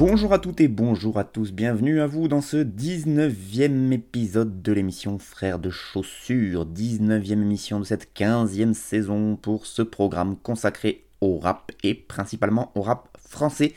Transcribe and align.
Bonjour 0.00 0.32
à 0.32 0.38
toutes 0.38 0.62
et 0.62 0.68
bonjour 0.68 1.18
à 1.18 1.24
tous, 1.24 1.52
bienvenue 1.52 2.00
à 2.00 2.06
vous 2.06 2.26
dans 2.26 2.40
ce 2.40 2.56
19e 2.56 3.92
épisode 3.92 4.62
de 4.62 4.72
l'émission 4.72 5.18
Frères 5.18 5.58
de 5.58 5.68
Chaussures, 5.68 6.64
19e 6.64 7.32
émission 7.32 7.78
de 7.78 7.84
cette 7.84 8.08
15e 8.16 8.72
saison 8.72 9.36
pour 9.36 9.66
ce 9.66 9.82
programme 9.82 10.36
consacré 10.36 11.04
au 11.20 11.38
rap 11.38 11.70
et 11.84 11.92
principalement 11.92 12.72
au 12.74 12.80
rap 12.80 13.08
français 13.18 13.74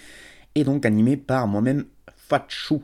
et 0.56 0.64
donc 0.64 0.86
animé 0.86 1.18
par 1.18 1.46
moi-même 1.46 1.84
Fatchou. 2.16 2.82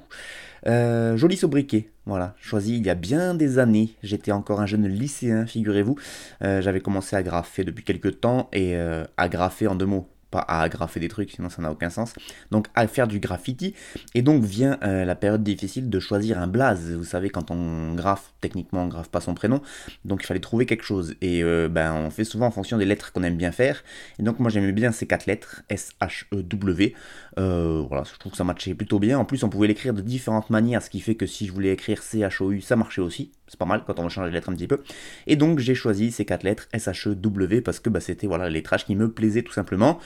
Euh, 0.68 1.16
joli 1.16 1.38
sobriquet, 1.38 1.92
voilà, 2.06 2.36
choisi 2.42 2.76
il 2.76 2.86
y 2.86 2.90
a 2.90 2.96
bien 2.96 3.36
des 3.36 3.58
années. 3.58 3.96
J'étais 4.04 4.34
encore 4.34 4.60
un 4.60 4.66
jeune 4.66 4.86
lycéen, 4.86 5.46
figurez-vous. 5.46 5.96
Euh, 6.42 6.62
J'avais 6.62 6.82
commencé 6.82 7.16
à 7.16 7.24
graffer 7.24 7.64
depuis 7.64 7.86
quelques 7.86 8.20
temps 8.20 8.50
et 8.52 8.76
euh, 8.76 9.06
à 9.16 9.30
graffer 9.30 9.68
en 9.68 9.76
deux 9.76 9.86
mots 9.86 10.10
pas 10.32 10.40
à 10.40 10.62
agrafer 10.62 11.00
des 11.00 11.08
trucs, 11.08 11.32
sinon 11.32 11.50
ça 11.50 11.62
n'a 11.62 11.72
aucun 11.72 11.90
sens. 11.90 12.14
Donc 12.52 12.68
à 12.76 12.88
faire 12.88 13.08
du 13.08 13.20
graffiti. 13.20 13.74
Et 14.14 14.22
donc 14.22 14.44
vient 14.44 14.78
euh, 14.84 15.06
la 15.06 15.16
période 15.16 15.44
difficile 15.44 15.90
de 15.90 16.00
choisir 16.00 16.40
un 16.40 16.48
blaze. 16.48 16.92
Vous 16.92 17.04
savez, 17.04 17.30
quand 17.30 17.52
on 17.52 17.94
graffe, 17.94 18.34
techniquement 18.42 18.84
on 18.84 18.88
graffe 18.88 19.10
pas 19.10 19.22
son 19.22 19.34
prénom. 19.34 19.62
Donc 20.06 20.24
il 20.24 20.28
fallait 20.28 20.40
trouver 20.40 20.66
quelque 20.66 20.84
chose. 20.84 21.16
Et 21.22 21.44
euh, 21.44 21.68
ben 21.70 21.94
on 21.94 22.10
fait 22.10 22.24
souvent 22.24 22.48
en 22.48 22.52
fonction 22.52 22.78
des 22.78 22.86
lettres 22.86 23.12
qu'on 23.12 23.24
aime 23.24 23.38
bien 23.38 23.52
faire. 23.52 23.84
Et 24.20 24.24
donc 24.24 24.40
moi 24.40 24.50
j'aimais 24.50 24.72
bien 24.72 24.92
ces 24.92 25.08
quatre 25.08 25.26
lettres, 25.26 25.64
S-H-E-W. 25.70 26.94
Euh, 27.38 27.84
voilà, 27.88 28.04
je 28.04 28.18
trouve 28.18 28.32
que 28.32 28.38
ça 28.38 28.44
matchait 28.44 28.74
plutôt 28.74 29.00
bien. 29.00 29.18
En 29.18 29.26
plus 29.26 29.44
on 29.44 29.50
pouvait 29.50 29.68
l'écrire 29.68 29.94
de 29.94 30.02
différentes 30.02 30.50
manières, 30.50 30.82
ce 30.82 30.90
qui 30.90 31.00
fait 31.00 31.16
que 31.16 31.26
si 31.26 31.48
je 31.48 31.52
voulais 31.52 31.72
écrire 31.72 32.02
C-H-O-U, 32.02 32.62
ça 32.62 32.76
marchait 32.76 33.02
aussi. 33.02 33.32
C'est 33.48 33.60
pas 33.60 33.66
mal 33.66 33.84
quand 33.86 33.98
on 33.98 34.04
veut 34.04 34.10
changer 34.10 34.30
les 34.30 34.36
lettres 34.36 34.50
un 34.50 34.56
petit 34.56 34.68
peu. 34.68 34.84
Et 35.26 35.36
donc 35.36 35.60
j'ai 35.60 35.74
choisi 35.74 36.12
ces 36.12 36.26
quatre 36.26 36.44
lettres 36.44 36.68
S-H-E-W 36.74 37.62
parce 37.62 37.80
que 37.80 37.90
bah, 37.90 38.00
c'était 38.00 38.28
voilà, 38.28 38.48
le 38.48 38.54
lettrage 38.54 38.86
qui 38.86 38.96
me 38.96 39.12
plaisait 39.12 39.42
tout 39.42 39.54
simplement. 39.54 40.00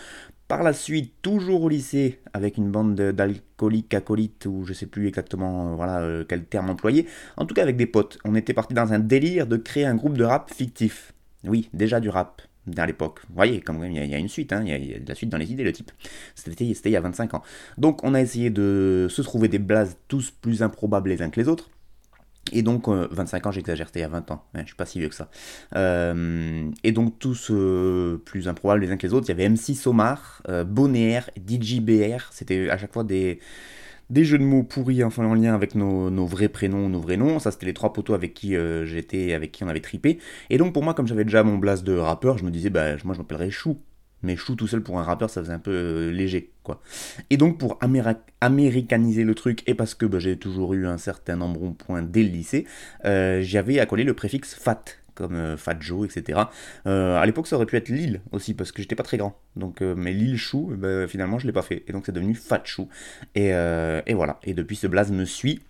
Par 0.54 0.62
la 0.62 0.74
suite, 0.74 1.16
toujours 1.24 1.64
au 1.64 1.70
lycée, 1.70 2.20
avec 2.32 2.58
une 2.58 2.70
bande 2.70 2.94
de- 2.94 3.12
d'alcooliques, 3.12 3.92
acolytes, 3.96 4.46
ou 4.46 4.66
je 4.66 4.74
sais 4.74 4.86
plus 4.86 5.08
exactement 5.08 5.72
euh, 5.72 5.76
voilà, 5.76 6.02
euh, 6.02 6.24
quel 6.30 6.46
terme 6.46 6.70
employer. 6.70 7.08
En 7.38 7.48
tout 7.48 7.56
cas, 7.56 7.64
avec 7.64 7.76
des 7.76 7.88
potes. 7.88 8.20
On 8.24 8.36
était 8.36 8.54
parti 8.54 8.76
dans 8.76 8.94
un 8.94 9.00
délire 9.00 9.48
de 9.48 9.58
créer 9.58 9.86
un 9.86 9.96
groupe 9.96 10.16
de 10.16 10.24
rap 10.24 10.54
fictif. 10.54 11.12
Oui, 11.44 11.70
déjà 11.74 12.00
du 12.00 12.10
rap 12.10 12.44
à 12.78 12.86
l'époque. 12.86 13.22
Vous 13.30 13.34
voyez, 13.36 13.64
y, 13.68 13.72
a- 14.00 14.04
il 14.06 14.12
y 14.12 14.14
a 14.14 14.20
une 14.20 14.30
suite, 14.30 14.54
hein, 14.54 14.62
il 14.64 14.70
y, 14.86 14.94
a- 14.94 15.00
de 15.00 15.10
la 15.10 15.16
suite 15.16 15.30
dans 15.30 15.40
les 15.40 15.52
idées, 15.52 15.64
le 15.64 15.74
type. 15.74 15.92
C'était 16.36 16.72
c'était 16.76 16.90
il 16.90 16.94
y 16.94 16.98
a 16.98 17.02
25 17.02 17.34
ans. 17.34 17.42
Donc 17.80 18.04
on 18.04 18.14
a 18.14 18.22
essayé 18.22 18.52
de 18.52 19.08
se 19.10 19.24
trouver 19.24 19.48
des 19.48 19.58
blazes 19.60 19.98
tous 20.08 20.30
plus 20.30 20.62
improbables 20.62 21.10
les 21.10 21.24
uns 21.24 21.32
que 21.32 21.40
les 21.42 21.48
autres. 21.48 21.72
Et 22.52 22.62
donc, 22.62 22.88
euh, 22.88 23.08
25 23.12 23.48
ans, 23.48 23.52
j'exagère, 23.52 23.88
c'était 23.88 24.00
il 24.00 24.04
y 24.04 24.06
a 24.06 24.10
20 24.10 24.32
ans, 24.32 24.44
je 24.54 24.66
suis 24.66 24.76
pas 24.76 24.86
si 24.86 25.00
vieux 25.00 25.10
que 25.10 25.16
ça. 25.16 25.30
Euh, 25.76 26.70
et 26.84 26.92
donc, 26.92 27.18
tous 27.18 27.50
euh, 27.52 28.22
plus 28.26 28.48
improbables 28.48 28.82
les 28.82 28.92
uns 28.92 28.98
que 28.98 29.08
les 29.08 29.14
autres. 29.14 29.28
Il 29.28 29.30
y 29.30 29.32
avait 29.32 29.48
MC 29.48 29.76
Somar, 29.76 30.42
euh, 30.50 30.64
Bonaire, 30.66 31.30
DJBR, 31.48 32.32
c'était 32.32 32.70
à 32.70 32.78
chaque 32.78 32.94
fois 32.94 33.06
des, 33.06 33.40
des 34.10 34.26
jeux 34.26 34.38
de 34.38 34.44
mots 34.44 34.64
pourris 34.64 35.04
enfin, 35.04 35.26
en 35.26 35.34
lien 35.34 35.54
avec 35.54 35.76
nos, 35.76 36.26
vrais 36.26 36.50
prénoms, 36.50 36.90
nos 36.90 37.00
vrais 37.00 37.18
noms. 37.18 37.40
Ça, 37.40 37.52
c'était 37.52 37.66
les 37.66 37.74
trois 37.74 37.94
poteaux 37.94 38.14
avec 38.14 38.34
qui 38.34 38.56
euh, 38.56 38.86
j'étais, 38.86 39.34
avec 39.34 39.52
qui 39.52 39.64
on 39.64 39.68
avait 39.68 39.82
tripé. 39.82 40.20
Et 40.50 40.58
donc, 40.58 40.74
pour 40.74 40.84
moi, 40.84 40.94
comme 40.94 41.08
j'avais 41.08 41.24
déjà 41.24 41.44
mon 41.44 41.58
blast 41.58 41.84
de 41.84 41.96
rappeur, 41.96 42.38
je 42.38 42.46
me 42.46 42.52
disais, 42.52 42.70
bah, 42.70 42.96
moi, 43.04 43.14
je 43.14 43.20
m'appellerais 43.20 43.52
Chou. 43.52 43.78
Mais 44.24 44.36
Chou 44.36 44.56
tout 44.56 44.68
seul 44.68 44.82
pour 44.82 45.00
un 45.00 45.04
rappeur, 45.04 45.30
ça 45.30 45.42
faisait 45.42 45.54
un 45.54 45.60
peu 45.60 45.72
euh, 45.72 46.12
léger, 46.12 46.52
quoi. 46.64 46.82
Et 47.30 47.38
donc 47.38 47.60
pour 47.60 47.78
américaniser 48.42 49.24
le 49.24 49.36
truc, 49.36 49.64
et 49.68 49.74
parce 49.74 49.96
que 49.96 50.06
bah, 50.06 50.20
j'ai 50.20 50.38
toujours 50.38 50.74
eu 50.74 50.88
un 50.88 50.98
certain 50.98 51.42
embonpoint 51.42 52.02
dès 52.02 52.24
le 52.24 52.30
lycée, 52.30 52.66
euh, 53.06 53.42
j'avais 53.42 53.80
accolé 53.80 54.04
le 54.04 54.14
préfixe 54.14 54.56
fat, 54.56 54.84
comme 55.16 55.36
euh, 55.36 55.58
Fat 55.58 55.78
Joe, 55.80 56.06
etc. 56.06 56.42
Euh, 56.88 57.18
à 57.18 57.26
l'époque 57.26 57.48
ça 57.48 57.56
aurait 57.56 57.66
pu 57.66 57.76
être 57.78 57.90
Lille 57.90 58.22
aussi, 58.32 58.54
parce 58.54 58.72
que 58.72 58.82
j'étais 58.82 58.96
pas 58.96 59.04
très 59.04 59.18
grand. 59.18 59.40
Donc, 59.56 59.82
euh, 59.82 59.96
mais 59.96 60.14
Lille 60.14 60.38
Chou, 60.38 60.72
ben, 60.76 61.08
finalement 61.08 61.40
je 61.40 61.48
l'ai 61.48 61.54
pas 61.54 61.62
fait. 61.62 61.84
Et 61.88 61.92
donc 61.92 62.06
c'est 62.06 62.12
devenu 62.12 62.36
Fat 62.36 62.62
Chou. 62.64 62.90
Et, 63.36 63.50
et 63.50 64.14
voilà. 64.14 64.40
Et 64.44 64.54
depuis 64.54 64.76
ce 64.76 64.88
blaze 64.88 65.12
me 65.12 65.26
suit. 65.26 65.62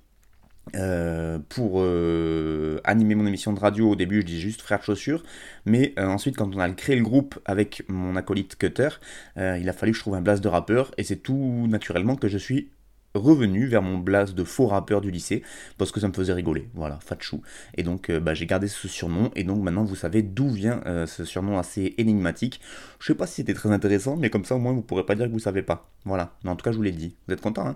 Euh, 0.76 1.40
pour 1.50 1.82
euh, 1.82 2.80
animer 2.86 3.16
mon 3.16 3.26
émission 3.26 3.52
de 3.52 3.60
radio, 3.60 3.92
au 3.92 3.96
début 3.96 4.22
je 4.22 4.26
dis 4.26 4.40
juste 4.40 4.62
frère 4.62 4.80
de 4.80 4.84
chaussures, 4.86 5.22
mais 5.66 5.94
euh, 6.00 6.08
ensuite 6.08 6.38
quand 6.38 6.56
on 6.56 6.60
a 6.60 6.70
créé 6.70 6.96
le 6.96 7.04
groupe 7.04 7.38
avec 7.46 7.84
mon 7.90 8.16
acolyte 8.16 8.56
Cutter, 8.56 8.90
il 9.36 9.68
a 9.70 9.74
fallu 9.74 9.92
que 9.92 9.98
je 9.98 10.02
trouve 10.02 10.16
un 10.16 10.22
blast 10.22 10.42
de 10.42 10.48
rappeur, 10.48 10.92
et 10.98 11.04
c'est 11.04 11.18
tout 11.18 11.68
naturellement 11.68 12.16
que 12.16 12.30
je 12.30 12.38
suis 12.38 12.70
revenu 13.14 13.68
vers 13.68 13.82
mon 13.84 13.98
blast 13.98 14.34
de 14.36 14.44
faux 14.44 14.66
rappeur 14.68 15.02
du 15.02 15.12
lycée, 15.12 15.44
parce 15.78 15.92
que 15.92 16.00
ça 16.00 16.08
me 16.08 16.14
faisait 16.14 16.34
rigoler, 16.34 16.70
voilà, 16.74 16.98
Fatchou. 17.02 17.42
Et 17.76 17.84
donc 17.84 18.10
bah, 18.10 18.34
j'ai 18.34 18.46
gardé 18.46 18.68
ce 18.68 18.88
surnom, 18.88 19.32
et 19.36 19.44
donc 19.44 19.62
maintenant 19.62 19.84
vous 19.84 19.98
savez 19.98 20.24
d'où 20.24 20.50
vient 20.50 20.82
ce 21.06 21.26
surnom 21.26 21.60
assez 21.60 21.94
énigmatique. 21.98 22.62
Je 23.00 23.08
sais 23.08 23.16
pas 23.16 23.28
si 23.28 23.36
c'était 23.36 23.54
très 23.54 23.70
intéressant, 23.70 24.16
mais 24.16 24.30
comme 24.30 24.46
ça 24.46 24.56
au 24.56 24.60
moins 24.60 24.72
vous 24.72 24.82
pourrez 24.82 25.06
pas 25.06 25.16
dire 25.16 25.28
que 25.28 25.32
vous 25.34 25.40
savez 25.40 25.62
pas. 25.62 25.92
Voilà, 26.06 26.34
mais 26.44 26.50
en 26.50 26.56
tout 26.56 26.64
cas 26.64 26.72
je 26.72 26.78
vous 26.78 26.84
l'ai 26.84 26.92
dit. 26.92 27.18
Vous 27.28 27.34
êtes 27.34 27.42
content, 27.42 27.68
hein? 27.68 27.76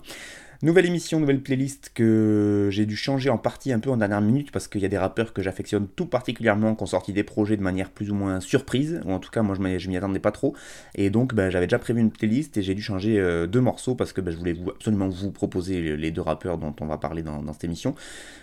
Nouvelle 0.64 0.88
émission, 0.88 1.20
nouvelle 1.20 1.42
playlist 1.42 1.92
que 1.94 2.70
j'ai 2.72 2.88
dû 2.88 2.96
changer 2.96 3.30
en 3.30 3.38
partie 3.38 3.72
un 3.72 3.80
peu 3.80 3.92
en 3.92 3.98
dernière 3.98 4.22
minute 4.22 4.50
parce 4.52 4.68
qu'il 4.68 4.82
y 4.82 4.86
a 4.86 4.88
des 4.88 4.98
rappeurs 4.98 5.32
que 5.32 5.44
j'affectionne 5.44 5.88
tout 5.88 6.08
particulièrement 6.08 6.74
qui 6.74 6.82
ont 6.82 6.88
sorti 6.88 7.14
des 7.14 7.24
projets 7.24 7.58
de 7.58 7.62
manière 7.62 7.92
plus 7.92 8.10
ou 8.10 8.16
moins 8.16 8.40
surprise, 8.40 9.00
ou 9.06 9.12
en 9.12 9.20
tout 9.20 9.30
cas 9.30 9.44
moi 9.44 9.56
je 9.56 9.88
m'y- 9.88 9.98
attendais 9.98 10.20
pas 10.20 10.32
trop, 10.32 10.56
et 10.96 11.12
donc 11.12 11.36
ben, 11.36 11.52
j'avais 11.52 11.68
déjà 11.68 11.78
prévu 11.78 12.02
une 12.02 12.10
playlist 12.10 12.58
et 12.58 12.64
j'ai 12.64 12.74
dû 12.74 12.82
changer 12.82 13.20
euh, 13.20 13.46
deux 13.46 13.62
morceaux 13.62 13.94
parce 13.94 14.14
que 14.14 14.22
ben, 14.22 14.32
je 14.32 14.38
voulais 14.38 14.56
absolument 14.68 15.10
vous 15.10 15.32
proposer 15.32 15.96
les 15.96 16.10
deux 16.10 16.22
rappeurs 16.22 16.58
dont 16.58 16.74
on 16.82 16.88
va 16.88 16.98
parler 16.98 17.22
dans 17.22 17.54
cette 17.54 17.64
émission, 17.64 17.94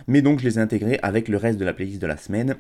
mais 0.06 0.22
donc 0.22 0.38
je 0.38 0.44
les 0.44 0.58
ai 0.58 0.62
intégrés 0.62 1.00
avec 1.02 1.26
le 1.26 1.36
reste 1.36 1.58
de 1.58 1.64
la 1.64 1.72
playlist 1.72 2.00
de 2.00 2.06
la 2.06 2.16
semaine. 2.16 2.54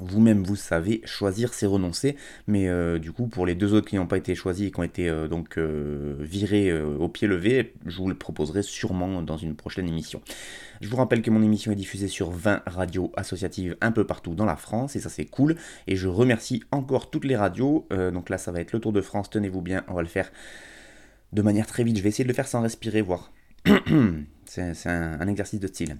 Vous-même, 0.00 0.42
vous 0.42 0.56
savez, 0.56 1.00
choisir, 1.04 1.54
c'est 1.54 1.66
renoncer. 1.66 2.16
Mais 2.46 2.68
euh, 2.68 2.98
du 2.98 3.12
coup, 3.12 3.26
pour 3.26 3.46
les 3.46 3.54
deux 3.54 3.74
autres 3.74 3.88
qui 3.88 3.96
n'ont 3.96 4.06
pas 4.06 4.16
été 4.16 4.34
choisis 4.34 4.68
et 4.68 4.70
qui 4.70 4.80
ont 4.80 4.84
été 4.84 5.08
euh, 5.08 5.28
donc 5.28 5.58
euh, 5.58 6.16
virés 6.20 6.72
au 6.82 7.08
pied 7.08 7.28
levé, 7.28 7.74
je 7.86 7.98
vous 7.98 8.08
le 8.08 8.14
proposerai 8.14 8.62
sûrement 8.62 9.22
dans 9.22 9.36
une 9.36 9.54
prochaine 9.54 9.88
émission. 9.88 10.20
Je 10.80 10.88
vous 10.88 10.96
rappelle 10.96 11.22
que 11.22 11.30
mon 11.30 11.42
émission 11.42 11.72
est 11.72 11.76
diffusée 11.76 12.08
sur 12.08 12.30
20 12.30 12.62
radios 12.66 13.12
associatives 13.16 13.76
un 13.80 13.92
peu 13.92 14.04
partout 14.04 14.34
dans 14.34 14.44
la 14.44 14.56
France, 14.56 14.96
et 14.96 15.00
ça 15.00 15.08
c'est 15.08 15.26
cool. 15.26 15.56
Et 15.86 15.96
je 15.96 16.08
remercie 16.08 16.62
encore 16.72 17.10
toutes 17.10 17.24
les 17.24 17.36
radios. 17.36 17.86
Donc 17.90 18.28
là, 18.28 18.38
ça 18.38 18.52
va 18.52 18.60
être 18.60 18.72
le 18.72 18.80
Tour 18.80 18.92
de 18.92 19.00
France, 19.00 19.30
tenez-vous 19.30 19.62
bien, 19.62 19.84
on 19.88 19.94
va 19.94 20.02
le 20.02 20.08
faire 20.08 20.30
de 21.32 21.42
manière 21.42 21.66
très 21.66 21.84
vite. 21.84 21.96
Je 21.96 22.02
vais 22.02 22.08
essayer 22.08 22.24
de 22.24 22.28
le 22.28 22.34
faire 22.34 22.48
sans 22.48 22.60
respirer, 22.60 23.00
voir. 23.00 23.32
c'est 24.44 24.86
un 24.86 25.28
exercice 25.28 25.60
de 25.60 25.66
style. 25.66 25.96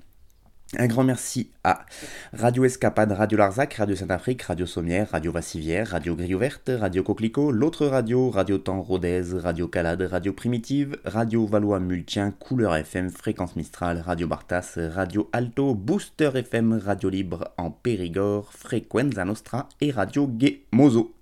Un 0.76 0.86
grand 0.86 1.04
merci 1.04 1.50
à 1.62 1.86
Radio 2.32 2.64
Escapade, 2.64 3.12
Radio 3.12 3.38
Larzac, 3.38 3.74
Radio 3.74 3.94
Saint-Afrique, 3.94 4.42
Radio 4.42 4.66
Sommière, 4.66 5.08
Radio 5.10 5.30
Vassivière, 5.30 5.88
Radio 5.88 6.16
Grille 6.16 6.34
Ouverte, 6.34 6.70
Radio 6.76 7.02
Coquelicot, 7.02 7.52
l'autre 7.52 7.86
radio, 7.86 8.30
Radio 8.30 8.58
Temps 8.58 8.82
Rodez, 8.82 9.34
Radio 9.34 9.68
Calade, 9.68 10.02
Radio 10.02 10.32
Primitive, 10.32 10.97
Radio 11.04 11.47
Valois 11.47 11.80
Multien, 11.80 12.32
Couleur 12.32 12.74
FM, 12.74 13.10
Fréquence 13.10 13.54
Mistral, 13.56 14.03
Radio 14.04 14.26
Bartas, 14.26 14.78
Radio 14.92 15.28
Alto, 15.32 15.74
Booster 15.74 16.30
FM, 16.34 16.80
Radio 16.84 17.09
Libre 17.09 17.53
en 17.56 17.70
Périgord, 17.70 18.53
Frequenza 18.53 19.24
Nostra 19.24 19.68
et 19.80 19.92
Radio 19.92 20.27
Gay 20.27 20.62
Mozo. 20.72 21.15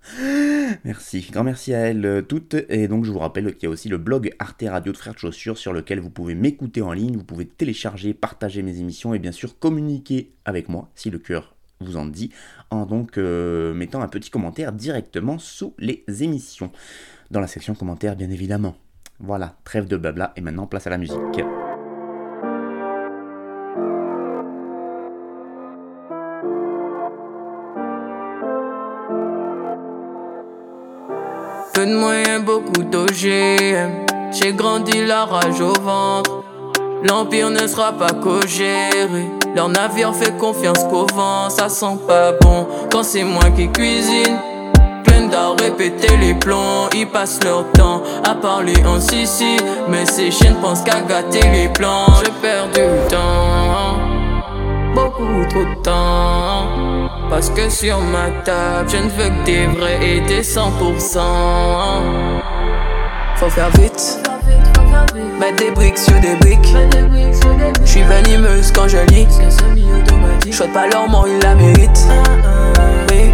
Merci, 0.85 1.29
grand 1.31 1.45
merci 1.45 1.75
à 1.75 1.79
elles 1.81 2.05
euh, 2.05 2.23
toutes. 2.23 2.57
Et 2.69 2.89
donc 2.89 3.05
je 3.05 3.13
vous 3.13 3.19
rappelle 3.19 3.55
qu'il 3.55 3.65
y 3.65 3.67
a 3.67 3.71
aussi 3.71 3.89
le 3.89 3.99
blog 3.99 4.35
Arte 4.39 4.65
Radio 4.67 4.93
de 4.93 4.97
Frères 4.97 5.15
de 5.15 5.19
Chaussures 5.19 5.59
sur 5.59 5.73
lequel 5.73 6.01
vous 6.01 6.11
pouvez 6.11 6.35
m'écouter 6.35 6.83
en 6.83 6.93
ligne, 6.93 7.17
vous 7.17 7.25
pouvez 7.25 7.47
télécharger, 7.47 8.15
partager 8.15 8.63
mes 8.63 8.79
émissions 8.79 9.15
et 9.15 9.19
bien 9.19 9.33
sûr 9.33 9.42
communiquer 9.47 10.33
avec 10.45 10.69
moi 10.69 10.89
si 10.95 11.11
le 11.11 11.19
cœur 11.19 11.55
vous 11.83 11.97
en 11.97 12.07
dit, 12.07 12.31
en 12.71 12.87
donc 12.87 13.19
euh, 13.19 13.75
mettant 13.75 14.03
un 14.03 14.09
petit 14.09 14.31
commentaire 14.31 14.73
directement 14.73 15.39
sous 15.39 15.75
les 15.79 16.05
émissions. 16.21 16.71
Dans 17.31 17.41
la 17.41 17.47
section 17.47 17.75
commentaires 17.75 18.17
bien 18.17 18.31
évidemment. 18.31 18.77
Voilà, 19.19 19.57
trêve 19.65 19.87
de 19.87 19.97
blabla 19.97 20.33
et 20.37 20.41
maintenant 20.41 20.67
place 20.67 20.87
à 20.87 20.91
la 20.91 20.99
musique. 20.99 21.19
Peu 31.75 31.87
de 31.87 31.97
moyens, 31.97 32.45
beaucoup 32.45 32.83
d'OGM. 32.83 34.07
J'ai 34.31 34.53
grandi 34.53 35.05
la 35.07 35.25
rage 35.25 35.61
au 35.61 35.73
ventre. 35.73 36.52
L'empire 37.05 37.51
ne 37.51 37.67
sera 37.67 37.93
pas 37.93 38.13
co-géré. 38.13 39.31
Leur 39.57 39.69
navire 39.69 40.15
fait 40.15 40.37
confiance 40.39 40.85
qu'au 40.85 41.07
vent, 41.15 41.51
ça 41.51 41.69
sent 41.69 41.99
pas 42.07 42.33
bon. 42.41 42.67
Quand 42.93 43.03
c'est 43.03 43.25
moi 43.25 43.51
qui 43.57 43.69
cuisine, 43.71 44.39
plein 45.05 45.27
d'art 45.27 45.57
répéter 45.59 46.17
les 46.17 46.35
plombs. 46.35 46.89
Ils 46.95 47.09
passent 47.09 47.41
leur 47.43 47.71
temps 47.73 48.03
à 48.25 48.37
parler 48.37 48.77
en 48.87 49.01
sissi. 49.01 49.57
Mais 49.89 50.07
ces 50.07 50.31
chiens 50.31 50.55
pensent 50.63 50.83
qu'à 50.83 51.01
gâter 51.01 51.43
les 51.53 51.69
plans. 51.69 52.07
J'ai 52.25 52.31
perdu 52.41 52.81
du 52.81 53.09
temps, 53.09 53.99
beaucoup 54.95 55.45
trop 55.51 55.65
de 55.65 55.83
temps. 55.83 57.09
Parce 57.29 57.51
que 57.51 57.69
sur 57.69 57.99
ma 57.99 58.31
table, 58.45 58.89
je 58.89 58.97
ne 58.99 59.09
veux 59.09 59.29
que 59.29 59.45
des 59.45 59.67
vrais 59.67 60.07
et 60.07 60.21
des 60.21 60.43
100%. 60.43 61.19
Faut 63.37 63.51
faire 63.51 63.71
vite. 63.71 64.32
Mettre 65.39 65.57
des 65.57 65.71
briques 65.71 65.99
sur 65.99 66.19
des 66.21 66.37
briques. 66.37 66.75
Je 67.83 67.91
suis 67.91 68.03
venimeuse 68.03 68.73
quand 68.73 68.89
je 68.89 68.99
lis. 69.13 69.27
Je 70.51 70.65
pas 70.65 70.87
leur 70.89 71.09
mort, 71.09 71.27
ils 71.27 71.39
la 71.43 71.55
méritent. 71.55 72.07
Oui, 73.11 73.33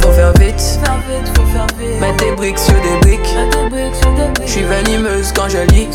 faut 0.00 0.12
faire 0.12 0.32
vite. 0.34 0.80
Mettre 2.00 2.24
des 2.24 2.32
briques 2.32 2.58
sur 2.58 2.74
des 2.74 2.96
briques. 3.02 3.34
Je 4.44 4.50
suis 4.50 4.62
venimeuse 4.62 5.32
quand 5.32 5.48
je 5.48 5.58
lis. 5.74 5.88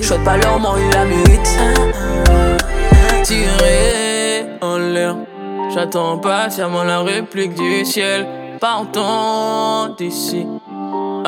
Je 0.00 0.14
pas 0.24 0.36
leur 0.36 0.58
mort, 0.58 0.78
ils 0.78 0.94
la 0.94 1.04
méritent. 1.04 1.58
Tirer 3.22 4.46
en 4.60 4.78
l'air. 4.78 5.16
J'attends 5.74 6.18
patiemment 6.18 6.84
la 6.84 7.00
réplique 7.00 7.54
du 7.54 7.84
ciel. 7.84 8.26
Partons 8.60 9.94
d'ici. 9.98 10.46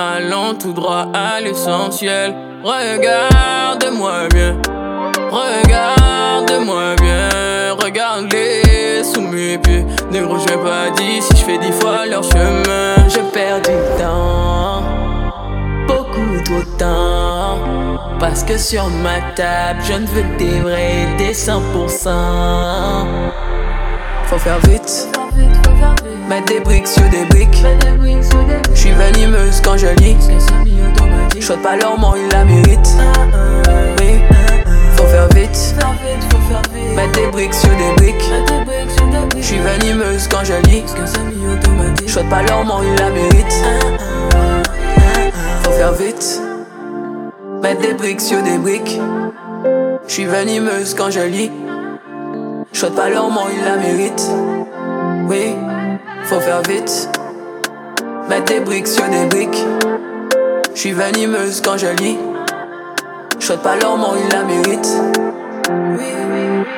Allons 0.01 0.55
tout 0.55 0.73
droit 0.73 1.09
à 1.13 1.41
l'essentiel. 1.41 2.33
Regarde-moi 2.63 4.29
bien. 4.33 4.57
Regarde-moi 5.29 6.95
bien. 7.01 7.75
Regarde-les 7.83 9.03
sous 9.03 9.23
mes 9.23 9.59
pieds. 9.59 9.85
Négro, 10.13 10.39
je 10.39 10.55
pas 10.55 10.91
dit 10.97 11.21
si 11.21 11.37
je 11.37 11.45
fais 11.45 11.59
dix 11.59 11.73
fois 11.73 12.07
leur 12.07 12.23
chemin. 12.23 13.09
Je 13.09 13.19
perds 13.33 13.63
du 13.63 13.75
temps. 14.01 14.85
Beaucoup 15.89 16.45
trop 16.45 16.61
de 16.61 16.79
temps. 16.79 17.59
Parce 18.21 18.45
que 18.45 18.57
sur 18.57 18.87
ma 18.87 19.21
table, 19.35 19.81
je 19.83 19.95
ne 19.95 20.07
veux 20.07 20.37
des 20.39 20.61
vrais, 20.61 21.09
des 21.19 21.35
100%. 21.35 22.09
Faut 24.27 24.39
faire 24.39 24.61
vite. 24.61 25.18
Mettre 26.29 26.47
des 26.47 26.61
briques 26.61 26.87
sur 26.87 27.09
des 27.09 27.25
briques. 27.25 27.65
Je 28.75 28.79
suis 28.79 28.93
venimeuse 28.93 29.63
quand 29.65 29.79
je 29.79 29.87
lis. 30.03 30.17
Je 31.41 31.53
pas 31.55 31.77
leur 31.77 31.99
mort, 31.99 32.17
ils 32.19 32.29
la 32.31 32.45
méritent. 32.45 32.97
Oui, 33.99 34.21
faut 34.95 35.07
faire 35.07 35.29
vite. 35.29 35.75
Mettre 36.95 37.13
des 37.13 37.27
briques 37.29 37.55
sur 37.55 37.71
des 37.71 37.93
briques. 37.97 38.31
Je 39.39 39.43
suis 39.43 39.59
venimeuse 39.59 40.29
quand 40.29 40.45
je 40.45 40.55
lis. 40.69 40.85
Je 42.07 42.21
pas 42.21 42.43
leur 42.43 42.65
mort, 42.65 42.83
ils 42.85 43.01
la 43.01 43.11
méritent. 43.11 43.65
Faut 45.63 45.73
faire 45.73 45.93
vite. 45.95 46.43
Mettre 47.63 47.81
des 47.81 47.95
briques 47.95 48.21
sur 48.21 48.43
des 48.43 48.59
briques. 48.59 49.01
Je 50.07 50.13
suis 50.13 50.27
venimeuse 50.27 50.95
quand 50.95 51.11
je 51.11 51.21
lis. 51.21 51.51
Je 52.73 52.87
pas 52.87 53.09
leur 53.09 53.31
mort, 53.31 53.49
ils 53.51 53.65
la 53.65 53.77
méritent. 53.77 54.31
Oui, 55.29 55.55
faut 56.25 56.41
faire 56.41 56.63
vite. 56.63 57.09
Mettre 58.29 58.45
des 58.45 58.61
briques 58.61 58.87
sur 58.89 59.09
des 59.09 59.27
briques. 59.27 59.65
Je 60.75 60.81
suis 60.81 60.93
venimeuse 60.93 61.61
quand 61.61 61.77
je 61.77 61.89
lis. 62.03 62.19
Je 63.39 63.53
pas 63.55 63.77
mort, 63.97 64.17
ils 64.23 64.33
la 64.33 64.45
méritent. 64.45 64.97
Oui, 65.71 66.05
oui. 66.31 66.65
Et 66.65 66.78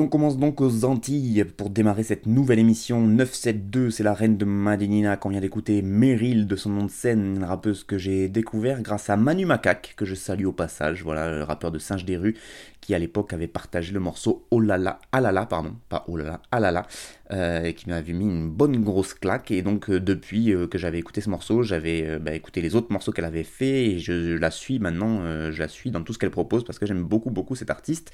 on 0.00 0.08
commence 0.08 0.38
donc 0.38 0.60
aux 0.60 0.84
Antilles 0.84 1.44
pour 1.44 1.70
démarrer 1.70 2.02
cette 2.02 2.26
nouvelle 2.26 2.58
émission 2.58 3.00
972. 3.02 3.94
C'est 3.94 4.02
la 4.02 4.14
reine 4.14 4.36
de 4.36 4.44
Madinina 4.44 5.16
qu'on 5.16 5.28
vient 5.28 5.40
d'écouter, 5.40 5.82
Meryl 5.82 6.46
de 6.46 6.56
son 6.56 6.70
nom 6.70 6.84
de 6.84 6.90
scène, 6.90 7.36
une 7.36 7.44
rappeuse 7.44 7.84
que 7.84 7.98
j'ai 7.98 8.28
découvert 8.28 8.80
grâce 8.80 9.10
à 9.10 9.16
Manu 9.16 9.44
Macaque, 9.44 9.94
que 9.96 10.04
je 10.04 10.14
salue 10.14 10.46
au 10.46 10.52
passage, 10.52 11.02
voilà, 11.04 11.30
le 11.30 11.44
rappeur 11.44 11.70
de 11.70 11.78
Singe 11.78 12.04
des 12.04 12.16
rues, 12.16 12.36
qui 12.80 12.94
à 12.94 12.98
l'époque 12.98 13.32
avait 13.32 13.46
partagé 13.46 13.92
le 13.92 14.00
morceau 14.00 14.46
Oh 14.50 14.60
là 14.60 14.78
là, 14.78 14.98
alala, 15.12 15.44
pardon, 15.44 15.74
pas 15.88 16.04
Oh 16.08 16.16
là 16.16 16.24
là, 16.24 16.40
alala, 16.50 16.86
euh, 17.32 17.70
qui 17.70 17.88
m'avait 17.88 18.12
mis 18.12 18.24
une 18.24 18.50
bonne 18.50 18.82
grosse 18.82 19.14
claque. 19.14 19.52
Et 19.52 19.62
donc 19.62 19.88
euh, 19.88 20.00
depuis 20.00 20.52
euh, 20.52 20.66
que 20.66 20.78
j'avais 20.78 20.98
écouté 20.98 21.20
ce 21.20 21.30
morceau, 21.30 21.62
j'avais 21.62 22.18
bah, 22.18 22.34
écouté 22.34 22.60
les 22.60 22.74
autres 22.74 22.90
morceaux 22.90 23.12
qu'elle 23.12 23.24
avait 23.24 23.44
fait 23.44 23.84
et 23.84 23.98
je, 24.00 24.36
la 24.36 24.50
suis 24.50 24.80
maintenant, 24.80 25.22
je 25.50 25.58
la 25.58 25.68
suis 25.68 25.92
dans 25.92 26.02
tout 26.02 26.12
ce 26.12 26.18
qu'elle 26.18 26.30
propose 26.30 26.64
parce 26.64 26.78
que 26.80 26.86
j'aime 26.86 27.04
beaucoup 27.04 27.30
beaucoup 27.30 27.54
cet 27.54 27.70
artiste. 27.70 28.10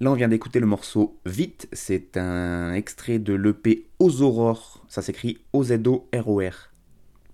Là 0.00 0.10
on 0.10 0.14
vient 0.14 0.28
d'écouter 0.28 0.60
le 0.60 0.66
morceau 0.66 1.20
Vite, 1.26 1.68
c'est 1.72 2.16
un 2.16 2.72
extrait 2.72 3.18
de 3.18 3.34
l'EP 3.34 3.86
Aux 3.98 4.22
Aurores, 4.22 4.82
ça 4.88 5.02
s'écrit 5.02 5.38
O-Z-O-R-O-R. 5.52 6.70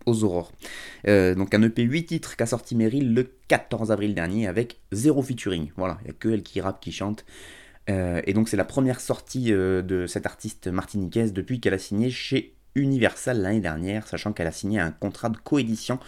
Aux 0.07 0.25
Aurores. 0.25 0.53
Donc 1.07 1.55
un 1.55 1.63
EP 1.63 1.83
8 1.83 2.07
titres 2.07 2.37
qu'a 2.37 2.47
sorti 2.47 2.75
Meryl 2.75 3.15
le 3.15 3.31
14 3.49 3.93
avril 3.93 4.15
dernier 4.15 4.49
avec 4.49 4.81
zéro 4.91 5.23
featuring. 5.23 5.71
Voilà, 5.77 5.99
il 6.01 6.05
n'y 6.05 6.11
a 6.11 6.15
que 6.15 6.29
elle 6.29 6.43
qui 6.43 6.61
rappe, 6.61 6.81
qui 6.81 6.91
chante. 6.91 7.25
Euh, 7.89 8.21
et 8.25 8.35
donc 8.35 8.49
c'est 8.49 8.57
la 8.57 8.65
première 8.65 9.01
sortie 9.01 9.53
euh, 9.53 9.83
de 9.83 10.07
cette 10.07 10.27
artiste 10.27 10.69
martiniquaise 10.69 11.33
depuis 11.33 11.61
qu'elle 11.61 11.75
a 11.75 11.79
signé 11.79 12.11
chez 12.11 12.55
Universal 12.75 13.41
l'année 13.41 13.61
dernière, 13.61 14.07
sachant 14.07 14.33
qu'elle 14.33 14.47
a 14.47 14.53
signé 14.53 14.79
un 14.79 14.91
contrat 14.91 15.29
de 15.29 15.39
coédition, 15.39 15.99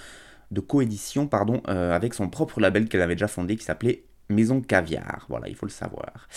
de 0.50 0.60
coédition 0.60 1.26
pardon, 1.26 1.62
euh, 1.68 1.92
avec 1.92 2.14
son 2.14 2.28
propre 2.28 2.60
label 2.60 2.88
qu'elle 2.88 3.02
avait 3.02 3.14
déjà 3.14 3.28
fondé 3.28 3.56
qui 3.56 3.64
s'appelait 3.64 4.04
Maison 4.28 4.60
Caviar. 4.60 5.26
Voilà, 5.28 5.48
il 5.48 5.56
faut 5.56 5.66
le 5.66 5.72
savoir. 5.72 6.28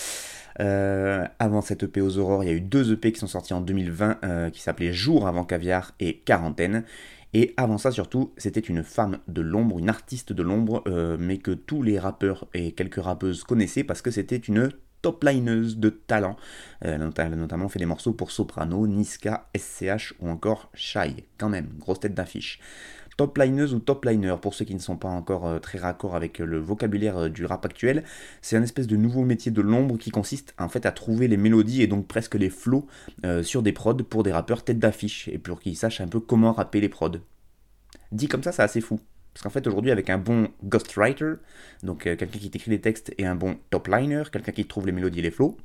Avant 0.57 1.61
cette 1.61 1.83
EP 1.83 1.99
aux 1.99 2.17
aurores, 2.17 2.43
il 2.45 2.47
y 2.47 2.49
a 2.49 2.55
eu 2.55 2.61
deux 2.61 2.93
EP 2.93 3.11
qui 3.11 3.19
sont 3.19 3.27
sortis 3.27 3.53
en 3.53 3.59
2020 3.59 4.19
euh, 4.23 4.49
qui 4.49 4.61
s'appelaient 4.61 4.93
Jour 4.93 5.27
avant 5.27 5.43
Caviar 5.43 5.93
et 5.99 6.19
Quarantaine. 6.19 6.85
Et 7.33 7.53
avant 7.57 7.77
ça, 7.77 7.91
surtout, 7.91 8.33
c'était 8.37 8.61
une 8.61 8.81
femme 8.81 9.19
de 9.27 9.41
l'ombre, 9.41 9.79
une 9.79 9.89
artiste 9.89 10.31
de 10.31 10.41
l'ombre, 10.41 10.81
mais 11.19 11.37
que 11.37 11.51
tous 11.51 11.83
les 11.83 11.99
rappeurs 11.99 12.47
et 12.53 12.71
quelques 12.71 13.03
rappeuses 13.03 13.43
connaissaient 13.43 13.83
parce 13.83 14.01
que 14.01 14.09
c'était 14.09 14.37
une 14.37 14.71
top 15.05 15.24
lineuse 15.24 15.77
de 15.77 15.89
talent. 15.89 16.35
Euh, 16.83 17.12
elle 17.15 17.33
a 17.33 17.35
notamment 17.35 17.69
fait 17.69 17.77
des 17.77 17.85
morceaux 17.85 18.13
pour 18.13 18.31
Soprano, 18.31 18.88
Niska, 18.88 19.47
SCH 19.55 20.15
ou 20.19 20.29
encore 20.29 20.71
Shy. 20.74 21.25
Quand 21.38 21.47
même, 21.47 21.67
grosse 21.77 22.00
tête 22.00 22.15
d'affiche. 22.15 22.59
Top 23.15 23.38
lineuse 23.38 23.75
ou 23.75 23.79
top 23.79 24.03
liner, 24.03 24.33
pour 24.41 24.55
ceux 24.55 24.65
qui 24.65 24.74
ne 24.74 24.79
sont 24.79 24.97
pas 24.97 25.07
encore 25.07 25.45
euh, 25.45 25.59
très 25.59 25.77
raccords 25.77 26.15
avec 26.15 26.39
le 26.39 26.57
vocabulaire 26.57 27.17
euh, 27.17 27.29
du 27.29 27.45
rap 27.45 27.63
actuel, 27.65 28.03
c'est 28.41 28.57
un 28.57 28.63
espèce 28.63 28.88
de 28.88 28.97
nouveau 28.97 29.24
métier 29.24 29.51
de 29.51 29.62
l'ombre 29.62 30.00
qui 30.00 30.09
consiste 30.09 30.55
en 30.57 30.69
fait 30.69 30.88
à 30.88 30.91
trouver 30.91 31.27
les 31.27 31.38
mélodies 31.38 31.83
et 31.83 31.88
donc 31.88 32.07
presque 32.07 32.33
les 32.33 32.50
flows 32.50 32.88
euh, 33.25 33.43
sur 33.43 33.62
des 33.62 33.74
prods 33.74 33.93
pour 33.97 34.24
des 34.24 34.31
rappeurs 34.31 34.63
tête 34.63 34.79
d'affiche 34.79 35.27
et 35.27 35.38
pour 35.38 35.59
qu'ils 35.59 35.77
sachent 35.77 36.01
un 36.01 36.07
peu 36.07 36.19
comment 36.19 36.51
rapper 36.51 36.81
les 36.81 36.89
prods. 36.89 37.19
Dit 38.12 38.27
comme 38.27 38.41
ça, 38.41 38.51
c'est 38.51 38.63
assez 38.63 38.81
fou. 38.81 39.00
Parce 39.35 39.43
qu'en 39.43 39.49
fait, 39.49 39.67
aujourd'hui, 39.67 39.91
avec 39.91 40.09
un 40.09 40.17
bon 40.17 40.47
ghostwriter, 40.63 41.33
donc 41.83 42.07
euh, 42.07 42.15
quelqu'un 42.15 42.39
qui 42.39 42.49
t'écrit 42.49 42.71
les 42.71 42.79
textes, 42.79 43.13
et 43.17 43.25
un 43.25 43.35
bon 43.35 43.59
top 43.69 43.89
liner, 43.89 44.23
quelqu'un 44.31 44.53
qui 44.53 44.65
trouve 44.65 44.85
les 44.85 44.93
mélodies 44.93 45.19
et 45.19 45.23
les 45.23 45.29
flows, 45.31 45.57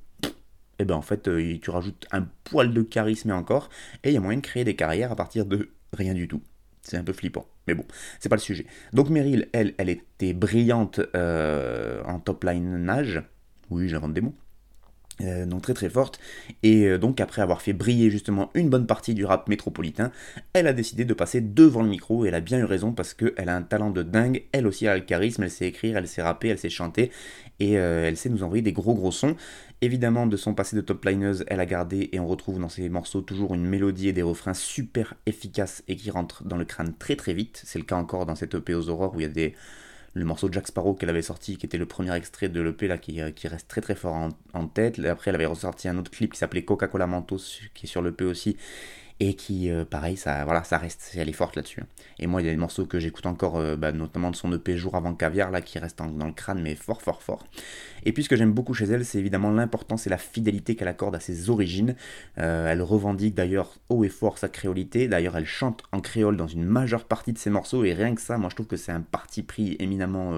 et 0.81 0.85
ben 0.85 0.97
en 0.97 1.03
fait, 1.03 1.29
euh, 1.29 1.57
tu 1.63 1.71
rajoutes 1.71 2.05
un 2.11 2.27
poil 2.43 2.75
de 2.75 2.83
charisme 2.83 3.31
encore, 3.31 3.69
et 4.03 4.11
il 4.11 4.15
y 4.15 4.17
a 4.17 4.21
moyen 4.21 4.39
de 4.39 4.43
créer 4.43 4.65
des 4.65 4.75
carrières 4.75 5.13
à 5.13 5.17
partir 5.17 5.47
de 5.47 5.71
rien 5.93 6.15
du 6.15 6.27
tout. 6.27 6.43
C'est 6.83 6.97
un 6.97 7.05
peu 7.05 7.13
flippant, 7.13 7.47
mais 7.69 7.75
bon, 7.75 7.85
c'est 8.19 8.29
pas 8.29 8.35
le 8.35 8.41
sujet. 8.41 8.67
Donc 8.93 9.09
Meryl, 9.09 9.49
elle, 9.53 9.75
elle 9.79 9.89
était 9.89 10.33
brillante 10.33 11.01
euh, 11.15 12.03
en 12.07 12.19
top 12.19 12.43
line 12.43 12.77
nage. 12.79 13.23
Oui, 13.71 13.89
j'invente 13.89 14.15
des 14.15 14.21
mots. 14.21 14.35
Euh, 15.23 15.45
donc 15.47 15.63
très 15.63 15.75
très 15.75 15.91
forte. 15.91 16.19
Et 16.63 16.87
euh, 16.87 16.99
donc 16.99 17.21
après 17.21 17.43
avoir 17.43 17.61
fait 17.63 17.73
briller 17.73 18.11
justement 18.11 18.51
une 18.55 18.71
bonne 18.71 18.87
partie 18.87 19.15
du 19.15 19.25
rap 19.25 19.49
métropolitain, 19.49 20.13
elle 20.53 20.67
a 20.67 20.73
décidé 20.73 21.05
de 21.05 21.15
passer 21.15 21.41
devant 21.41 21.83
le 21.83 21.89
micro 21.89 22.25
et 22.25 22.29
elle 22.29 22.35
a 22.35 22.41
bien 22.41 22.59
eu 22.59 22.65
raison 22.65 22.93
parce 22.93 23.15
qu'elle 23.15 23.49
a 23.49 23.57
un 23.57 23.63
talent 23.63 23.91
de 23.91 24.03
dingue, 24.03 24.45
elle 24.53 24.67
aussi 24.67 24.87
a 24.87 24.97
le 24.97 25.03
charisme, 25.03 25.43
elle 25.43 25.51
sait 25.51 25.67
écrire, 25.67 25.97
elle 25.97 26.09
sait 26.09 26.23
rapper, 26.23 26.49
elle 26.49 26.59
sait 26.59 26.71
chanter 26.71 27.11
et 27.59 27.79
euh, 27.79 28.07
elle 28.07 28.17
sait 28.17 28.31
nous 28.31 28.43
envoyer 28.43 28.63
des 28.63 28.73
gros 28.73 28.95
gros 28.95 29.13
sons. 29.13 29.37
Évidemment 29.83 30.27
de 30.27 30.37
son 30.37 30.55
passé 30.55 30.77
de 30.77 30.81
top 30.81 31.05
lineuse, 31.05 31.45
elle 31.49 31.61
a 31.61 31.67
gardé 31.67 32.11
et 32.13 32.21
on 32.21 32.27
retrouve 32.27 32.59
dans 32.59 32.69
ses 32.69 32.89
morceaux 32.89 33.21
toujours 33.21 33.55
une 33.55 33.65
mélodie 33.65 34.09
et 34.09 34.13
des 34.13 34.23
refrains 34.23 34.55
super 34.55 35.15
efficaces 35.27 35.83
et 35.89 35.97
qui 35.97 36.11
rentrent 36.11 36.45
dans 36.45 36.57
le 36.57 36.65
crâne 36.65 36.95
très 36.99 37.17
très 37.17 37.35
vite. 37.35 37.63
C'est 37.65 37.79
le 37.79 37.85
cas 37.85 37.97
encore 37.97 38.27
dans 38.27 38.35
cette 38.35 38.55
EP 38.55 38.75
aux 38.75 38.89
aurores 38.89 39.15
où 39.15 39.21
il 39.21 39.25
y 39.25 39.27
a 39.27 39.29
des 39.29 39.55
le 40.15 40.25
morceau 40.25 40.49
de 40.49 40.55
Jack 40.55 40.67
Sparrow 40.67 40.95
qu'elle 40.95 41.11
avait 41.11 41.23
sorti, 41.23 41.57
qui 41.57 41.67
était 41.67 41.79
le 41.79 41.87
premier 41.87 42.15
extrait 42.15 42.49
de 42.49 42.61
l'EP 42.61 42.89
là, 42.89 42.99
qui, 42.99 43.21
euh, 43.21 43.31
qui, 43.31 43.49
reste 43.49 43.69
très 43.69 43.81
très 43.81 43.95
fort 43.95 44.29
en, 44.53 44.67
tête. 44.67 44.99
Après, 45.01 45.31
elle 45.31 45.37
avait 45.37 45.47
ressorti 45.47 45.89
un 45.89 45.99
autre 45.99 46.11
clip 46.11 46.33
qui 46.33 46.39
s'appelait 46.39 46.65
Coca-Cola 46.65 47.07
Mentos, 47.07 47.61
qui 47.75 47.87
est 47.87 47.89
sur 47.89 48.03
l'EP 48.03 48.25
aussi, 48.25 48.57
et 49.23 49.35
qui, 49.35 49.71
euh, 49.71 49.85
pareil, 49.85 50.17
ça, 50.17 50.45
voilà, 50.45 50.65
ça 50.65 50.79
reste, 50.79 51.13
elle 51.15 51.29
est 51.29 51.35
forte 51.35 51.55
là-dessus. 51.55 51.83
Et 52.19 52.27
moi, 52.27 52.41
il 52.41 52.47
y 52.47 52.49
a 52.49 52.53
des 52.53 52.57
morceaux 52.57 52.87
que 52.87 52.99
j'écoute 52.99 53.27
encore, 53.27 53.59
euh, 53.59 53.77
bah, 53.77 53.93
notamment 53.93 54.31
de 54.31 54.37
son 54.37 54.51
EP 54.55 54.79
Jour 54.79 54.97
avant 54.97 55.15
Caviar, 55.15 55.51
là, 55.51 55.61
qui 55.61 55.79
reste 55.79 55.99
dans 55.99 56.27
le 56.27 56.33
crâne, 56.33 56.63
mais 56.63 56.75
fort, 56.75 57.03
fort, 57.03 57.23
fort. 57.23 57.47
Et 58.07 58.13
puis 58.13 58.25
ce 58.25 58.31
que 58.31 58.37
j'aime 58.37 58.53
beaucoup 58.53 58.73
chez 58.73 58.87
elle, 58.87 59.05
c'est 59.05 59.19
évidemment 59.19 59.51
l'importance 59.51 60.07
et 60.07 60.11
la 60.11 60.17
fidélité 60.17 60.75
qu'elle 60.75 60.89
accorde 60.89 61.15
à 61.15 61.21
ses 61.21 61.51
origines. 61.51 61.95
elle 62.37 62.81
revendique 62.81 63.35
d'ailleurs 63.35 63.75
haut 63.91 64.05
et 64.05 64.09
fort 64.09 64.39
sa 64.39 64.49
créolité. 64.49 65.07
D'ailleurs, 65.07 65.37
elle 65.37 65.47
chante 65.47 65.83
en 65.93 66.01
créole 66.01 66.39
dans 66.39 66.47
une 66.47 66.65
majeure 66.65 67.05
partie 67.05 67.35
de 67.35 67.39
ses 67.39 67.51
morceaux, 67.51 67.85
et 67.85 67.93
rien 67.93 68.15
que 68.15 68.23
ça, 68.23 68.39
moi, 68.39 68.49
je 68.49 68.55
trouve 68.55 68.69
que 68.69 68.77
c'est 68.77 68.93
un 68.93 69.03
parti 69.03 69.43
pris 69.43 69.77
éminemment 69.81 70.33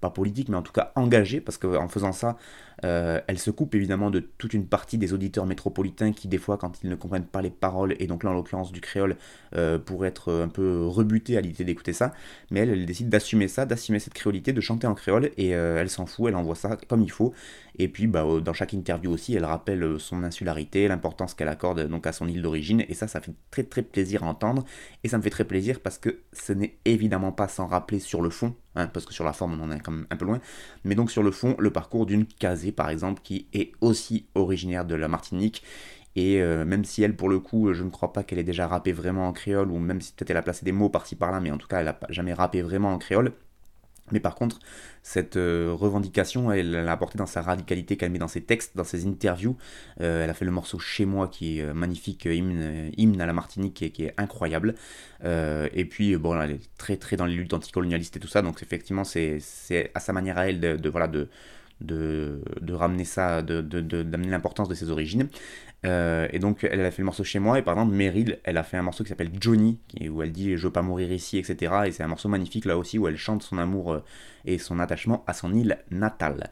pas 0.00 0.10
politique, 0.10 0.48
mais 0.48 0.56
en 0.56 0.62
tout 0.62 0.72
cas 0.72 0.92
engagée, 0.96 1.40
parce 1.40 1.58
qu'en 1.58 1.88
faisant 1.88 2.12
ça, 2.12 2.36
euh, 2.84 3.20
elle 3.26 3.38
se 3.38 3.50
coupe 3.50 3.74
évidemment 3.74 4.10
de 4.10 4.20
toute 4.20 4.54
une 4.54 4.66
partie 4.66 4.98
des 4.98 5.12
auditeurs 5.12 5.46
métropolitains 5.46 6.12
qui, 6.12 6.28
des 6.28 6.38
fois, 6.38 6.56
quand 6.56 6.82
ils 6.82 6.88
ne 6.88 6.94
comprennent 6.94 7.26
pas 7.26 7.42
les 7.42 7.50
paroles, 7.50 7.94
et 7.98 8.06
donc 8.06 8.24
là 8.24 8.30
en 8.30 8.34
l'occurrence 8.34 8.72
du 8.72 8.80
créole, 8.80 9.16
euh, 9.54 9.78
pourraient 9.78 10.08
être 10.08 10.32
un 10.32 10.48
peu 10.48 10.86
rebutés 10.86 11.36
à 11.36 11.40
l'idée 11.40 11.64
d'écouter 11.64 11.92
ça. 11.92 12.12
Mais 12.50 12.60
elle, 12.60 12.86
décide 12.86 13.08
d'assumer 13.08 13.48
ça, 13.48 13.66
d'assumer 13.66 13.98
cette 13.98 14.14
créolité, 14.14 14.52
de 14.52 14.60
chanter 14.60 14.86
en 14.86 14.94
créole, 14.94 15.30
et 15.36 15.54
euh, 15.54 15.80
elle 15.80 15.90
s'en 15.90 16.06
fout, 16.06 16.28
elle 16.28 16.36
envoie 16.36 16.54
ça 16.54 16.76
comme 16.88 17.02
il 17.02 17.10
faut. 17.10 17.34
Et 17.78 17.88
puis, 17.88 18.06
bah, 18.06 18.24
dans 18.42 18.52
chaque 18.52 18.72
interview 18.72 19.10
aussi, 19.10 19.34
elle 19.34 19.44
rappelle 19.44 19.98
son 19.98 20.22
insularité, 20.24 20.88
l'importance 20.88 21.34
qu'elle 21.34 21.48
accorde 21.48 21.86
donc 21.88 22.06
à 22.06 22.12
son 22.12 22.28
île 22.28 22.42
d'origine, 22.42 22.84
et 22.88 22.94
ça, 22.94 23.06
ça 23.08 23.20
fait 23.20 23.32
très 23.50 23.62
très 23.64 23.82
plaisir 23.82 24.24
à 24.24 24.26
entendre. 24.26 24.64
Et 25.04 25.08
ça 25.08 25.18
me 25.18 25.22
fait 25.22 25.30
très 25.30 25.44
plaisir 25.44 25.80
parce 25.80 25.98
que 25.98 26.20
ce 26.32 26.52
n'est 26.52 26.76
évidemment 26.84 27.32
pas 27.32 27.48
sans 27.48 27.66
rappeler 27.66 28.00
sur 28.00 28.22
le 28.22 28.30
fond, 28.30 28.54
hein, 28.76 28.86
parce 28.88 29.06
que 29.06 29.12
sur 29.12 29.24
la 29.24 29.32
forme 29.32 29.60
on 29.60 29.64
en 29.64 29.70
est 29.70 29.80
quand 29.80 29.92
même 29.92 30.06
un 30.10 30.16
peu 30.16 30.24
loin, 30.24 30.40
mais 30.84 30.94
donc 30.94 31.10
sur 31.10 31.22
le 31.22 31.30
fond, 31.30 31.56
le 31.58 31.70
parcours 31.70 32.06
d'une 32.06 32.26
casée 32.26 32.72
par 32.72 32.90
exemple, 32.90 33.20
qui 33.22 33.46
est 33.52 33.72
aussi 33.80 34.26
originaire 34.34 34.84
de 34.84 34.94
la 34.94 35.08
Martinique. 35.08 35.62
Et 36.16 36.42
euh, 36.42 36.64
même 36.64 36.84
si 36.84 37.02
elle, 37.02 37.14
pour 37.16 37.28
le 37.28 37.38
coup, 37.38 37.72
je 37.72 37.84
ne 37.84 37.90
crois 37.90 38.12
pas 38.12 38.24
qu'elle 38.24 38.38
ait 38.40 38.44
déjà 38.44 38.66
rappé 38.66 38.92
vraiment 38.92 39.28
en 39.28 39.32
créole, 39.32 39.70
ou 39.70 39.78
même 39.78 40.00
si 40.00 40.12
peut-être 40.12 40.30
elle 40.30 40.36
a 40.38 40.42
placé 40.42 40.64
des 40.64 40.72
mots 40.72 40.88
par-ci 40.88 41.14
par-là, 41.16 41.40
mais 41.40 41.50
en 41.52 41.58
tout 41.58 41.68
cas, 41.68 41.78
elle 41.80 41.86
n'a 41.86 41.98
jamais 42.08 42.34
rappé 42.34 42.62
vraiment 42.62 42.92
en 42.92 42.98
créole. 42.98 43.32
Mais 44.12 44.20
par 44.20 44.34
contre, 44.34 44.58
cette 45.02 45.36
euh, 45.36 45.72
revendication, 45.72 46.52
elle 46.52 46.70
l'a 46.70 46.92
apportée 46.92 47.18
dans 47.18 47.26
sa 47.26 47.42
radicalité 47.42 47.96
qu'elle 47.96 48.10
met 48.10 48.18
dans 48.18 48.28
ses 48.28 48.42
textes, 48.42 48.76
dans 48.76 48.84
ses 48.84 49.06
interviews. 49.06 49.56
Euh, 50.00 50.24
elle 50.24 50.30
a 50.30 50.34
fait 50.34 50.44
le 50.44 50.50
morceau 50.50 50.78
Chez 50.78 51.06
moi, 51.06 51.28
qui 51.28 51.58
est 51.58 51.74
magnifique, 51.74 52.26
hymne, 52.26 53.20
à 53.20 53.26
la 53.26 53.32
Martinique, 53.32 53.74
qui 53.74 53.84
est, 53.86 53.90
qui 53.90 54.04
est 54.04 54.14
incroyable. 54.18 54.74
et 55.24 55.84
puis, 55.84 56.16
bon, 56.16 56.40
elle 56.40 56.52
est 56.52 56.76
très 56.78 56.96
très 56.96 57.16
dans 57.16 57.26
les 57.26 57.34
luttes 57.34 57.54
anticolonialistes 57.54 58.16
et 58.16 58.20
tout 58.20 58.28
ça, 58.28 58.42
donc 58.42 58.62
effectivement, 58.62 59.04
c'est 59.04 59.40
à 59.94 60.00
sa 60.00 60.12
manière 60.12 60.38
à 60.38 60.48
elle 60.48 60.60
de 60.60 60.88
voilà, 60.88 61.08
de, 61.08 61.28
de, 61.80 62.42
ramener 62.70 63.04
ça, 63.04 63.42
d'amener 63.42 63.82
de, 63.82 64.30
l'importance 64.30 64.68
de 64.68 64.74
ses 64.74 64.90
origines. 64.90 65.28
Euh, 65.86 66.28
et 66.30 66.38
donc 66.38 66.64
elle 66.64 66.84
a 66.84 66.90
fait 66.90 67.00
le 67.00 67.06
morceau 67.06 67.24
chez 67.24 67.38
moi, 67.38 67.58
et 67.58 67.62
par 67.62 67.74
exemple 67.74 67.94
Meryl, 67.94 68.38
elle 68.44 68.58
a 68.58 68.62
fait 68.62 68.76
un 68.76 68.82
morceau 68.82 69.02
qui 69.02 69.08
s'appelle 69.08 69.30
Johnny, 69.40 69.78
où 70.10 70.22
elle 70.22 70.32
dit 70.32 70.56
je 70.56 70.66
veux 70.66 70.72
pas 70.72 70.82
mourir 70.82 71.10
ici, 71.10 71.38
etc. 71.38 71.72
Et 71.86 71.92
c'est 71.92 72.02
un 72.02 72.08
morceau 72.08 72.28
magnifique 72.28 72.66
là 72.66 72.76
aussi 72.76 72.98
où 72.98 73.08
elle 73.08 73.16
chante 73.16 73.42
son 73.42 73.56
amour 73.58 73.92
euh, 73.92 74.04
et 74.44 74.58
son 74.58 74.78
attachement 74.78 75.24
à 75.26 75.32
son 75.32 75.54
île 75.54 75.78
natale. 75.90 76.50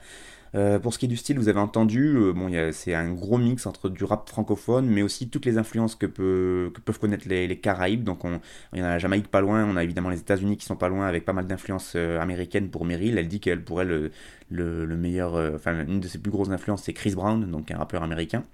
Euh, 0.54 0.78
pour 0.78 0.94
ce 0.94 0.98
qui 0.98 1.04
est 1.04 1.08
du 1.08 1.16
style, 1.18 1.38
vous 1.38 1.50
avez 1.50 1.60
entendu, 1.60 2.16
bon, 2.34 2.50
c'est 2.72 2.94
un 2.94 3.12
gros 3.12 3.36
mix 3.36 3.66
entre 3.66 3.90
du 3.90 4.04
rap 4.04 4.30
francophone, 4.30 4.86
mais 4.86 5.02
aussi 5.02 5.28
toutes 5.28 5.44
les 5.44 5.58
influences 5.58 5.94
que, 5.94 6.06
peuvent 6.06 6.98
connaître 6.98 7.28
les, 7.28 7.54
Caraïbes. 7.58 8.02
Donc, 8.02 8.24
on, 8.24 8.40
il 8.72 8.78
y 8.78 8.82
a 8.82 8.88
la 8.88 8.98
Jamaïque 8.98 9.28
pas 9.28 9.42
loin, 9.42 9.66
on 9.66 9.76
a 9.76 9.84
évidemment 9.84 10.08
les 10.08 10.20
États-Unis 10.20 10.56
qui 10.56 10.64
sont 10.64 10.76
pas 10.76 10.88
loin, 10.88 11.06
avec 11.06 11.26
pas 11.26 11.34
mal 11.34 11.46
d'influences 11.46 11.96
américaines 11.96 12.70
pour 12.70 12.86
Meryl. 12.86 13.18
Elle 13.18 13.28
dit 13.28 13.40
qu'elle 13.40 13.62
pourrait 13.62 14.10
le, 14.50 14.84
le, 14.84 14.96
meilleur, 14.96 15.34
enfin, 15.54 15.84
une 15.86 16.00
de 16.00 16.08
ses 16.08 16.18
plus 16.18 16.30
grosses 16.30 16.50
influences, 16.50 16.84
c'est 16.84 16.92
Chris 16.92 17.14
Brown, 17.14 17.50
donc 17.50 17.70
un 17.70 17.78
rappeur 17.78 18.02
américain. 18.02 18.44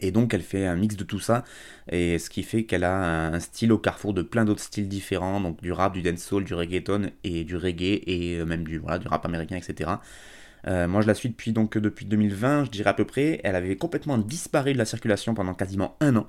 Et 0.00 0.10
donc 0.10 0.34
elle 0.34 0.42
fait 0.42 0.66
un 0.66 0.76
mix 0.76 0.96
de 0.96 1.04
tout 1.04 1.18
ça, 1.18 1.44
et 1.90 2.18
ce 2.18 2.28
qui 2.28 2.42
fait 2.42 2.64
qu'elle 2.64 2.84
a 2.84 3.28
un 3.28 3.40
style 3.40 3.72
au 3.72 3.78
carrefour 3.78 4.12
de 4.12 4.22
plein 4.22 4.44
d'autres 4.44 4.62
styles 4.62 4.86
différents, 4.86 5.40
donc 5.40 5.62
du 5.62 5.72
rap, 5.72 5.94
du 5.94 6.02
dancehall, 6.02 6.44
du 6.44 6.52
reggaeton 6.54 7.10
et 7.24 7.44
du 7.44 7.56
reggae, 7.56 8.02
et 8.06 8.44
même 8.44 8.64
du, 8.64 8.78
voilà, 8.78 8.98
du 8.98 9.08
rap 9.08 9.24
américain, 9.24 9.56
etc. 9.56 9.92
Euh, 10.66 10.88
moi, 10.88 11.02
je 11.02 11.06
la 11.06 11.14
suis 11.14 11.28
depuis, 11.28 11.52
donc, 11.52 11.78
depuis 11.78 12.06
2020, 12.06 12.64
je 12.64 12.70
dirais 12.70 12.90
à 12.90 12.94
peu 12.94 13.04
près. 13.04 13.40
Elle 13.44 13.56
avait 13.56 13.76
complètement 13.76 14.18
disparu 14.18 14.72
de 14.72 14.78
la 14.78 14.84
circulation 14.84 15.34
pendant 15.34 15.54
quasiment 15.54 15.96
un 16.00 16.16
an. 16.16 16.28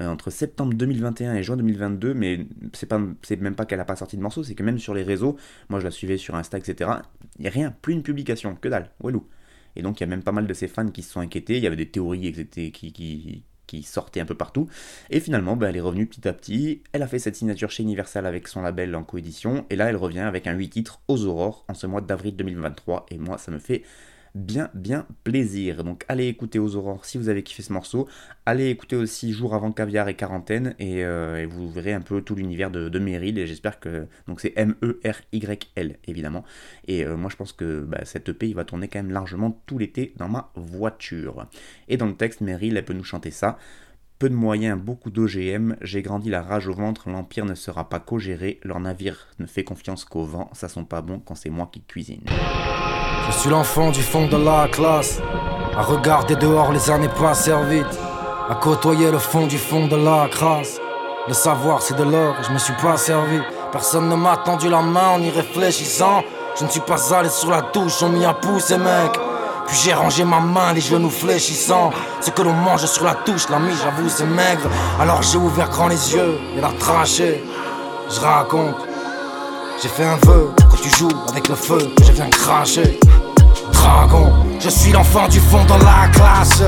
Euh, 0.00 0.08
entre 0.08 0.30
septembre 0.30 0.74
2021 0.74 1.34
et 1.34 1.42
juin 1.44 1.56
2022, 1.56 2.14
mais 2.14 2.46
c'est 2.72 2.86
pas 2.86 3.00
c'est 3.22 3.40
même 3.40 3.54
pas 3.54 3.64
qu'elle 3.64 3.78
a 3.78 3.84
pas 3.84 3.94
sorti 3.94 4.16
de 4.16 4.22
morceaux, 4.22 4.42
c'est 4.42 4.56
que 4.56 4.64
même 4.64 4.78
sur 4.78 4.92
les 4.92 5.04
réseaux, 5.04 5.36
moi 5.68 5.78
je 5.78 5.84
la 5.84 5.92
suivais 5.92 6.16
sur 6.16 6.34
Insta, 6.34 6.58
etc. 6.58 6.90
Il 7.38 7.42
n'y 7.42 7.48
a 7.48 7.50
rien, 7.50 7.74
plus 7.80 7.92
une 7.92 8.02
publication, 8.02 8.56
que 8.56 8.68
dalle, 8.68 8.90
Walou. 9.00 9.28
Et 9.76 9.82
donc 9.82 10.00
il 10.00 10.02
y 10.02 10.04
a 10.04 10.08
même 10.08 10.24
pas 10.24 10.32
mal 10.32 10.48
de 10.48 10.54
ses 10.54 10.66
fans 10.66 10.88
qui 10.88 11.02
se 11.02 11.12
sont 11.12 11.20
inquiétés, 11.20 11.58
il 11.58 11.62
y 11.62 11.66
avait 11.68 11.76
des 11.76 11.88
théories 11.88 12.32
qui, 12.72 12.72
qui, 12.72 13.44
qui 13.66 13.82
sortait 13.84 14.20
un 14.20 14.26
peu 14.26 14.34
partout. 14.34 14.68
Et 15.10 15.20
finalement, 15.20 15.56
bah, 15.56 15.68
elle 15.68 15.76
est 15.76 15.80
revenue 15.80 16.06
petit 16.06 16.26
à 16.26 16.32
petit. 16.32 16.82
Elle 16.92 17.02
a 17.02 17.06
fait 17.06 17.18
cette 17.18 17.36
signature 17.36 17.70
chez 17.70 17.82
Universal 17.82 18.26
avec 18.26 18.48
son 18.48 18.62
label 18.62 18.94
en 18.96 19.04
coédition. 19.04 19.64
Et 19.70 19.76
là, 19.76 19.88
elle 19.88 19.96
revient 19.96 20.20
avec 20.20 20.46
un 20.46 20.54
8 20.54 20.70
titres 20.70 21.00
aux 21.08 21.24
aurores 21.24 21.64
en 21.68 21.74
ce 21.74 21.86
mois 21.86 22.00
d'avril 22.00 22.36
2023. 22.36 23.06
Et 23.10 23.18
moi, 23.18 23.38
ça 23.38 23.50
me 23.50 23.58
fait 23.58 23.82
bien 24.34 24.70
bien 24.74 25.06
plaisir. 25.22 25.84
Donc 25.84 26.04
allez 26.08 26.26
écouter 26.26 26.58
aux 26.58 26.76
aurores 26.76 27.04
si 27.04 27.18
vous 27.18 27.28
avez 27.28 27.42
kiffé 27.42 27.62
ce 27.62 27.72
morceau. 27.72 28.08
Allez 28.46 28.68
écouter 28.68 28.96
aussi 28.96 29.32
Jour 29.32 29.54
avant 29.54 29.72
caviar 29.72 30.08
et 30.08 30.14
quarantaine 30.14 30.74
et, 30.78 31.04
euh, 31.04 31.46
vous 31.48 31.70
verrez 31.70 31.92
un 31.92 32.00
peu 32.00 32.20
tout 32.20 32.34
l'univers 32.34 32.70
de, 32.70 32.98
Meryl 32.98 33.38
et 33.38 33.46
j'espère 33.46 33.80
que 33.80 34.06
donc 34.26 34.40
c'est 34.40 34.52
M 34.56 34.74
E 34.82 35.00
R 35.04 35.20
Y 35.32 35.70
L 35.76 35.98
évidemment. 36.06 36.44
Et 36.88 37.04
euh, 37.04 37.16
moi 37.16 37.30
je 37.30 37.36
pense 37.36 37.52
que 37.52 37.80
bah, 37.80 38.04
cette 38.04 38.28
EP 38.28 38.48
il 38.48 38.54
va 38.54 38.64
tourner 38.64 38.88
quand 38.88 38.98
même 38.98 39.12
largement 39.12 39.62
tout 39.66 39.78
l'été 39.78 40.12
dans 40.16 40.28
ma 40.28 40.50
voiture. 40.56 41.46
Et 41.88 41.96
dans 41.96 42.06
le 42.06 42.14
texte 42.16 42.40
Meryl 42.40 42.76
elle 42.76 42.84
peut 42.84 42.92
nous 42.92 43.04
chanter 43.04 43.30
ça. 43.30 43.58
Peu 44.20 44.28
de 44.30 44.34
moyens, 44.34 44.78
beaucoup 44.78 45.10
d'OGM, 45.10 45.74
j'ai 45.80 46.00
grandi 46.00 46.30
la 46.30 46.40
rage 46.40 46.68
au 46.68 46.72
ventre, 46.72 47.10
l'Empire 47.10 47.44
ne 47.44 47.56
sera 47.56 47.88
pas 47.88 47.98
co-géré, 47.98 48.60
leur 48.62 48.78
navire 48.78 49.26
ne 49.40 49.46
fait 49.46 49.64
confiance 49.64 50.04
qu'au 50.04 50.24
vent, 50.24 50.48
ça 50.52 50.68
sent 50.68 50.86
pas 50.88 51.02
bon 51.02 51.18
quand 51.18 51.34
c'est 51.34 51.50
moi 51.50 51.68
qui 51.70 51.82
cuisine. 51.82 52.22
Je 53.26 53.32
suis 53.32 53.50
l'enfant 53.50 53.90
du 53.90 54.00
fond 54.00 54.28
de 54.28 54.36
la 54.36 54.68
classe, 54.68 55.20
à 55.76 55.82
regarder 55.82 56.36
dehors 56.36 56.72
les 56.72 56.90
années 56.90 57.08
passées 57.08 57.56
vite, 57.68 57.98
à 58.48 58.54
côtoyer 58.54 59.10
le 59.10 59.18
fond 59.18 59.48
du 59.48 59.58
fond 59.58 59.88
de 59.88 59.96
la 59.96 60.28
crasse. 60.30 60.78
Le 61.26 61.34
savoir 61.34 61.82
c'est 61.82 61.96
de 61.96 62.04
l'or, 62.04 62.36
je 62.46 62.52
me 62.52 62.58
suis 62.58 62.74
pas 62.74 62.96
servi. 62.96 63.40
Personne 63.72 64.08
ne 64.08 64.14
m'a 64.14 64.36
tendu 64.36 64.68
la 64.68 64.80
main 64.80 65.08
en 65.08 65.22
y 65.22 65.30
réfléchissant. 65.30 66.22
Je 66.56 66.64
ne 66.64 66.70
suis 66.70 66.80
pas 66.80 67.12
allé 67.12 67.30
sur 67.30 67.50
la 67.50 67.62
touche, 67.62 68.00
on 68.04 68.10
m'y 68.10 68.24
a 68.24 68.34
poussé, 68.34 68.78
mec. 68.78 69.33
Puis 69.66 69.76
j'ai 69.82 69.94
rangé 69.94 70.24
ma 70.24 70.40
main, 70.40 70.72
les 70.72 70.80
genoux 70.80 71.10
fléchissants. 71.10 71.90
Ce 72.20 72.30
que 72.30 72.42
l'on 72.42 72.52
mange 72.52 72.84
sur 72.86 73.04
la 73.04 73.14
touche, 73.14 73.48
l'ami, 73.48 73.72
j'avoue, 73.82 74.08
c'est 74.08 74.26
maigre. 74.26 74.68
Alors 75.00 75.22
j'ai 75.22 75.38
ouvert 75.38 75.68
grand 75.70 75.88
les 75.88 76.14
yeux 76.14 76.38
et 76.56 76.60
la 76.60 76.70
traché. 76.78 77.42
Je 78.10 78.20
raconte, 78.20 78.76
j'ai 79.82 79.88
fait 79.88 80.04
un 80.04 80.16
vœu 80.26 80.50
quand 80.70 80.76
tu 80.76 80.90
joues 80.90 81.10
avec 81.30 81.48
le 81.48 81.54
feu 81.54 81.78
je 82.04 82.12
viens 82.12 82.28
cracher. 82.28 82.98
Dragon, 83.72 84.32
je 84.60 84.68
suis 84.68 84.92
l'enfant 84.92 85.28
du 85.28 85.40
fond 85.40 85.64
dans 85.64 85.78
la 85.78 86.08
classe 86.12 86.62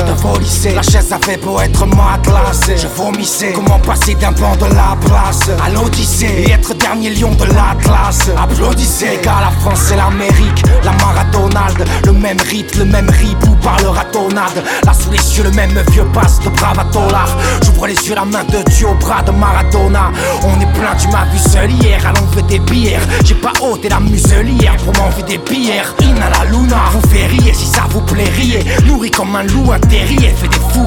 chaise 1.06 1.12
avait 1.12 1.36
beau 1.36 1.60
être 1.60 1.86
matelassée. 1.86 2.76
Je 2.76 2.88
vomissais. 2.88 3.52
Comment 3.54 3.78
passer 3.78 4.14
d'un 4.14 4.32
banc 4.32 4.56
de 4.56 4.74
la 4.74 4.96
place 5.00 5.50
à 5.64 5.70
l'Odyssée 5.70 6.44
et 6.46 6.50
être 6.52 6.74
dernier 6.74 7.10
lion 7.10 7.32
de 7.34 7.44
l'Atlas. 7.44 8.30
Applaudissez. 8.36 9.20
Gars, 9.22 9.40
la 9.40 9.50
France 9.60 9.90
et 9.92 9.96
l'Amérique. 9.96 10.62
La 10.84 10.92
marathonade, 10.92 11.88
le 12.04 12.12
même 12.12 12.40
rythme, 12.40 12.80
le 12.80 12.84
même 12.86 13.10
ribou 13.10 13.54
par 13.62 13.78
le 13.80 13.88
ratonade. 13.88 14.62
Là 14.84 14.92
sous 14.92 15.10
les 15.10 15.18
le 15.42 15.50
même 15.50 15.78
vieux 15.90 16.06
passe 16.14 16.40
de 16.40 16.48
bravatolar. 16.48 17.28
J'ouvre 17.62 17.88
les 17.88 18.08
yeux, 18.08 18.14
la 18.14 18.24
main 18.24 18.44
de 18.44 18.70
Dieu 18.70 18.88
au 18.88 18.94
bras 18.94 19.22
de 19.22 19.32
Maradona. 19.32 20.10
On 20.42 20.60
est 20.60 20.72
plein, 20.72 20.94
tu 20.98 21.08
m'as 21.08 21.26
vu 21.26 21.38
seul 21.38 21.70
hier. 21.70 22.00
Allons 22.06 22.26
fait 22.32 22.42
des 22.42 22.58
bières. 22.58 23.02
J'ai 23.24 23.34
pas 23.34 23.52
ôté 23.60 23.88
la 23.88 24.00
muselière 24.00 24.76
pour 24.78 24.96
m'enlever 24.96 25.22
des 25.24 25.38
bières. 25.38 25.94
In 26.00 26.16
à 26.22 26.30
la 26.30 26.50
luna, 26.50 26.76
vous 26.92 27.06
fait 27.08 27.26
rire 27.26 27.54
si 27.54 27.66
ça 27.66 27.82
vous 27.90 28.00
plaît, 28.00 28.30
riez. 28.34 28.64
Nourri 28.86 29.10
comme 29.10 29.36
un 29.36 29.42
loup, 29.42 29.72
un 29.72 29.80
terrier, 29.80 30.30
fait 30.30 30.48
des 30.48 30.56
fous 30.72 30.86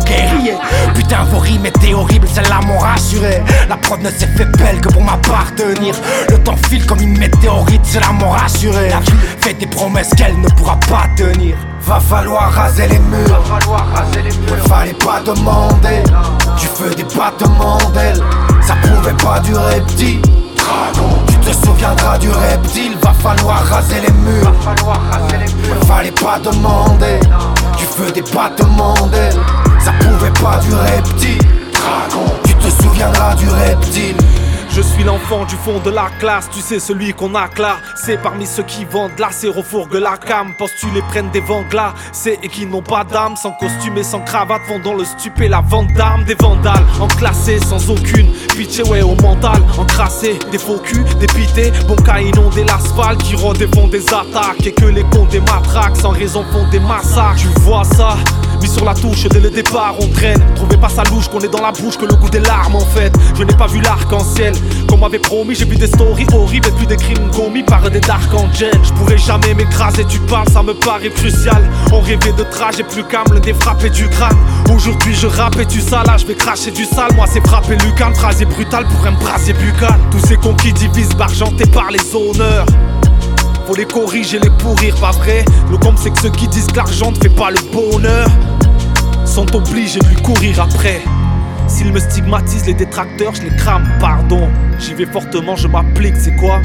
Putain, 0.94 1.24
vos 1.26 1.40
rimes 1.40 1.66
étaient 1.66 1.94
horribles, 1.94 2.28
celles-là 2.28 2.60
m'ont 2.66 2.78
rassuré. 2.80 3.42
La 3.68 3.78
prod 3.78 4.02
ne 4.02 4.10
s'est 4.10 4.28
fait 4.28 4.46
belle 4.58 4.80
que 4.82 4.90
pour 4.90 5.04
m'appartenir. 5.04 5.96
Le 6.30 6.38
temps 6.40 6.58
file 6.70 6.86
comme 6.86 7.02
une 7.02 7.18
météorite, 7.18 7.86
cela 7.86 8.12
m'ont 8.12 8.32
rassuré. 8.32 8.90
La 8.90 9.00
vie 9.00 9.12
fait 9.40 9.54
des 9.54 9.68
promesses 9.68 10.10
qu'elle 10.16 10.40
ne 10.40 10.48
pourra 10.50 10.78
pas 10.90 11.08
tenir. 11.16 11.56
Va 11.82 12.00
falloir 12.00 12.52
raser 12.52 12.88
les 12.88 13.00
murs. 13.00 13.44
Ouais, 14.52 14.60
fallait 14.68 14.94
pas 14.94 15.22
demander. 15.26 16.04
Tu 16.58 16.68
fais 16.68 16.96
des 16.96 17.04
battements 17.04 17.80
d'ailes. 17.94 18.22
Ça 18.62 18.76
pouvait 18.76 19.14
pas 19.14 19.40
durer 19.40 19.82
petit. 19.88 20.22
Tu 21.28 21.36
te 21.38 21.52
souviendras 21.66 22.18
du 22.20 22.30
reptile. 22.30 22.96
Va 23.02 23.14
falloir 23.14 23.64
raser 23.66 24.02
les 24.02 24.14
murs. 24.14 24.54
Ouais, 24.86 25.88
fallait 25.88 26.12
pas 26.12 26.40
demander. 26.40 27.20
Tu 27.78 27.86
fais 27.86 28.12
des 28.12 28.22
battements 28.22 29.08
d'ailes. 29.08 29.40
Ça 29.79 29.91
pouvait 29.93 30.31
pas 30.41 30.59
durer 30.59 31.01
petit. 31.03 31.38
Tu 32.45 32.53
te 32.53 32.83
souviendras 32.83 33.36
du 33.36 33.48
reptile. 33.50 34.15
Je 34.71 34.81
suis 34.81 35.03
l'enfant 35.03 35.45
du 35.45 35.55
fond 35.55 35.79
de 35.83 35.89
la 35.89 36.09
classe, 36.19 36.48
tu 36.53 36.62
sais 36.62 36.79
celui 36.79 37.12
qu'on 37.13 37.33
acclare 37.33 37.79
C'est 37.95 38.21
parmi 38.21 38.45
ceux 38.45 38.63
qui 38.63 38.86
vendent 38.86 39.17
la 39.17 39.31
sérofourgue 39.31 39.95
la 39.95 40.15
cam. 40.15 40.53
Les 40.93 41.01
prennent 41.01 41.31
des 41.31 41.41
vanglas 41.41 41.93
C'est 42.12 42.38
et 42.43 42.48
qui 42.48 42.65
n'ont 42.67 42.83
pas 42.83 43.03
d'âme? 43.03 43.36
Sans 43.36 43.51
costume 43.53 43.98
et 43.98 44.03
sans 44.03 44.21
cravate 44.21 44.62
Vendant 44.69 44.93
le 44.93 45.05
stupé 45.05 45.48
la 45.50 45.62
vente 45.62 45.91
d'armes. 45.93 46.24
Des 46.24 46.36
vandales 46.36 46.86
enclassés 47.00 47.59
sans 47.59 47.89
aucune 47.89 48.31
Pitié 48.55 48.83
ouais 48.83 49.01
au 49.01 49.15
mental. 49.15 49.59
Encrassés 49.77 50.38
des 50.51 50.59
faux 50.59 50.77
culs 50.77 51.03
Des 51.19 51.27
pités. 51.27 51.74
Bon 51.88 51.95
cas 51.95 52.19
inondé 52.19 52.63
l'asphalte 52.63 53.24
Qui 53.24 53.36
font 53.36 53.53
des 53.88 54.05
attaques. 54.07 54.65
Et 54.65 54.74
que 54.74 54.86
les 54.86 55.03
cons 55.03 55.25
des 55.25 55.41
matraques 55.41 55.98
Sans 55.98 56.12
raison 56.12 56.45
font 56.53 56.69
des 56.69 56.79
massacres. 56.79 57.38
Tu 57.38 57.48
vois 57.62 57.83
ça? 57.83 58.15
Mis 58.62 58.68
sur 58.68 58.86
la 58.86 58.94
touche 58.94 59.28
dès 59.28 59.39
le 59.39 59.50
départ 59.50 59.96
on 60.00 60.08
traîne. 60.08 60.42
Trouvez 60.56 60.78
pas 60.78 60.89
sa 60.89 61.04
louche 61.04 61.28
qu'on 61.28 61.39
est 61.39 61.50
dans 61.50 61.62
la 61.62 61.72
bouche 61.72 61.98
que 61.98 62.06
le 62.06 62.16
goût 62.16 62.30
des 62.30 62.39
larmes 62.39 62.75
en 62.75 62.86
fait. 62.86 63.12
Je 63.38 63.44
n'ai 63.44 63.54
pas 63.54 63.68
vu 63.68 63.82
l'arc-en-ciel. 63.82 64.54
Comme 64.88 65.01
m'avait 65.01 65.20
promis 65.20 65.56
j'ai 65.56 65.66
vu 65.66 65.75
des 65.75 65.88
stories 65.88 66.28
horribles 66.34 66.68
Et 66.68 66.72
puis 66.72 66.88
des 66.88 66.98
crimes 66.98 67.30
commis 67.32 67.63
par 67.63 67.89
des 67.89 68.00
dark 68.00 68.34
angels. 68.34 68.80
Je 68.84 68.94
pourrais 68.94 69.18
jamais 69.18 69.54
m'écraser 69.54 70.06
tu 70.06 70.20
parles 70.20 70.48
ça 70.50 70.63
me 70.63 70.74
paraît 70.74 71.10
crucial. 71.10 71.62
On 71.92 72.01
rêvait 72.01 72.34
de 72.34 72.44
trajet 72.44 72.84
plus 72.84 73.04
calme 73.04 73.39
des 73.39 73.54
frappés 73.54 73.89
du 73.89 74.08
crâne. 74.10 74.38
Aujourd'hui 74.74 75.16
je 75.16 75.28
rappe 75.28 75.58
et 75.60 75.66
tu 75.66 75.82
ça 75.82 76.04
là 76.06 76.18
je 76.18 76.25
vais 76.25 76.36
cracher 76.36 76.72
du 76.72 76.86
sale. 76.86 77.13
Moi 77.16 77.25
c'est 77.32 77.46
frapper 77.46 77.75
Lucan 77.78 78.13
Phrase 78.13 78.44
brutal 78.44 78.86
pour 78.88 79.06
un 79.06 79.12
brasier 79.13 79.54
buccal. 79.54 80.00
Tous 80.12 80.25
ces 80.28 80.38
cons 80.38 80.56
qui 80.56 80.74
divisent 80.74 81.16
bargentés 81.16 81.68
par 81.68 81.92
les 81.92 82.00
honneurs. 82.16 82.66
Faut 83.68 83.75
les 83.75 83.86
corriger, 83.86 84.39
les 84.39 84.50
pourrir, 84.50 84.96
pas 84.96 85.12
vrai? 85.12 85.46
Le 85.70 85.78
com 85.78 85.94
c'est 85.96 86.10
que 86.10 86.20
ceux 86.20 86.32
qui 86.32 86.48
disent 86.48 86.68
que 86.68 86.78
l'argent 86.78 87.12
ne 87.12 87.18
fait 87.18 87.30
pas 87.30 87.51
le 87.51 87.60
bonheur 87.72 88.28
Sont 89.29 89.55
obligés 89.55 90.00
de 90.00 90.07
lui 90.07 90.15
courir 90.15 90.59
après. 90.59 91.01
S'ils 91.67 91.93
me 91.93 92.00
stigmatisent 92.00 92.65
les 92.65 92.74
détracteurs, 92.74 93.36
je 93.36 93.43
les 93.43 93.55
crame, 93.55 93.88
pardon 94.00 94.50
J'y 94.79 94.95
vais 94.95 95.05
fortement, 95.05 95.55
je 95.55 95.67
m'applique, 95.67 96.15
c'est 96.17 96.36
quoi? 96.36 96.59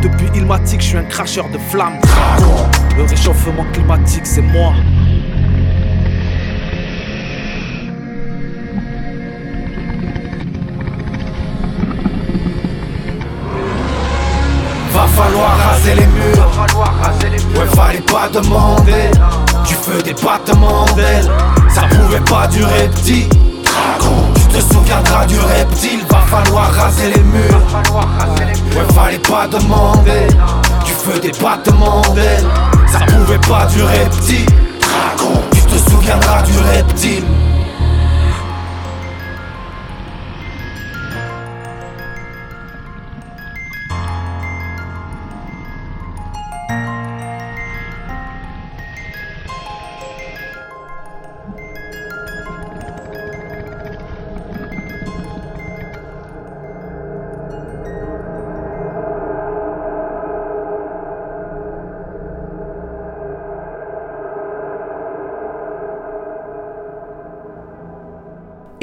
Depuis 0.00 0.28
Ilmatic, 0.34 0.80
je 0.80 0.86
suis 0.86 0.96
un 0.96 1.02
cracheur 1.02 1.48
de 1.50 1.58
flammes. 1.58 1.98
Le 2.96 3.02
réchauffement 3.02 3.66
climatique, 3.72 4.24
c'est 4.24 4.40
moi. 4.40 4.72
Va 14.92 15.06
falloir 15.06 15.58
raser 15.58 15.96
les 15.96 16.06
murs. 16.06 16.50
Ouais, 17.58 17.66
fallait 17.74 18.00
pas 18.00 18.28
demander. 18.32 19.10
Tu 19.64 19.74
fais 19.74 20.02
des 20.02 20.14
battements 20.14 20.84
d'ailes. 20.96 21.30
Ça 21.68 21.82
pouvait 21.82 22.20
pas 22.20 22.46
durer 22.48 22.88
petit. 22.88 23.28
Tu 24.34 24.46
te 24.48 24.74
souviendras 24.74 25.26
du 25.26 25.38
reptile. 25.38 26.00
Va 26.08 26.20
falloir 26.20 26.72
raser 26.72 27.12
les 27.14 27.22
murs. 27.22 27.60
Ouais, 28.74 28.94
fallait 28.94 29.18
pas 29.18 29.46
demander. 29.46 30.26
Tu 30.84 30.92
fais 30.92 31.20
des 31.20 31.32
battements 31.40 32.02
d'ailes. 32.14 32.46
Ça 32.86 33.00
pouvait 33.00 33.38
pas 33.38 33.66
durer 33.66 34.08
petit. 34.18 34.46
Tu 35.52 35.62
te 35.62 35.90
souviendras 35.90 36.42
du 36.42 36.58
reptile. 36.58 37.24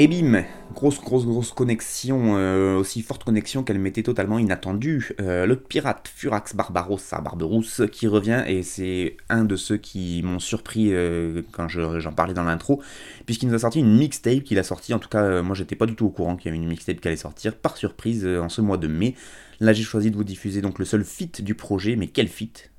Et 0.00 0.06
bim 0.06 0.44
Grosse, 0.74 1.00
grosse, 1.00 1.26
grosse 1.26 1.50
connexion, 1.50 2.36
euh, 2.36 2.76
aussi 2.76 3.02
forte 3.02 3.24
connexion 3.24 3.64
qu'elle 3.64 3.80
m'était 3.80 4.04
totalement 4.04 4.38
inattendue. 4.38 5.10
Euh, 5.20 5.44
le 5.44 5.56
pirate 5.56 6.08
Furax 6.14 6.54
Barbarossa 6.54 7.20
Barberousse 7.20 7.82
qui 7.90 8.06
revient, 8.06 8.44
et 8.46 8.62
c'est 8.62 9.16
un 9.28 9.42
de 9.42 9.56
ceux 9.56 9.76
qui 9.76 10.22
m'ont 10.22 10.38
surpris 10.38 10.92
euh, 10.92 11.42
quand 11.50 11.66
j'en 11.66 12.12
parlais 12.12 12.32
dans 12.32 12.44
l'intro, 12.44 12.80
puisqu'il 13.26 13.48
nous 13.48 13.56
a 13.56 13.58
sorti 13.58 13.80
une 13.80 13.98
mixtape 13.98 14.44
qu'il 14.44 14.60
a 14.60 14.62
sorti, 14.62 14.94
en 14.94 15.00
tout 15.00 15.08
cas, 15.08 15.42
moi 15.42 15.56
j'étais 15.56 15.74
pas 15.74 15.86
du 15.86 15.96
tout 15.96 16.06
au 16.06 16.10
courant 16.10 16.36
qu'il 16.36 16.46
y 16.46 16.48
avait 16.50 16.62
une 16.62 16.68
mixtape 16.68 17.00
qui 17.00 17.08
allait 17.08 17.16
sortir, 17.16 17.56
par 17.56 17.76
surprise, 17.76 18.24
en 18.24 18.48
ce 18.48 18.60
mois 18.60 18.76
de 18.76 18.86
mai. 18.86 19.16
Là 19.58 19.72
j'ai 19.72 19.82
choisi 19.82 20.12
de 20.12 20.16
vous 20.16 20.22
diffuser 20.22 20.60
donc 20.60 20.78
le 20.78 20.84
seul 20.84 21.02
feat 21.02 21.42
du 21.42 21.56
projet, 21.56 21.96
mais 21.96 22.06
quel 22.06 22.28
feat 22.28 22.70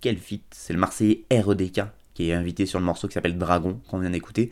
Quel 0.00 0.16
feat 0.16 0.42
C'est 0.50 0.72
le 0.72 0.80
Marseillais 0.80 1.26
REDK 1.30 1.82
qui 2.14 2.30
est 2.30 2.34
invité 2.34 2.66
sur 2.66 2.78
le 2.78 2.84
morceau 2.84 3.08
qui 3.08 3.14
s'appelle 3.14 3.38
Dragon, 3.38 3.80
qu'on 3.88 3.98
vient 3.98 4.10
d'écouter 4.10 4.50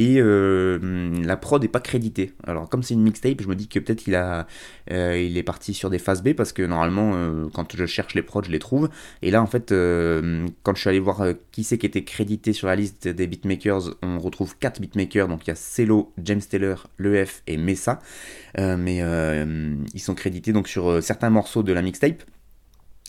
et 0.00 0.16
euh, 0.18 0.78
la 1.22 1.36
prod 1.36 1.60
n'est 1.60 1.68
pas 1.68 1.80
créditée. 1.80 2.32
Alors 2.46 2.70
comme 2.70 2.82
c'est 2.82 2.94
une 2.94 3.02
mixtape, 3.02 3.42
je 3.42 3.48
me 3.48 3.54
dis 3.54 3.68
que 3.68 3.78
peut-être 3.78 4.06
il 4.06 4.14
euh, 4.14 4.44
est 4.88 5.42
parti 5.42 5.74
sur 5.74 5.90
des 5.90 5.98
phases 5.98 6.22
B 6.22 6.32
parce 6.32 6.54
que 6.54 6.62
normalement 6.62 7.12
euh, 7.14 7.48
quand 7.52 7.76
je 7.76 7.84
cherche 7.84 8.14
les 8.14 8.22
prods, 8.22 8.44
je 8.44 8.50
les 8.50 8.58
trouve. 8.58 8.88
Et 9.20 9.30
là 9.30 9.42
en 9.42 9.46
fait, 9.46 9.68
quand 9.68 10.74
je 10.74 10.80
suis 10.80 10.88
allé 10.88 11.00
voir 11.00 11.22
qui 11.52 11.64
c'est 11.64 11.76
qui 11.76 11.84
était 11.84 12.02
crédité 12.02 12.54
sur 12.54 12.66
la 12.66 12.76
liste 12.76 13.08
des 13.08 13.26
beatmakers, 13.26 13.94
on 14.00 14.18
retrouve 14.18 14.56
4 14.58 14.80
beatmakers. 14.80 15.28
Donc 15.28 15.46
il 15.46 15.48
y 15.48 15.52
a 15.52 15.56
Cello, 15.56 16.14
James 16.24 16.40
Taylor, 16.40 16.88
L'EF 16.98 17.42
et 17.46 17.58
Mesa. 17.58 17.98
mais 18.56 19.02
ils 19.92 20.00
sont 20.00 20.14
crédités 20.14 20.54
donc 20.54 20.66
sur 20.66 21.02
certains 21.02 21.28
morceaux 21.28 21.62
de 21.62 21.74
la 21.74 21.82
mixtape. 21.82 22.22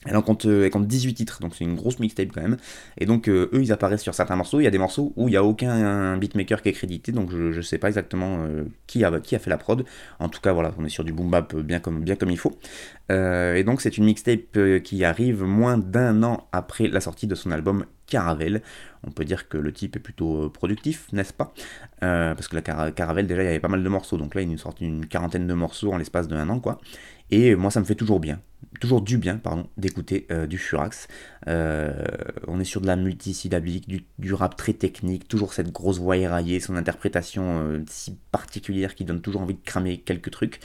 Elle 0.08 0.18
en 0.18 0.24
compte, 0.24 0.48
18 0.48 1.14
titres, 1.14 1.40
donc 1.42 1.54
c'est 1.56 1.64
une 1.64 1.76
grosse 1.76 2.00
mixtape 2.00 2.30
quand 2.34 2.42
même. 2.42 2.58
Et 2.98 3.06
donc 3.06 3.28
euh, 3.28 3.52
eux, 3.54 3.62
ils 3.62 3.72
apparaissent 3.72 4.02
sur 4.02 4.16
certains 4.16 4.36
morceaux. 4.36 4.60
Il 4.60 4.64
y 4.64 4.68
a 4.68 4.72
des 4.72 4.80
morceaux 4.80 5.14
où 5.16 5.28
il 5.28 5.32
n'y 5.32 5.38
a 5.38 5.44
aucun 5.44 6.18
beatmaker 6.18 6.64
qui 6.64 6.70
est 6.70 6.74
crédité, 6.74 7.12
donc 7.12 7.30
je 7.30 7.56
ne 7.56 7.62
sais 7.62 7.78
pas 7.78 7.88
exactement 7.88 8.40
euh, 8.42 8.64
qui, 8.88 9.04
a, 9.04 9.12
fait 9.22 9.50
la 9.50 9.58
prod. 9.58 9.86
En 10.18 10.28
tout 10.28 10.42
cas, 10.42 10.54
voilà, 10.54 10.74
on 10.80 10.86
est 10.86 10.90
sur 10.90 11.04
du 11.04 11.14
boom 11.14 11.30
bap 11.30 11.56
bien 11.56 11.80
comme, 11.80 12.04
il 12.08 12.38
faut. 12.38 12.58
Euh, 13.12 13.54
et 13.54 13.64
donc 13.64 13.82
c'est 13.82 13.96
une 13.98 14.06
mixtape 14.06 14.58
qui 14.84 15.06
arrive 15.06 15.44
moins 15.44 15.78
d'un 15.78 16.24
an 16.24 16.48
après 16.52 16.88
la 16.88 17.00
sortie 17.00 17.28
de 17.28 17.36
son 17.36 17.52
album 17.52 17.86
Caravelle. 18.08 18.64
On 19.06 19.12
peut 19.12 19.24
dire 19.24 19.50
que 19.50 19.58
le 19.58 19.72
type 19.72 19.98
est 19.98 20.00
plutôt 20.00 20.50
productif, 20.50 21.08
n'est-ce 21.14 21.34
pas? 21.34 21.54
Parce 22.00 22.48
que 22.48 22.56
la 22.56 22.92
Caravelle, 22.92 23.28
déjà, 23.28 23.44
il 23.44 23.46
y 23.46 23.50
avait 23.50 23.60
pas 23.60 23.68
mal 23.68 23.84
de 23.84 23.90
morceaux, 23.90 24.18
donc 24.18 24.34
là, 24.34 24.42
il 24.42 24.50
nous 24.50 24.58
sort 24.58 24.74
une 24.82 25.06
quarantaine 25.06 25.46
de 25.46 25.54
morceaux 25.54 25.94
en 25.94 25.98
l'espace 25.98 26.28
de 26.28 26.36
un 26.36 26.50
an, 26.50 26.60
quoi. 26.60 26.80
Et 27.30 27.56
moi, 27.56 27.72
ça 27.72 27.80
me 27.80 27.86
fait 27.86 27.96
toujours 27.96 28.20
bien, 28.20 28.40
toujours 28.80 29.02
du 29.02 29.18
bien, 29.18 29.38
pardon, 29.38 29.68
d'écouter 29.78 30.28
euh, 30.32 30.48
du 30.48 30.58
Furax. 30.58 31.08
Euh, 31.48 31.94
on 32.48 32.60
est 32.60 32.66
sur 32.66 32.82
de 32.82 32.88
la 32.88 32.96
multisyllabique, 32.96 33.88
du, 33.88 34.06
du, 34.20 34.34
rap 34.34 34.56
très 34.56 34.74
technique, 34.74 35.28
toujours 35.28 35.54
cette 35.54 35.72
grosse 35.72 36.00
voix 36.00 36.18
éraillée, 36.18 36.60
son 36.60 36.76
interprétation 36.76 37.62
euh, 37.62 37.84
si 37.88 38.18
particulière 38.32 38.96
qui 38.96 39.06
donne 39.06 39.22
toujours 39.22 39.42
envie 39.42 39.56
de 39.56 39.64
cramer 39.64 40.00
quelques 40.00 40.32
trucs. 40.32 40.60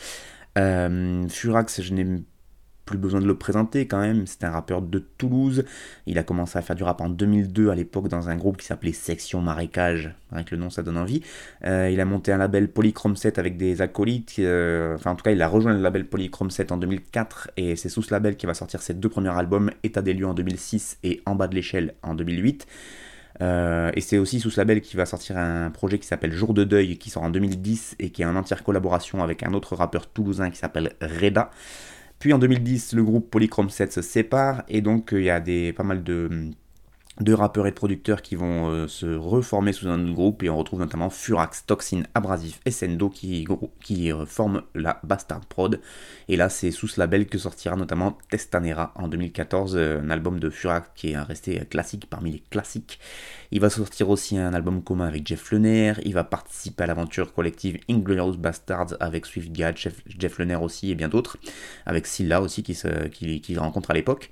Furax, 0.57 1.83
je 1.83 1.93
n'ai 1.93 2.23
plus 2.87 2.97
besoin 2.97 3.21
de 3.21 3.27
le 3.27 3.37
présenter 3.37 3.87
quand 3.87 4.01
même, 4.01 4.27
c'est 4.27 4.45
un 4.45 4.51
rappeur 4.51 4.81
de 4.81 4.99
Toulouse, 5.19 5.65
il 6.07 6.19
a 6.19 6.23
commencé 6.23 6.59
à 6.59 6.63
faire 6.63 6.77
du 6.77 6.85
rap 6.85 7.01
en 7.03 7.11
2002 7.11 7.69
à 7.69 7.75
l'époque 7.75 8.09
dans 8.09 8.31
un 8.31 8.37
groupe 8.37 8.57
qui 8.57 8.65
s'appelait 8.65 8.93
Section 8.93 9.43
Marécage, 9.43 10.15
avec 10.33 10.51
le 10.51 10.57
nom 10.57 10.71
ça 10.71 10.83
donne 10.83 10.97
envie, 10.97 11.21
euh, 11.65 11.91
il 11.93 12.01
a 12.01 12.05
monté 12.05 12.33
un 12.33 12.39
label 12.39 12.69
Polychrome 12.69 13.17
7 13.17 13.39
avec 13.39 13.59
des 13.59 13.83
acolytes, 13.83 14.37
euh, 14.39 14.95
enfin 14.95 15.11
en 15.11 15.17
tout 15.17 15.25
cas 15.25 15.33
il 15.33 15.43
a 15.43 15.49
rejoint 15.49 15.75
le 15.75 15.83
label 15.83 16.07
Polychrome 16.07 16.51
7 16.51 16.73
en 16.73 16.79
2004 16.79 17.51
et 17.59 17.77
c'est 17.77 17.89
sous 17.91 18.03
ce 18.03 18.13
label 18.13 18.37
qu'il 18.37 18.47
va 18.47 18.55
sortir 18.55 18.81
ses 18.81 18.95
deux 18.95 19.11
premiers 19.11 19.37
albums, 19.37 19.71
État 19.83 20.01
des 20.01 20.15
lieux 20.15 20.27
en 20.27 20.35
2006 20.35 20.99
et 21.03 21.21
En 21.27 21.35
bas 21.35 21.49
de 21.49 21.55
l'échelle 21.55 21.95
en 22.03 22.15
2008. 22.15 22.67
Euh, 23.43 23.91
et 23.95 24.01
c'est 24.01 24.19
aussi 24.19 24.41
sous 24.41 24.51
ce 24.51 24.61
label 24.61 24.81
qu'il 24.81 24.97
va 24.97 25.07
sortir 25.07 25.37
un 25.37 25.71
projet 25.71 25.99
qui 25.99 26.07
s'appelle 26.07 26.33
Jour 26.33 26.55
de 26.55 26.65
deuil, 26.65 26.97
qui 26.97 27.11
sort 27.11 27.23
en 27.23 27.31
2010 27.31 27.97
et 27.99 28.11
qui 28.11 28.23
est 28.23 28.25
en 28.25 28.37
entière 28.37 28.63
collaboration 28.65 29.23
avec 29.23 29.43
un 29.43 29.53
autre 29.53 29.77
rappeur 29.77 30.07
toulousain 30.09 30.51
qui 30.51 30.59
s'appelle 30.59 30.93
Reda. 31.01 31.51
Puis 32.19 32.33
en 32.33 32.39
2010, 32.39 32.95
le 32.95 33.05
groupe 33.05 33.31
Polychrome 33.31 33.71
7 33.71 33.93
se 33.93 34.03
sépare 34.03 34.65
et 34.69 34.81
donc 34.81 35.13
euh, 35.13 35.21
il 35.21 35.25
y 35.25 35.31
a 35.31 35.41
des, 35.41 35.73
pas 35.73 35.83
mal 35.83 36.03
de, 36.03 36.51
deux 37.21 37.35
rappeurs 37.35 37.67
et 37.67 37.71
de 37.71 37.75
producteurs 37.75 38.21
qui 38.21 38.37
vont 38.37 38.69
euh, 38.69 38.89
se 38.89 39.07
reformer 39.07 39.73
sous 39.73 39.89
un 39.89 40.03
autre 40.05 40.13
groupe 40.13 40.43
et 40.43 40.51
on 40.51 40.59
retrouve 40.59 40.81
notamment 40.81 41.09
Furax, 41.09 41.65
Toxin, 41.67 42.03
Abrasif 42.15 42.61
et 42.67 42.71
Sendo 42.71 43.09
qui, 43.09 43.47
qui 43.83 44.13
euh, 44.13 44.27
forment 44.27 44.63
la 44.75 45.01
Bastard 45.03 45.47
Prod. 45.47 45.81
Et 46.29 46.37
là, 46.37 46.49
c'est 46.51 46.71
sous 46.71 46.89
ce 46.89 47.01
label 47.01 47.27
que 47.27 47.39
sortira 47.39 47.77
notamment 47.77 48.19
Testanera 48.31 48.93
en 48.97 49.09
2014, 49.09 49.77
euh, 49.77 50.01
un 50.03 50.11
album 50.11 50.39
de 50.39 50.51
Furax 50.51 50.91
qui 50.95 51.13
est 51.13 51.19
resté 51.19 51.65
classique 51.67 52.07
parmi 52.11 52.33
les 52.33 52.43
classiques. 52.51 53.01
Il 53.51 53.61
va 53.61 53.71
sortir 53.71 54.11
aussi 54.11 54.37
un 54.37 54.53
album 54.53 54.83
commun 54.83 55.07
avec 55.07 55.27
Jeff 55.27 55.53
Lener, 55.53 55.95
il 56.05 56.13
va 56.13 56.25
participer 56.25 56.85
à 56.85 56.87
l'aventure 56.87 57.33
collective 57.33 57.79
Inglorious 57.89 58.37
Bastards 58.37 58.95
avec 59.01 59.25
Swift 59.25 59.53
Gad, 59.53 59.77
Jeff, 59.79 60.03
Jeff 60.07 60.39
Lener 60.39 60.57
aussi 60.57 60.91
et 60.91 60.95
bien 60.95 61.09
d'autres, 61.09 61.39
avec 61.87 62.07
Silla 62.07 62.43
aussi 62.43 62.63
qui, 62.63 62.75
se, 62.75 63.59
rencontre 63.59 63.91
à 63.91 63.95
l'époque. 63.95 64.31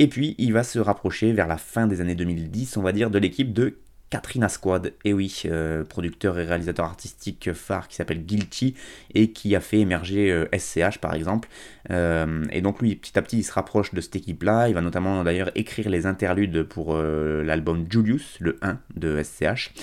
Et 0.00 0.08
puis, 0.08 0.34
il 0.38 0.54
va 0.54 0.64
se 0.64 0.78
rapprocher 0.78 1.34
vers 1.34 1.46
la 1.46 1.58
fin 1.58 1.86
des 1.86 2.00
années 2.00 2.14
2010, 2.14 2.78
on 2.78 2.82
va 2.82 2.92
dire, 2.92 3.10
de 3.10 3.18
l'équipe 3.18 3.52
de 3.52 3.76
Katrina 4.08 4.48
Squad, 4.48 4.94
oui, 5.04 5.42
euh, 5.44 5.84
producteur 5.84 6.38
et 6.38 6.44
réalisateur 6.46 6.86
artistique 6.86 7.52
phare 7.52 7.86
qui 7.86 7.96
s'appelle 7.96 8.24
Guilty 8.24 8.74
et 9.14 9.30
qui 9.30 9.54
a 9.54 9.60
fait 9.60 9.78
émerger 9.78 10.46
SCH 10.56 10.78
euh, 10.78 10.90
par 11.02 11.12
exemple. 11.12 11.50
Euh, 11.90 12.44
et 12.50 12.62
donc 12.62 12.80
lui, 12.80 12.96
petit 12.96 13.18
à 13.18 13.22
petit, 13.22 13.36
il 13.36 13.42
se 13.44 13.52
rapproche 13.52 13.92
de 13.92 14.00
cette 14.00 14.16
équipe-là. 14.16 14.68
Il 14.68 14.74
va 14.74 14.80
notamment 14.80 15.22
d'ailleurs 15.22 15.50
écrire 15.54 15.90
les 15.90 16.06
interludes 16.06 16.62
pour 16.62 16.96
l'album 16.96 17.84
Julius, 17.90 18.38
le 18.40 18.58
1 18.62 18.78
de 18.96 19.22
SCH 19.22 19.74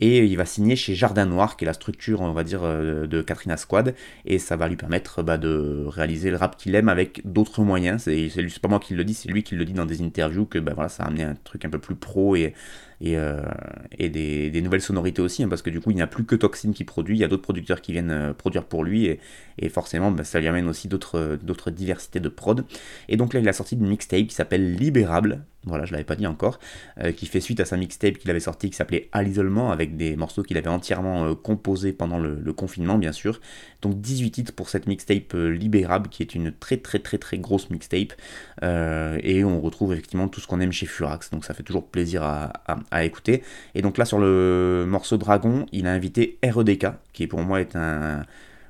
et 0.00 0.24
il 0.24 0.36
va 0.36 0.44
signer 0.44 0.76
chez 0.76 0.94
Jardin 0.94 1.26
Noir, 1.26 1.56
qui 1.56 1.64
est 1.64 1.66
la 1.66 1.72
structure, 1.72 2.20
on 2.20 2.32
va 2.32 2.44
dire, 2.44 2.60
euh, 2.64 3.06
de 3.06 3.22
Katrina 3.22 3.56
Squad, 3.56 3.94
et 4.24 4.38
ça 4.38 4.56
va 4.56 4.68
lui 4.68 4.76
permettre 4.76 5.22
bah, 5.22 5.38
de 5.38 5.84
réaliser 5.86 6.30
le 6.30 6.36
rap 6.36 6.56
qu'il 6.56 6.74
aime 6.74 6.88
avec 6.88 7.22
d'autres 7.24 7.62
moyens. 7.62 8.02
C'est, 8.02 8.28
c'est 8.28 8.58
pas 8.58 8.68
moi 8.68 8.78
qui 8.78 8.94
le 8.94 9.04
dis, 9.04 9.14
c'est 9.14 9.28
lui 9.28 9.42
qui 9.42 9.54
le 9.54 9.64
dit 9.64 9.72
dans 9.72 9.86
des 9.86 10.02
interviews 10.02 10.46
que 10.46 10.58
bah, 10.58 10.72
voilà, 10.74 10.88
ça 10.88 11.04
a 11.04 11.06
amené 11.06 11.24
un 11.24 11.34
truc 11.44 11.64
un 11.64 11.70
peu 11.70 11.78
plus 11.78 11.94
pro 11.94 12.36
et, 12.36 12.54
et, 13.00 13.16
euh, 13.16 13.42
des, 13.98 14.60
nouvelles 14.62 14.80
sonorités 14.80 15.22
aussi, 15.22 15.42
hein, 15.42 15.48
parce 15.48 15.62
que 15.62 15.70
du 15.70 15.80
coup, 15.80 15.90
il 15.90 15.96
n'y 15.96 16.02
a 16.02 16.06
plus 16.06 16.24
que 16.24 16.34
Toxin 16.34 16.72
qui 16.72 16.84
produit, 16.84 17.16
il 17.16 17.20
y 17.20 17.24
a 17.24 17.28
d'autres 17.28 17.42
producteurs 17.42 17.80
qui 17.80 17.92
viennent 17.92 18.10
euh, 18.10 18.32
produire 18.32 18.64
pour 18.64 18.84
lui, 18.84 19.06
et, 19.58 19.68
forcément, 19.68 20.10
bah, 20.10 20.24
ça 20.24 20.40
lui 20.40 20.48
amène 20.48 20.68
aussi 20.68 20.88
d'autres, 20.88 21.38
d'autres 21.42 21.70
diversités 21.70 22.20
de 22.20 22.28
prod. 22.28 22.64
Et 23.08 23.16
donc 23.16 23.34
là, 23.34 23.40
il 23.40 23.48
a 23.48 23.52
sorti 23.52 23.74
une 23.74 23.88
mixtape 23.88 24.26
qui 24.26 24.34
s'appelle 24.34 24.74
Libérable, 24.74 25.44
voilà, 25.66 25.84
je 25.84 25.92
l'avais 25.92 26.04
pas 26.04 26.14
dit 26.14 26.26
encore, 26.26 26.60
euh, 27.02 27.10
qui 27.10 27.26
fait 27.26 27.40
suite 27.40 27.58
à 27.58 27.64
sa 27.64 27.76
mixtape 27.76 28.18
qu'il 28.18 28.30
avait 28.30 28.40
sorti 28.40 28.70
qui 28.70 28.76
s'appelait 28.76 29.08
À 29.12 29.22
l'isolement, 29.22 29.72
avec 29.72 29.96
des 29.96 30.16
morceaux 30.16 30.44
qu'il 30.44 30.56
avait 30.56 30.68
entièrement 30.68 31.26
euh, 31.26 31.34
composés 31.34 31.92
pendant 31.92 32.18
le, 32.18 32.52
confinement, 32.52 32.96
bien 32.98 33.12
sûr. 33.12 33.40
Donc 33.82 34.00
18 34.00 34.30
titres 34.30 34.52
pour 34.54 34.68
cette 34.68 34.86
mixtape 34.86 35.34
euh, 35.34 35.50
Libérable, 35.50 36.08
qui 36.08 36.22
est 36.22 36.34
une 36.34 36.52
très 36.52 36.76
très 36.76 36.98
très 36.98 37.18
très 37.18 37.38
grosse 37.38 37.70
mixtape. 37.70 38.12
et 38.62 39.44
on 39.44 39.60
retrouve 39.60 39.92
effectivement 39.92 40.28
tout 40.28 40.40
ce 40.40 40.46
qu'on 40.46 40.60
aime 40.60 40.72
chez 40.72 40.86
Furax, 40.86 41.30
donc 41.30 41.44
ça 41.44 41.54
fait 41.54 41.62
toujours 41.62 41.86
plaisir 41.86 42.22
à, 42.22 43.04
écouter. 43.04 43.42
Et 43.74 43.82
donc 43.82 43.98
là, 43.98 44.04
sur 44.04 44.18
le 44.18 44.84
morceau 44.88 45.16
Dragon, 45.16 45.66
il 45.72 45.86
a 45.86 45.92
invité 45.92 46.38
REDK, 46.42 46.86
qui 47.12 47.26
pour 47.26 47.40
moi 47.40 47.60
est 47.60 47.76
un 47.76 48.24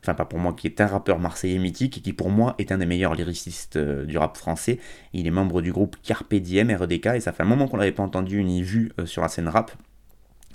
enfin 0.06 0.14
pas 0.14 0.24
pour 0.24 0.38
moi, 0.38 0.52
qui 0.52 0.66
est 0.66 0.80
un 0.80 0.86
rappeur 0.86 1.18
marseillais 1.18 1.58
mythique 1.58 1.98
et 1.98 2.00
qui 2.00 2.12
pour 2.12 2.30
moi 2.30 2.54
est 2.58 2.70
un 2.72 2.78
des 2.78 2.86
meilleurs 2.86 3.14
lyricistes 3.14 3.76
euh, 3.76 4.04
du 4.04 4.18
rap 4.18 4.36
français. 4.36 4.78
Il 5.12 5.26
est 5.26 5.30
membre 5.30 5.62
du 5.62 5.72
groupe 5.72 5.96
Carpe 6.02 6.34
Diem 6.34 6.70
REDK 6.70 7.06
et 7.06 7.20
ça 7.20 7.32
fait 7.32 7.42
un 7.42 7.46
moment 7.46 7.66
qu'on 7.68 7.76
l'avait 7.76 7.92
pas 7.92 8.02
entendu 8.02 8.42
ni 8.44 8.62
vu 8.62 8.92
euh, 9.00 9.06
sur 9.06 9.22
la 9.22 9.28
scène 9.28 9.48
rap. 9.48 9.72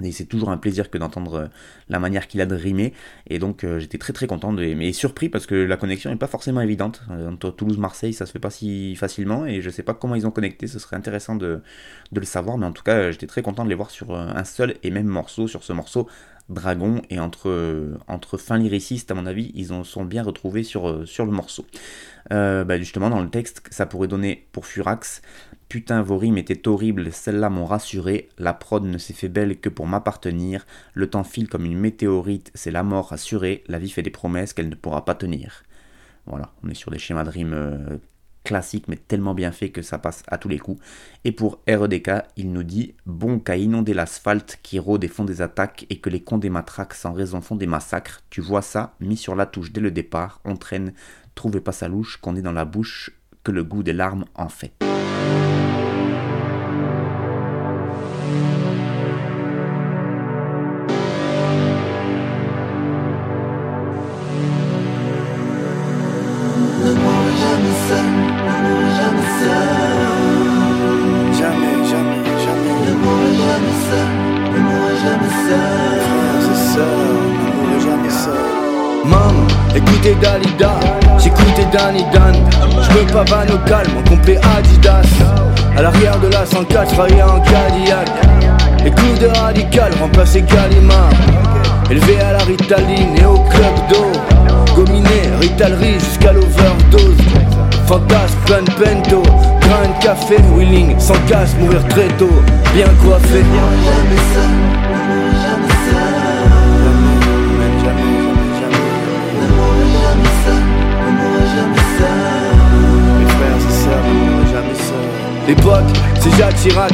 Et 0.04 0.12
c'est 0.12 0.26
toujours 0.26 0.50
un 0.50 0.58
plaisir 0.58 0.90
que 0.90 0.98
d'entendre 0.98 1.34
euh, 1.36 1.48
la 1.90 2.00
manière 2.00 2.28
qu'il 2.28 2.42
a 2.42 2.46
de 2.46 2.56
rimer. 2.56 2.94
Et 3.28 3.40
donc 3.40 3.66
j'étais 3.78 3.98
très 3.98 4.14
très 4.14 4.28
content, 4.28 4.54
de, 4.54 4.74
mais 4.74 4.94
surpris 4.94 5.30
parce 5.30 5.46
que 5.46 5.56
la 5.56 5.78
connexion 5.78 6.10
n'est 6.10 6.18
pas 6.18 6.28
forcément 6.28 6.62
évidente. 6.62 7.04
Entre 7.10 7.52
Toulouse-Marseille, 7.52 8.14
ça 8.14 8.26
se 8.26 8.32
fait 8.32 8.40
pas 8.40 8.50
si 8.50 8.96
facilement. 8.96 9.46
Et 9.46 9.62
je 9.62 9.70
sais 9.70 9.84
pas 9.84 9.94
comment 9.94 10.16
ils 10.16 10.26
ont 10.26 10.32
connecté, 10.32 10.68
ce 10.68 10.80
serait 10.80 10.96
intéressant 10.96 11.36
de, 11.36 11.62
de 12.12 12.20
le 12.20 12.26
savoir. 12.26 12.58
Mais 12.58 12.66
en 12.66 12.72
tout 12.72 12.84
cas, 12.84 13.12
j'étais 13.12 13.28
très 13.28 13.42
content 13.42 13.64
de 13.64 13.70
les 13.70 13.76
voir 13.76 13.92
sur 13.92 14.16
un 14.16 14.44
seul 14.44 14.76
et 14.84 14.92
même 14.92 15.08
morceau, 15.08 15.48
sur 15.48 15.64
ce 15.64 15.74
morceau 15.74 16.08
Dragon 16.52 17.02
et 17.10 17.20
entre, 17.20 17.98
entre 18.08 18.38
fins 18.38 18.58
lyricistes, 18.58 19.12
à 19.12 19.14
mon 19.14 19.26
avis, 19.26 19.52
ils 19.56 19.74
en 19.74 19.84
sont 19.84 20.06
bien 20.06 20.24
retrouvés 20.24 20.64
sur, 20.64 20.88
euh, 20.88 21.06
le 21.20 21.32
morceau. 21.32 21.66
Euh, 22.32 22.64
bah, 22.64 22.78
justement, 22.78 23.10
dans 23.10 23.22
le 23.22 23.30
texte, 23.30 23.64
ça 23.72 23.86
pourrait 23.86 24.08
donner 24.08 24.48
pour 24.52 24.66
Furax 24.66 25.22
Putain, 25.70 26.02
vos 26.02 26.18
rimes 26.18 26.38
étaient 26.38 26.68
horribles, 26.68 27.14
celles-là 27.14 27.50
m'ont 27.50 27.66
rassuré. 27.66 28.28
La 28.38 28.54
prod 28.54 28.84
ne 28.84 28.98
s'est 28.98 29.14
fait 29.14 29.30
belle 29.30 29.58
que 29.58 29.70
pour 29.70 29.88
m'appartenir. 29.88 30.66
Le 30.94 31.10
temps 31.10 31.24
file 31.24 31.48
comme 31.48 31.64
une 31.64 31.80
météorite, 31.80 32.52
c'est 32.54 32.72
la 32.72 32.84
mort 32.84 33.14
assurée. 33.14 33.64
La 33.68 33.80
vie 33.80 33.90
fait 33.90 34.02
des 34.02 34.10
promesses 34.10 34.52
qu'elle 34.52 34.68
ne 34.68 34.76
pourra 34.76 35.06
pas 35.06 35.16
tenir. 35.16 35.64
Voilà, 36.26 36.52
on 36.62 36.70
est 36.70 36.74
sur 36.74 36.92
des 36.92 37.00
schémas 37.00 37.24
de 37.24 37.30
rimes 37.30 37.54
euh, 37.54 37.98
classique 38.44 38.88
mais 38.88 38.96
tellement 38.96 39.34
bien 39.34 39.52
fait 39.52 39.70
que 39.70 39.82
ça 39.82 39.98
passe 39.98 40.24
à 40.28 40.38
tous 40.38 40.50
les 40.50 40.60
coups. 40.60 40.82
Et 41.26 41.32
pour 41.32 41.60
REDK, 41.68 42.12
il 42.38 42.52
nous 42.52 42.64
dit 42.64 42.96
Bon 43.06 43.40
qu'à 43.40 43.58
inonder 43.58 43.94
l'asphalte 43.94 44.60
qui 44.64 44.80
rôde 44.80 45.04
et 45.04 45.08
font 45.08 45.26
des 45.26 45.42
attaques 45.42 45.86
et 45.90 46.00
que 46.00 46.10
les 46.10 46.22
cons 46.22 46.38
des 46.38 46.50
matraques 46.50 46.94
sans 46.94 47.14
raison 47.14 47.42
font 47.42 47.56
des 47.56 47.68
massacres, 47.68 48.22
tu 48.30 48.42
vois 48.42 48.62
ça, 48.62 48.96
mis 49.00 49.18
sur 49.18 49.36
la 49.36 49.46
touche 49.46 49.72
dès 49.72 49.82
le 49.82 49.92
départ, 49.92 50.42
on 50.46 50.56
traîne, 50.56 50.94
trouvez 51.36 51.62
pas 51.62 51.72
sa 51.72 51.88
louche, 51.88 52.18
qu'on 52.18 52.36
est 52.36 52.42
dans 52.42 52.52
la 52.52 52.66
bouche, 52.66 53.12
que 53.44 53.52
le 53.52 53.64
goût 53.64 53.84
des 53.84 53.94
larmes 53.94 54.26
en 54.36 54.50
fait. 54.50 54.74
Bento 98.82 99.22
Grain 99.62 99.88
de 99.88 100.04
café, 100.04 100.38
wheeling, 100.56 101.00
sans 101.00 101.20
casse, 101.28 101.56
mourir 101.60 101.86
très 101.90 102.08
tôt 102.18 102.42
Bien 102.74 102.88
coiffé 103.04 103.44
L'époque, 115.48 115.84
c'est 116.20 116.38
Jacques 116.38 116.56
Chirac. 116.56 116.94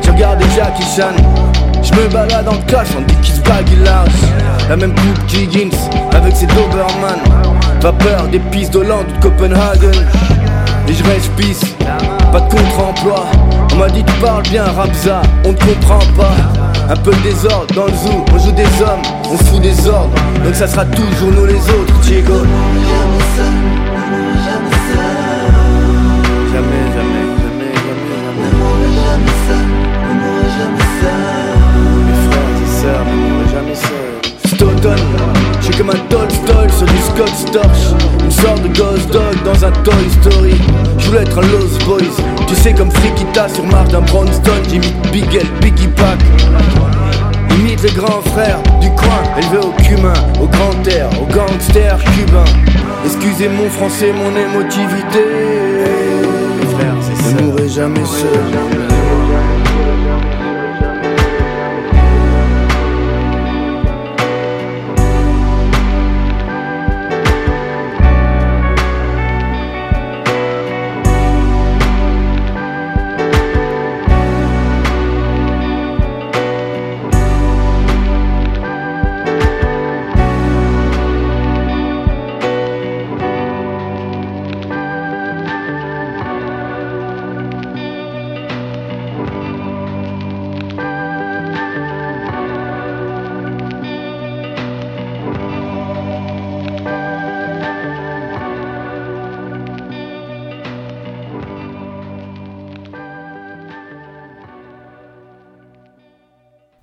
Tu 0.00 0.10
regardes 0.10 0.42
Jackie 0.56 0.82
Chan. 0.96 1.12
Je 1.82 1.92
me 1.92 2.08
balade 2.08 2.48
en 2.48 2.56
cash 2.66 2.88
en 2.96 3.02
se 3.22 3.40
baggy 3.42 3.76
large. 3.84 4.08
La 4.68 4.76
même 4.76 4.94
coupe 4.94 5.26
qu'Higgins 5.26 5.76
avec 6.12 6.34
ses 6.34 6.46
Doberman. 6.46 7.18
peur 7.92 8.28
des 8.28 8.38
pistes 8.38 8.74
ou 8.76 8.82
de 8.82 9.20
Copenhagen. 9.20 9.90
Et 10.88 10.94
je 10.94 11.04
reste 11.04 11.30
pisse, 11.36 11.60
pas 12.32 12.40
de 12.40 12.48
contre-emploi. 12.48 13.26
On 13.72 13.76
m'a 13.76 13.90
dit 13.90 14.02
tu 14.02 14.12
parles 14.14 14.42
bien 14.44 14.64
Rabza, 14.64 15.20
on 15.44 15.52
ne 15.52 15.58
comprend 15.58 15.98
pas. 16.16 16.34
Un 16.90 16.96
peu 16.96 17.10
de 17.10 17.22
désordre 17.22 17.74
dans 17.74 17.84
le 17.84 17.92
zoo, 17.92 18.24
on 18.32 18.38
joue 18.38 18.52
des 18.52 18.62
hommes, 18.82 19.02
on 19.30 19.36
fout 19.36 19.60
des 19.60 19.86
ordres. 19.86 20.14
Donc 20.42 20.54
ça 20.54 20.66
sera 20.66 20.86
toujours 20.86 21.30
nous 21.30 21.44
les 21.44 21.60
autres, 21.60 21.94
Diego. 22.02 22.34
J'suis 35.68 35.78
comme 35.78 35.90
un 35.90 36.06
Tolstoy 36.08 36.70
sur 36.70 36.86
du 36.86 36.98
Scott 36.98 37.28
Storch. 37.28 38.02
Une 38.24 38.30
sorte 38.30 38.62
de 38.62 38.68
Ghost 38.68 39.10
Dog 39.12 39.34
dans 39.44 39.64
un 39.64 39.70
Toy 39.70 40.08
Story. 40.22 40.54
Je 40.98 41.06
voulais 41.06 41.22
être 41.22 41.38
un 41.38 41.42
Lost 41.42 41.84
Boys. 41.84 42.24
Tu 42.46 42.54
sais 42.54 42.72
comme 42.72 42.90
Frikita 42.90 43.48
sur 43.50 43.64
marche 43.66 43.90
d'un 43.90 44.00
Brownstone 44.00 44.62
J'imite 44.70 44.96
Big 45.12 45.34
L, 45.34 45.46
Biggie 45.60 45.88
Pack. 45.88 46.18
Imite 47.58 47.82
les 47.82 47.90
grands 47.90 48.22
frères 48.22 48.62
du 48.80 48.88
coin. 48.90 49.22
Élevé 49.36 49.58
au 49.58 49.82
cumin, 49.82 50.14
au 50.40 50.46
grand 50.46 50.88
air, 50.88 51.10
au 51.20 51.26
gangster 51.26 51.98
cubain. 52.14 52.44
Excusez 53.04 53.50
mon 53.50 53.68
français, 53.68 54.12
mon 54.12 54.34
émotivité. 54.36 55.24
Frère, 56.76 56.94
c'est 57.02 57.34
Ne 57.34 57.42
mourrai 57.42 57.68
jamais 57.68 58.04
seul 58.06 58.87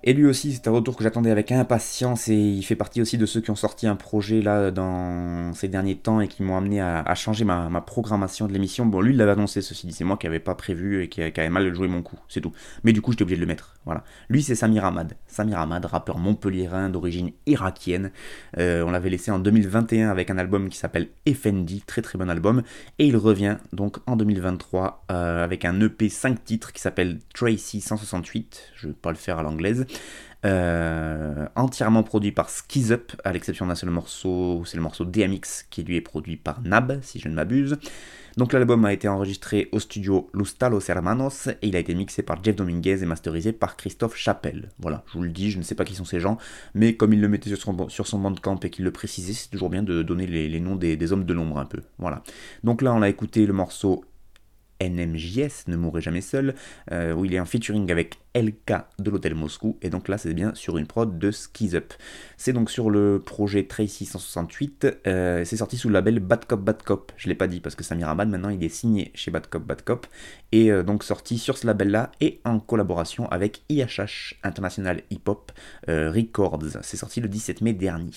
Et 0.07 0.13
lui 0.13 0.27
aussi, 0.27 0.53
c'est 0.53 0.67
un 0.67 0.71
retour 0.71 0.95
que 0.95 1.03
j'attendais 1.03 1.31
avec 1.31 1.51
impatience 1.51 2.27
et 2.27 2.35
il 2.35 2.61
fait 2.61 2.75
partie 2.75 3.01
aussi 3.01 3.17
de 3.17 3.25
ceux 3.25 3.41
qui 3.41 3.49
ont 3.49 3.55
sorti 3.55 3.87
un 3.87 3.95
projet 3.95 4.39
là 4.39 4.69
dans 4.69 5.51
ces 5.53 5.67
derniers 5.67 5.95
temps 5.95 6.21
et 6.21 6.27
qui 6.27 6.43
m'ont 6.43 6.55
amené 6.55 6.79
à, 6.79 7.15
changer 7.15 7.43
ma, 7.43 7.81
programmation 7.81 8.45
de 8.45 8.53
l'émission. 8.53 8.85
Bon, 8.85 9.01
lui, 9.01 9.13
il 9.13 9.17
l'avait 9.17 9.31
annoncé, 9.31 9.63
ceci 9.63 9.87
dit, 9.87 9.93
c'est 9.93 10.03
moi 10.03 10.17
qui 10.17 10.27
n'avais 10.27 10.39
pas 10.39 10.53
prévu 10.53 11.01
et 11.01 11.09
qui, 11.09 11.23
avait 11.23 11.49
mal 11.49 11.73
joué 11.73 11.87
mon 11.87 12.03
coup, 12.03 12.19
c'est 12.27 12.39
tout. 12.39 12.51
Mais 12.83 12.93
du 12.93 13.01
coup, 13.01 13.13
j'étais 13.13 13.23
obligé 13.23 13.37
de 13.37 13.41
le 13.41 13.47
mettre. 13.47 13.77
Voilà. 13.85 14.03
Lui, 14.29 14.43
c'est 14.43 14.53
Samir 14.53 14.85
Ahmad. 14.85 15.13
Samir 15.25 15.57
Ahmad, 15.57 15.83
rappeur 15.85 16.19
montpelliérain 16.19 16.89
d'origine 16.89 17.31
irakienne. 17.47 18.11
Euh, 18.59 18.83
on 18.83 18.91
l'avait 18.91 19.09
laissé 19.09 19.31
en 19.31 19.39
2021 19.39 20.09
avec 20.09 20.29
un 20.29 20.37
album 20.37 20.69
qui 20.69 20.77
s'appelle 20.77 21.07
Effendi, 21.25 21.81
très 21.81 22.03
très 22.03 22.19
bon 22.19 22.29
album. 22.29 22.61
Et 22.99 23.07
il 23.07 23.17
revient 23.17 23.57
donc 23.73 23.97
en 24.05 24.15
2023 24.15 25.05
euh, 25.11 25.43
avec 25.43 25.65
un 25.65 25.81
EP 25.81 26.09
5 26.09 26.43
titres 26.43 26.73
qui 26.73 26.81
s'appelle 26.81 27.17
Tracy 27.33 27.81
168. 27.81 28.71
Je 28.75 28.85
ne 28.85 28.91
vais 28.91 28.97
pas 28.99 29.09
le 29.09 29.17
faire 29.17 29.39
à 29.39 29.43
l'anglaise. 29.43 29.87
Euh, 30.45 31.47
entièrement 31.55 32.03
produit 32.03 32.31
par 32.31 32.51
Skizup, 32.51 33.13
à 33.23 33.33
l'exception 33.33 33.65
d'un 33.65 33.73
seul 33.73 33.89
morceau, 33.89 34.61
c'est 34.65 34.77
le 34.77 34.83
morceau 34.83 35.03
DMX 35.03 35.65
qui 35.71 35.83
lui 35.83 35.95
est 35.95 36.01
produit 36.01 36.35
par 36.35 36.61
Nab, 36.61 36.99
si 37.01 37.19
je 37.19 37.29
ne 37.29 37.33
m'abuse. 37.33 37.77
Donc 38.37 38.53
l'album 38.53 38.83
a 38.85 38.93
été 38.93 39.07
enregistré 39.07 39.69
au 39.71 39.79
studio 39.79 40.29
Los 40.33 40.53
Hermanos 40.89 41.47
et 41.47 41.67
il 41.69 41.75
a 41.75 41.79
été 41.79 41.95
mixé 41.95 42.21
par 42.21 42.43
Jeff 42.43 42.55
Dominguez 42.55 43.01
et 43.01 43.05
masterisé 43.05 43.53
par 43.53 43.75
Christophe 43.75 44.17
Chapelle. 44.17 44.69
Voilà, 44.77 45.03
je 45.07 45.13
vous 45.13 45.23
le 45.23 45.29
dis, 45.29 45.49
je 45.49 45.57
ne 45.57 45.63
sais 45.63 45.73
pas 45.73 45.85
qui 45.85 45.95
sont 45.95 46.05
ces 46.05 46.19
gens, 46.19 46.37
mais 46.75 46.95
comme 46.95 47.13
il 47.13 47.21
le 47.21 47.29
mettait 47.29 47.49
sur 47.49 47.57
son, 47.59 47.89
sur 47.89 48.05
son 48.05 48.19
bandcamp 48.19 48.59
et 48.61 48.69
qu'il 48.69 48.83
le 48.85 48.91
précisait, 48.91 49.33
c'est 49.33 49.49
toujours 49.49 49.69
bien 49.69 49.83
de 49.83 50.03
donner 50.03 50.27
les, 50.27 50.59
noms 50.59 50.75
des, 50.75 50.95
des 50.97 51.13
hommes 51.13 51.25
de 51.25 51.33
l'ombre 51.33 51.57
un 51.57 51.65
peu. 51.65 51.81
Voilà. 51.97 52.21
Donc 52.63 52.81
là, 52.81 52.93
on 52.93 53.01
a 53.01 53.09
écouté 53.09 53.45
le 53.45 53.53
morceau 53.53 54.03
NMJS, 54.81 55.67
Ne 55.67 55.77
mourrait 55.77 56.01
jamais 56.01 56.21
seul, 56.21 56.55
euh, 56.91 57.13
où 57.13 57.25
il 57.25 57.33
est 57.33 57.39
en 57.39 57.45
featuring 57.45 57.91
avec 57.91 58.17
LK 58.35 58.73
de 58.99 59.09
l'Hôtel 59.09 59.33
Moscou, 59.33 59.77
et 59.81 59.89
donc 59.89 60.09
là 60.09 60.17
c'est 60.17 60.33
bien 60.33 60.53
sur 60.55 60.77
une 60.77 60.87
prod 60.87 61.17
de 61.17 61.31
Skiz 61.31 61.73
Up. 61.73 61.93
C'est 62.35 62.51
donc 62.51 62.69
sur 62.69 62.89
le 62.89 63.21
projet 63.25 63.63
Tracy 63.63 64.05
168, 64.05 64.87
euh, 65.07 65.45
c'est 65.45 65.55
sorti 65.55 65.77
sous 65.77 65.87
le 65.87 65.93
label 65.93 66.19
Bad 66.19 66.43
Cop 66.45 66.61
Bad 66.61 66.83
Cop, 66.83 67.13
je 67.15 67.29
l'ai 67.29 67.35
pas 67.35 67.47
dit 67.47 67.61
parce 67.61 67.75
que 67.75 67.83
Samir 67.85 68.09
Abad 68.09 68.27
maintenant 68.27 68.49
il 68.49 68.61
est 68.61 68.69
signé 68.69 69.11
chez 69.15 69.31
Bad 69.31 69.47
Cop 69.47 69.63
Bad 69.63 69.83
Cop, 69.83 70.05
et 70.51 70.69
euh, 70.69 70.83
donc 70.83 71.05
sorti 71.05 71.37
sur 71.37 71.57
ce 71.57 71.65
label 71.65 71.91
là, 71.91 72.11
et 72.19 72.41
en 72.43 72.59
collaboration 72.59 73.29
avec 73.29 73.61
IHH 73.69 74.35
International 74.43 75.01
Hip 75.11 75.21
Hop 75.27 75.53
Records, 75.87 76.59
c'est 76.81 76.97
sorti 76.97 77.21
le 77.21 77.29
17 77.29 77.61
mai 77.61 77.71
dernier. 77.71 78.11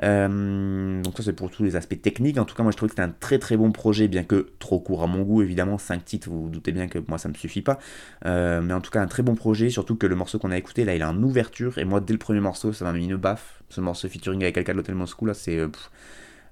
donc 0.00 1.16
ça 1.16 1.24
c'est 1.24 1.32
pour 1.32 1.50
tous 1.50 1.64
les 1.64 1.74
aspects 1.74 2.00
techniques, 2.00 2.38
en 2.38 2.44
tout 2.44 2.54
cas 2.54 2.62
moi 2.62 2.70
je 2.70 2.76
trouve 2.76 2.90
que 2.90 2.94
c'est 2.94 3.02
un 3.02 3.10
très 3.10 3.40
très 3.40 3.56
bon 3.56 3.72
projet, 3.72 4.06
bien 4.06 4.22
que 4.22 4.52
trop 4.60 4.78
court 4.78 5.02
à 5.02 5.08
mon 5.08 5.22
goût 5.22 5.42
évidemment, 5.42 5.78
5 5.88 6.04
titres, 6.04 6.30
vous 6.30 6.44
vous 6.44 6.50
doutez 6.50 6.72
bien 6.72 6.88
que 6.88 6.98
moi 7.08 7.18
ça 7.18 7.28
me 7.28 7.34
suffit 7.34 7.62
pas, 7.62 7.78
mais 8.24 8.72
en 8.72 8.80
tout 8.80 8.90
cas 8.90 9.00
un 9.00 9.06
très 9.06 9.22
bon 9.22 9.34
projet 9.34 9.70
surtout 9.70 9.96
que 9.96 10.06
le 10.06 10.14
morceau 10.14 10.38
qu'on 10.38 10.50
a 10.50 10.56
écouté 10.56 10.84
là 10.84 10.94
il 10.94 11.02
a 11.02 11.08
une 11.08 11.24
ouverture 11.24 11.78
et 11.78 11.84
moi 11.84 12.00
dès 12.00 12.12
le 12.12 12.18
premier 12.18 12.40
morceau 12.40 12.72
ça 12.72 12.84
m'a 12.84 12.92
mis 12.92 13.06
une 13.06 13.16
baffe. 13.16 13.62
Ce 13.68 13.80
morceau 13.80 14.08
featuring 14.08 14.42
avec 14.42 14.54
quelqu'un 14.54 14.72
de 14.72 14.78
l'Hôtel 14.78 14.94
Moscou 14.94 15.26
là 15.26 15.34
c'est 15.34 15.58
euh, 15.58 15.68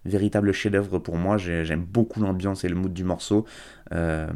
véritable 0.05 0.53
chef-d'œuvre 0.53 0.99
pour 0.99 1.17
moi. 1.17 1.37
J'aime 1.39 1.85
beaucoup 1.85 2.21
l'ambiance 2.21 2.65
et 2.65 2.69
le 2.69 2.75
mood 2.75 2.93
du 2.93 3.05
morceau. 3.05 3.47
Euh, 3.93 4.29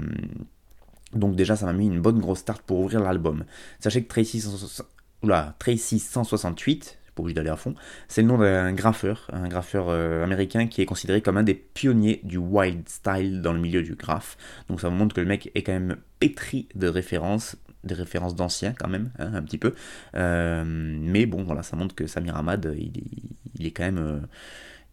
donc 1.14 1.36
déjà 1.36 1.56
ça 1.56 1.66
m'a 1.66 1.72
mis 1.72 1.86
une 1.86 2.00
bonne 2.00 2.20
grosse 2.20 2.40
start 2.40 2.62
pour 2.62 2.80
ouvrir 2.80 3.00
l'album. 3.00 3.44
Sachez 3.80 4.04
que 4.04 4.08
Tracy 4.08 4.40
168, 4.40 6.98
à 7.26 7.56
fond, 7.56 7.74
c'est 8.08 8.22
le 8.22 8.28
nom 8.28 8.38
d'un 8.38 8.72
graffeur, 8.72 9.28
un 9.32 9.48
graffeur 9.48 9.88
euh, 9.88 10.24
américain 10.24 10.66
qui 10.66 10.82
est 10.82 10.86
considéré 10.86 11.20
comme 11.20 11.36
un 11.36 11.42
des 11.42 11.54
pionniers 11.54 12.20
du 12.24 12.36
wild 12.36 12.88
style 12.88 13.42
dans 13.42 13.52
le 13.52 13.60
milieu 13.60 13.82
du 13.82 13.94
graphe. 13.94 14.36
Donc 14.68 14.80
ça 14.80 14.88
vous 14.88 14.94
montre 14.94 15.14
que 15.14 15.20
le 15.20 15.26
mec 15.26 15.50
est 15.54 15.62
quand 15.62 15.72
même 15.72 15.96
pétri 16.18 16.68
de 16.74 16.88
références, 16.88 17.56
des 17.84 17.94
références 17.94 18.34
d'anciens 18.34 18.74
quand 18.78 18.88
même, 18.88 19.10
hein, 19.18 19.32
un 19.34 19.42
petit 19.42 19.58
peu. 19.58 19.74
Euh, 20.14 20.64
mais 20.66 21.26
bon, 21.26 21.44
voilà, 21.44 21.62
ça 21.62 21.76
montre 21.76 21.94
que 21.94 22.06
Samir 22.06 22.36
Ahmad, 22.36 22.74
il, 22.78 23.66
est 23.66 23.70
quand 23.70 23.84
même... 23.84 23.98
Euh, 23.98 24.20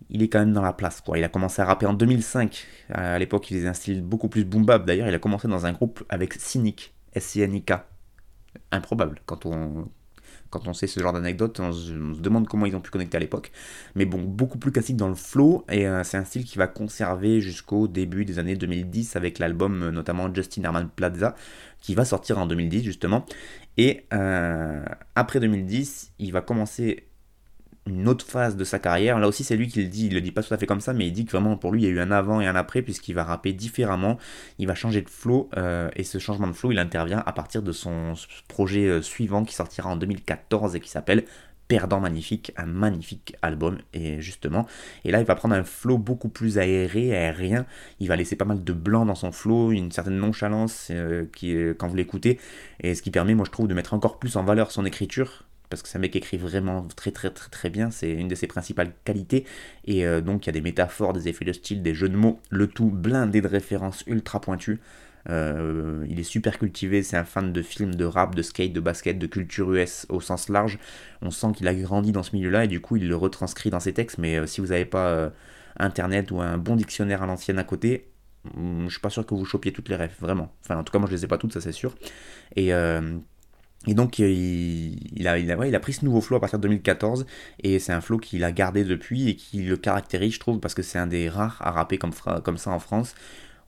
il 0.10 0.22
est 0.22 0.30
quand 0.30 0.40
même 0.40 0.54
dans 0.54 0.62
la 0.62 0.74
place. 0.74 1.02
Quoi. 1.02 1.18
Il 1.18 1.24
a 1.24 1.28
commencé 1.28 1.62
à 1.62 1.66
rapper 1.66 1.86
en 1.86 1.94
2005. 1.94 2.66
À 2.94 3.20
l'époque, 3.20 3.50
il 3.52 3.58
faisait 3.58 3.68
un 3.68 3.74
style 3.74 4.02
beaucoup 4.02 4.30
plus 4.30 4.46
boom 4.46 4.64
bap. 4.64 4.86
D'ailleurs, 4.86 5.08
il 5.08 5.14
a 5.14 5.20
commencé 5.20 5.48
dans 5.48 5.66
un 5.66 5.74
groupe 5.74 6.04
avec 6.08 6.34
Cynic, 6.34 6.94
S-C-N-I-K. 7.14 7.74
Improbable 8.72 9.20
quand 9.26 9.46
on, 9.46 9.90
quand 10.50 10.68
on 10.68 10.74
sait 10.74 10.88
ce 10.88 11.00
genre 11.00 11.14
d'anecdote, 11.14 11.60
on, 11.60 11.72
se 11.72 11.92
demande 12.22 12.48
comment 12.48 12.66
ils 12.66 12.76
ont 12.76 12.82
pu 12.82 12.92
connecter 12.92 13.18
à 13.18 13.20
l'époque. 13.20 13.52
Mais 13.96 14.06
bon, 14.06 14.22
beaucoup 14.22 14.58
plus 14.58 14.72
classique 14.72 14.98
dans 14.98 15.08
le 15.08 15.16
flow, 15.16 15.66
et 15.70 15.88
euh, 15.88 16.04
c'est 16.04 16.18
un 16.18 16.26
style 16.26 16.46
qui 16.46 16.58
va 16.58 16.68
conserver 16.68 17.42
jusqu'au 17.42 17.88
début 17.88 18.26
des 18.26 18.40
années 18.40 18.56
2010 18.56 19.16
avec 19.16 19.40
l'album 19.40 19.84
euh, 19.84 19.92
notamment 19.92 20.34
Justin 20.34 20.64
Herman 20.64 20.90
Plaza, 20.90 21.36
qui 21.80 21.96
va 21.96 22.06
sortir 22.06 22.38
en 22.38 22.46
2010 22.46 22.84
justement. 22.84 23.26
Et 23.78 24.06
euh, 24.14 24.84
après 25.16 25.40
2010, 25.40 26.14
il 26.20 26.32
va 26.32 26.42
commencer 26.42 27.07
une 27.88 28.08
autre 28.08 28.26
phase 28.26 28.56
de 28.56 28.64
sa 28.64 28.80
carrière. 28.80 29.20
Là 29.20 29.28
aussi, 29.28 29.44
c'est 29.44 29.56
lui 29.56 29.68
qui 29.68 29.82
le 29.82 29.90
dit. 29.90 30.08
Il 30.08 30.14
le 30.14 30.22
dit 30.22 30.32
pas 30.32 30.44
tout 30.44 30.54
à 30.54 30.58
fait 30.58 30.66
comme 30.66 30.82
ça, 30.82 30.94
mais 30.94 31.08
il 31.08 31.12
dit 31.12 31.26
que 31.26 31.32
vraiment 31.32 31.58
pour 31.58 31.72
lui, 31.72 31.82
il 31.82 31.86
y 31.86 31.88
a 31.88 31.92
eu 31.92 32.00
un 32.00 32.12
avant 32.12 32.42
et 32.42 32.48
un 32.48 32.56
après, 32.56 32.82
puisqu'il 32.82 33.14
va 33.14 33.24
rapper 33.24 33.54
différemment. 33.54 34.18
Il 34.60 34.68
va 34.68 34.76
changer 34.76 35.02
de 35.02 35.10
flow, 35.10 35.50
euh, 35.58 35.90
et 35.96 36.04
ce 36.04 36.18
changement 36.20 36.48
de 36.48 36.54
flow, 36.54 36.72
il 36.72 36.80
intervient 36.80 37.24
à 37.26 37.34
partir 37.34 37.64
de 37.64 37.72
son 37.72 38.14
projet 38.48 38.88
euh, 38.88 39.02
suivant 39.02 39.44
qui 39.46 39.56
sortira 39.56 39.90
en 39.90 39.96
2014 39.96 40.76
et 40.76 40.80
qui 40.80 40.90
s'appelle 40.90 41.24
Perdant 41.68 42.00
Magnifique, 42.00 42.54
un 42.56 42.66
magnifique 42.66 43.36
album, 43.42 43.80
et 43.94 44.22
justement, 44.22 44.66
et 45.04 45.12
là 45.12 45.20
il 45.20 45.26
va 45.26 45.36
prendre 45.36 45.54
un 45.54 45.66
flow 45.66 45.98
beaucoup 45.98 46.30
plus 46.30 46.60
aéré, 46.60 47.14
aérien, 47.14 47.66
il 48.00 48.08
va 48.08 48.16
laisser 48.16 48.38
pas 48.38 48.46
mal 48.46 48.64
de 48.64 48.72
blanc 48.72 49.06
dans 49.06 49.16
son 49.16 49.34
flow, 49.34 49.74
une 49.74 49.92
certaine 49.92 50.18
nonchalance 50.18 50.88
euh, 50.92 51.26
qui, 51.36 51.54
quand 51.78 51.90
vous 51.90 51.96
l'écoutez, 51.98 52.40
et 52.80 52.96
ce 52.96 53.02
qui 53.02 53.12
permet, 53.12 53.36
moi 53.36 53.46
je 53.46 53.52
trouve, 53.52 53.68
de 53.68 53.74
mettre 53.74 53.94
encore 53.94 54.18
plus 54.18 54.38
en 54.38 54.46
valeur 54.46 54.72
son 54.72 54.86
écriture, 54.86 55.47
parce 55.70 55.82
que 55.82 55.90
c'est 55.90 55.98
un 55.98 56.02
mec 56.02 56.12
qui 56.12 56.18
écrit 56.18 56.38
vraiment 56.38 56.88
très 56.96 57.12
très 57.12 57.30
très 57.30 57.50
très 57.50 57.70
bien, 57.70 57.92
c'est 57.92 58.12
une 58.12 58.28
de 58.28 58.36
ses 58.36 58.48
principales 58.48 58.94
qualités, 59.04 59.46
et 59.86 60.06
euh, 60.06 60.22
donc 60.22 60.46
il 60.46 60.48
y 60.48 60.52
a 60.52 60.54
des 60.54 60.62
métaphores, 60.62 61.14
des 61.14 61.28
effets 61.28 61.46
de 61.46 61.54
style, 61.54 61.82
des 61.82 61.94
jeux 61.94 62.10
de 62.10 62.16
mots, 62.16 62.40
le 62.50 62.68
tout 62.68 62.90
blindé 62.90 63.42
de 63.42 63.48
références 63.48 64.04
ultra 64.08 64.42
pointues. 64.42 64.80
Euh, 65.30 66.06
il 66.10 66.20
est 66.22 66.24
super 66.24 66.58
cultivé, 66.58 67.04
c'est 67.04 67.18
un 67.18 67.26
fan 67.26 67.52
de 67.52 67.62
films, 67.62 67.96
de 67.96 68.06
rap, 68.06 68.34
de 68.34 68.42
skate, 68.42 68.72
de 68.72 68.80
basket, 68.80 69.20
de 69.20 69.28
culture 69.28 69.74
US 69.74 70.06
au 70.08 70.22
sens 70.22 70.48
large. 70.48 70.80
On 71.22 71.32
sent 71.32 71.48
qu'il 71.56 71.68
a 71.68 71.74
grandi 71.74 72.14
dans 72.14 72.24
ce 72.24 72.34
milieu-là 72.34 72.64
et 72.64 72.68
du 72.68 72.80
coup 72.80 72.96
il 72.96 73.10
le 73.10 73.16
retranscrit 73.16 73.70
dans 73.70 73.82
ses 73.82 73.94
textes, 73.94 74.20
mais 74.20 74.38
euh, 74.38 74.48
si 74.48 74.62
vous 74.62 74.68
n'avez 74.68 74.86
pas 74.86 75.32
internet 75.80 76.32
ou 76.32 76.42
un 76.42 76.58
bon 76.58 76.76
dictionnaire 76.76 77.24
à 77.24 77.26
l'ancienne 77.26 77.60
à 77.60 77.64
côté, 77.64 78.08
hmm, 78.56 78.86
je 78.86 78.92
suis 78.92 79.02
pas 79.02 79.10
sûr 79.10 79.26
que 79.26 79.36
vous 79.36 79.46
chopiez 79.46 79.74
toutes 79.74 79.90
les 79.90 79.96
rêves, 79.98 80.16
vraiment. 80.22 80.54
Enfin 80.64 80.78
en 80.78 80.84
tout 80.84 80.94
cas 80.94 81.00
moi 81.00 81.10
je 81.10 81.16
les 81.16 81.26
ai 81.26 81.28
pas 81.28 81.38
toutes, 81.38 81.54
ça 81.54 81.62
c'est 81.62 81.74
sûr. 81.74 81.96
Et 82.56 82.72
et 83.88 83.94
donc 83.94 84.20
il, 84.20 85.28
a, 85.28 85.80
pris 85.80 85.94
ce 85.94 86.06
nouveau 86.06 86.22
flow 86.22 86.38
à 86.38 86.40
partir 86.40 86.60
de 86.60 86.64
2014 86.64 87.26
et 87.64 87.80
c'est 87.80 87.94
un 87.94 88.02
flow 88.02 88.18
qu'il 88.18 88.44
a 88.44 88.52
gardé 88.52 88.84
depuis 88.84 89.30
et 89.30 89.36
qui 89.36 89.64
le 89.64 89.78
caractérise 89.78 90.34
je 90.34 90.40
trouve 90.40 90.60
parce 90.60 90.74
que 90.74 90.82
c'est 90.84 91.00
un 91.00 91.08
des 91.08 91.30
rares 91.30 91.58
à 91.62 91.72
rapper 91.72 91.98
comme, 91.98 92.12
comme 92.44 92.58
ça 92.58 92.72
en 92.72 92.80
France. 92.80 93.16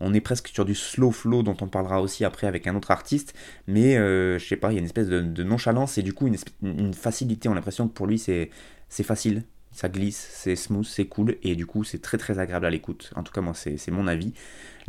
On 0.01 0.13
est 0.13 0.21
presque 0.21 0.49
sur 0.49 0.65
du 0.65 0.75
slow 0.75 1.12
flow 1.12 1.43
dont 1.43 1.58
on 1.62 1.67
parlera 1.67 2.01
aussi 2.01 2.23
après 2.23 2.47
avec 2.47 2.67
un 2.67 2.75
autre 2.75 2.91
artiste, 2.91 3.34
mais 3.67 3.97
euh, 3.97 4.39
je 4.39 4.45
sais 4.45 4.55
pas, 4.55 4.71
il 4.71 4.75
y 4.75 4.77
a 4.77 4.79
une 4.79 4.86
espèce 4.86 5.08
de, 5.08 5.43
nonchalance 5.43 5.97
et 5.97 6.03
du 6.03 6.13
coup 6.13 6.27
une, 6.27 6.38
une 6.63 6.93
facilité. 6.93 7.49
On 7.49 7.53
a 7.53 7.55
l'impression 7.55 7.88
que 7.88 7.93
pour 7.93 8.08
lui 8.08 8.17
c'est 8.17 8.49
facile, 8.89 9.43
ça 9.71 9.89
glisse, 9.89 10.29
c'est 10.34 10.55
smooth, 10.55 10.86
c'est 10.86 11.05
cool 11.05 11.38
et 11.43 11.55
du 11.55 11.65
coup 11.65 11.84
c'est 11.84 12.01
très 12.01 12.17
très 12.17 12.39
agréable 12.39 12.65
à 12.65 12.69
l'écoute. 12.69 13.12
En 13.15 13.23
tout 13.23 13.32
cas 13.34 13.41
moi 13.41 13.53
c'est 13.53 13.91
mon 13.91 14.08
avis. 14.08 14.34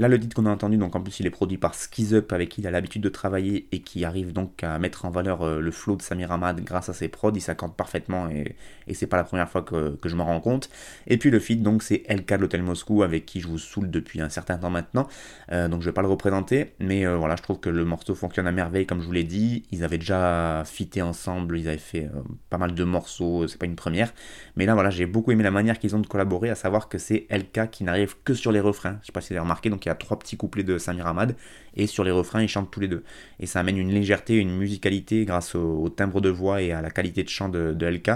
Là, 0.01 0.09
le 0.09 0.19
titre 0.19 0.35
qu'on 0.35 0.47
a 0.47 0.51
entendu, 0.51 0.79
donc 0.79 0.97
en 0.97 1.03
plus, 1.03 1.21
il 1.21 1.27
est 1.27 1.31
produit 1.31 1.59
par 1.59 1.75
Skizup, 1.75 2.33
avec 2.33 2.49
qui 2.49 2.63
il 2.63 2.67
a 2.67 2.71
l'habitude 2.71 3.03
de 3.03 3.11
travailler 3.11 3.69
et 3.71 3.81
qui 3.81 4.07
arrive 4.07 4.33
donc 4.33 4.65
à 4.65 4.79
mettre 4.79 5.05
en 5.05 5.11
valeur 5.11 5.43
euh, 5.43 5.61
le 5.61 5.71
flow 5.71 5.95
de 5.95 6.01
Samir 6.01 6.33
Ahmad 6.33 6.59
grâce 6.65 6.89
à 6.89 6.95
ses 6.95 7.09
prods. 7.09 7.33
Il 7.35 7.43
s'accorde 7.43 7.77
parfaitement 7.77 8.31
et, 8.31 8.57
et 8.87 8.95
c'est 8.95 9.07
pas 9.07 9.19
la 9.19 9.25
première 9.25 9.51
fois 9.51 9.61
que, 9.61 9.99
je 10.03 10.17
m'en 10.17 10.25
rends 10.25 10.41
compte. 10.41 10.71
Et 11.07 11.19
puis 11.19 11.31
le 11.31 11.39
feed, 11.39 11.63
donc, 11.63 11.83
c'est 11.83 12.03
LK 12.09 12.31
de 12.31 12.37
l'Hôtel 12.37 12.63
Moscou, 12.63 13.03
avec 13.03 13.27
qui 13.27 13.41
je 13.43 13.49
vous 13.49 13.59
saoule 13.59 13.91
depuis 13.91 14.23
un 14.23 14.31
certain 14.31 14.57
temps 14.57 14.71
maintenant. 14.71 15.07
Euh, 15.53 15.69
donc, 15.69 15.83
je 15.83 15.85
vais 15.91 15.93
pas 15.93 16.01
le 16.01 16.09
représenter, 16.09 16.73
mais 16.79 17.05
euh, 17.07 17.17
voilà, 17.19 17.37
je 17.37 17.43
trouve 17.43 17.61
que 17.61 17.69
le 17.69 17.85
morceau 17.85 18.15
fonctionne 18.15 18.47
à 18.47 18.53
merveille, 18.53 18.87
comme 18.87 19.03
je 19.03 19.07
vous 19.07 19.13
l'ai 19.13 19.25
dit. 19.25 19.65
Ils 19.71 19.85
avaient 19.85 19.99
déjà 19.99 20.63
fité 20.65 21.03
ensemble, 21.03 21.59
ils 21.59 21.69
avaient 21.69 21.77
fait 21.77 22.09
pas 22.49 22.57
mal 22.57 22.73
de 22.75 22.85
morceaux, 22.85 23.47
c'est 23.49 23.59
pas 23.59 23.67
une 23.67 23.77
première. 23.77 24.15
Mais 24.57 24.65
là, 24.65 24.73
voilà, 24.73 24.89
j'ai 24.89 25.05
beaucoup 25.05 25.31
aimé 25.31 25.45
la 25.45 25.51
manière 25.51 25.79
qu'ils 25.79 25.95
ont 25.95 26.01
de 26.01 26.07
collaborer, 26.07 26.49
à 26.49 26.55
savoir 26.55 26.89
que 26.89 26.97
c'est 26.97 27.27
LK 27.31 27.69
qui 27.71 27.85
n'arrive 27.85 28.15
que 28.25 28.33
sur 28.33 28.51
les 28.51 28.61
refrains. 28.61 28.97
Je 29.03 29.09
sais 29.09 29.13
pas 29.13 29.21
si 29.21 29.35
vous 29.35 29.35
avez 29.35 29.43
remarqué, 29.43 29.69
donc 29.69 29.90
trois 29.95 30.19
petits 30.19 30.37
couplets 30.37 30.65
de 30.65 30.79
Samir 30.79 31.07
Ahmad, 31.07 31.37
et 31.77 31.87
sur 31.87 32.05
les 32.05 32.11
refrains, 32.11 32.43
ils 32.43 32.49
chantent 32.49 32.71
tous 32.71 32.81
les 32.81 32.89
deux. 32.89 33.05
Et 33.39 33.47
ça 33.47 33.61
amène 33.61 33.79
une 33.79 33.91
légèreté, 33.91 34.37
une 34.37 34.57
musicalité 34.57 35.25
grâce 35.25 35.55
au, 35.55 35.89
timbre 35.89 36.21
de 36.21 36.29
voix 36.29 36.63
et 36.63 36.73
à 36.73 36.83
la 36.83 36.91
qualité 36.91 37.23
de 37.23 37.29
chant 37.29 37.49
de, 37.49 37.87
LK, 37.87 38.11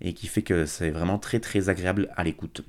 et 0.00 0.14
qui 0.14 0.26
fait 0.26 0.42
que 0.42 0.66
c'est 0.66 0.90
vraiment 0.90 1.18
très 1.18 1.40
très 1.40 1.68
agréable 1.68 2.08
à 2.16 2.24
l'écoute. 2.24 2.62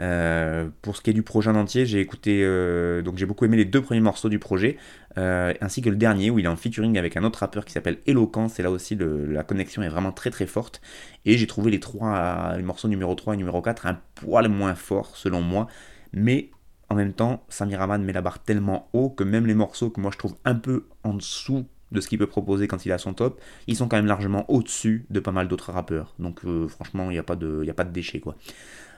Euh, 0.00 0.68
pour 0.82 0.96
ce 0.96 1.02
qui 1.02 1.10
est 1.10 1.14
du 1.14 1.22
projet 1.22 1.50
en 1.50 1.56
entier, 1.56 1.86
j'ai 1.86 2.00
écouté, 2.00 2.40
euh, 2.42 3.02
donc 3.02 3.18
j'ai 3.18 3.26
beaucoup 3.26 3.44
aimé 3.44 3.56
les 3.56 3.64
deux 3.64 3.82
premiers 3.82 4.00
morceaux 4.00 4.28
du 4.28 4.38
projet, 4.38 4.78
euh, 5.18 5.52
ainsi 5.60 5.82
que 5.82 5.90
le 5.90 5.96
dernier 5.96 6.30
où 6.30 6.38
il 6.38 6.44
est 6.44 6.48
en 6.48 6.56
featuring 6.56 6.96
avec 6.96 7.16
un 7.16 7.24
autre 7.24 7.40
rappeur 7.40 7.64
qui 7.64 7.72
s'appelle 7.72 7.98
Eloquence, 8.06 8.58
et 8.58 8.62
là 8.62 8.70
aussi 8.70 8.96
la 8.98 9.42
connexion 9.42 9.82
est 9.82 9.88
vraiment 9.88 10.12
très 10.12 10.30
très 10.30 10.46
forte, 10.46 10.80
et 11.24 11.36
j'ai 11.36 11.46
trouvé 11.46 11.70
les 11.70 11.80
trois, 11.80 12.54
les 12.56 12.62
morceaux 12.62 12.88
numéro 12.88 13.14
3 13.14 13.34
et 13.34 13.36
numéro 13.36 13.60
4 13.60 13.86
un 13.86 13.98
poil 14.14 14.48
moins 14.48 14.74
fort 14.74 15.16
selon 15.16 15.42
moi, 15.42 15.66
mais 16.12 16.50
en 16.90 16.96
même 16.96 17.12
temps, 17.12 17.44
Samir 17.48 17.80
Aman 17.80 18.02
met 18.02 18.12
la 18.12 18.20
barre 18.20 18.40
tellement 18.40 18.88
haut 18.92 19.10
que 19.10 19.24
même 19.24 19.46
les 19.46 19.54
morceaux 19.54 19.90
que 19.90 20.00
moi 20.00 20.10
je 20.12 20.18
trouve 20.18 20.34
un 20.44 20.56
peu 20.56 20.86
en 21.04 21.14
dessous 21.14 21.64
de 21.92 22.00
ce 22.00 22.08
qu'il 22.08 22.18
peut 22.18 22.26
proposer 22.26 22.68
quand 22.68 22.84
il 22.84 22.92
à 22.92 22.98
son 22.98 23.14
top, 23.14 23.40
ils 23.66 23.76
sont 23.76 23.88
quand 23.88 23.96
même 23.96 24.06
largement 24.06 24.48
au-dessus 24.50 25.06
de 25.10 25.20
pas 25.20 25.32
mal 25.32 25.48
d'autres 25.48 25.72
rappeurs. 25.72 26.14
Donc 26.18 26.44
euh, 26.44 26.68
franchement, 26.68 27.10
il 27.10 27.14
n'y 27.14 27.18
a, 27.18 27.22
pas 27.22 27.36
de, 27.36 27.64
y 27.64 27.70
a 27.70 27.74
pas 27.74 27.84
de 27.84 27.92
déchets 27.92 28.20
quoi. 28.20 28.36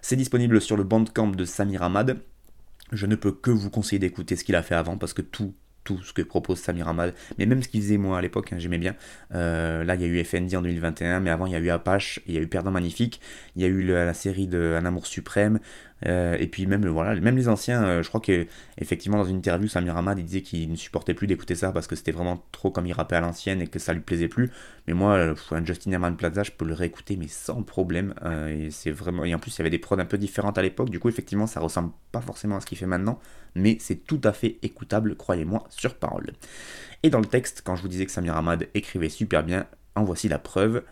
C'est 0.00 0.16
disponible 0.16 0.60
sur 0.60 0.76
le 0.76 0.84
bandcamp 0.84 1.28
de 1.28 1.44
Samir 1.44 1.82
Ahmad. 1.82 2.18
Je 2.90 3.06
ne 3.06 3.14
peux 3.14 3.32
que 3.32 3.50
vous 3.50 3.70
conseiller 3.70 3.98
d'écouter 3.98 4.36
ce 4.36 4.44
qu'il 4.44 4.56
a 4.56 4.62
fait 4.62 4.74
avant 4.74 4.98
parce 4.98 5.12
que 5.14 5.22
tout, 5.22 5.54
tout 5.84 6.00
ce 6.02 6.12
que 6.12 6.22
propose 6.22 6.58
Samir 6.58 6.88
Ahmad, 6.88 7.14
mais 7.38 7.46
même 7.46 7.62
ce 7.62 7.68
qu'il 7.68 7.80
faisait 7.80 7.96
moi 7.96 8.18
à 8.18 8.20
l'époque, 8.20 8.52
hein, 8.52 8.58
j'aimais 8.58 8.78
bien. 8.78 8.94
Euh, 9.34 9.84
là, 9.84 9.94
il 9.94 10.02
y 10.02 10.04
a 10.04 10.06
eu 10.06 10.22
FND 10.22 10.54
en 10.54 10.62
2021, 10.62 11.20
mais 11.20 11.30
avant, 11.30 11.46
il 11.46 11.52
y 11.52 11.56
a 11.56 11.58
eu 11.58 11.70
Apache, 11.70 12.20
il 12.26 12.34
y 12.34 12.38
a 12.38 12.40
eu 12.40 12.46
Perdant 12.46 12.70
Magnifique, 12.70 13.20
il 13.56 13.62
y 13.62 13.64
a 13.64 13.68
eu 13.68 13.82
la 13.82 14.14
série 14.14 14.46
de 14.46 14.76
Un 14.78 14.84
Amour 14.84 15.06
Suprême, 15.06 15.60
euh, 16.06 16.36
et 16.38 16.46
puis 16.46 16.66
même, 16.66 16.86
voilà, 16.86 17.18
même 17.20 17.36
les 17.36 17.48
anciens, 17.48 17.82
euh, 17.84 18.02
je 18.02 18.08
crois 18.08 18.20
que 18.20 18.46
effectivement 18.78 19.18
dans 19.18 19.24
une 19.24 19.36
interview, 19.36 19.68
Samir 19.68 19.96
Ahmad 19.96 20.18
il 20.18 20.24
disait 20.24 20.42
qu'il 20.42 20.70
ne 20.70 20.76
supportait 20.76 21.14
plus 21.14 21.26
d'écouter 21.26 21.54
ça 21.54 21.72
parce 21.72 21.86
que 21.86 21.96
c'était 21.96 22.12
vraiment 22.12 22.44
trop 22.52 22.70
comme 22.70 22.86
il 22.86 22.92
rappait 22.92 23.16
à 23.16 23.20
l'ancienne 23.20 23.60
et 23.62 23.66
que 23.66 23.78
ça 23.78 23.92
lui 23.92 24.00
plaisait 24.00 24.28
plus. 24.28 24.50
Mais 24.86 24.94
moi, 24.94 25.14
euh, 25.14 25.34
un 25.50 25.64
Justin 25.64 25.92
Herman 25.92 26.16
Plaza, 26.16 26.42
je 26.42 26.52
peux 26.52 26.64
le 26.64 26.74
réécouter 26.74 27.16
mais 27.16 27.28
sans 27.28 27.62
problème. 27.62 28.14
et 28.48 28.70
c'est 28.70 28.90
vraiment 28.90 29.24
et 29.24 29.34
en 29.34 29.38
plus 29.38 29.54
il 29.56 29.58
y 29.58 29.62
avait 29.62 29.70
des 29.70 29.78
prods 29.78 29.98
un 29.98 30.04
peu 30.04 30.18
différentes 30.18 30.58
à 30.58 30.62
l'époque. 30.62 30.90
Du 30.90 30.98
coup 30.98 31.08
effectivement 31.08 31.46
ça 31.46 31.60
ressemble 31.60 31.92
pas 32.10 32.20
forcément 32.20 32.56
à 32.56 32.60
ce 32.60 32.66
qu'il 32.66 32.78
fait 32.78 32.86
maintenant, 32.86 33.18
mais 33.54 33.76
c'est 33.80 34.04
tout 34.06 34.20
à 34.24 34.32
fait 34.32 34.58
écoutable, 34.62 35.16
croyez-moi 35.16 35.64
sur 35.70 35.94
parole. 35.94 36.32
Et 37.02 37.10
dans 37.10 37.20
le 37.20 37.26
texte, 37.26 37.62
quand 37.64 37.76
je 37.76 37.82
vous 37.82 37.88
disais 37.88 38.06
que 38.06 38.12
Samir 38.12 38.36
Ahmad 38.36 38.68
écrivait 38.74 39.08
super 39.08 39.42
bien, 39.42 39.66
en 39.94 40.04
voici 40.04 40.28
la 40.28 40.38
preuve. 40.38 40.82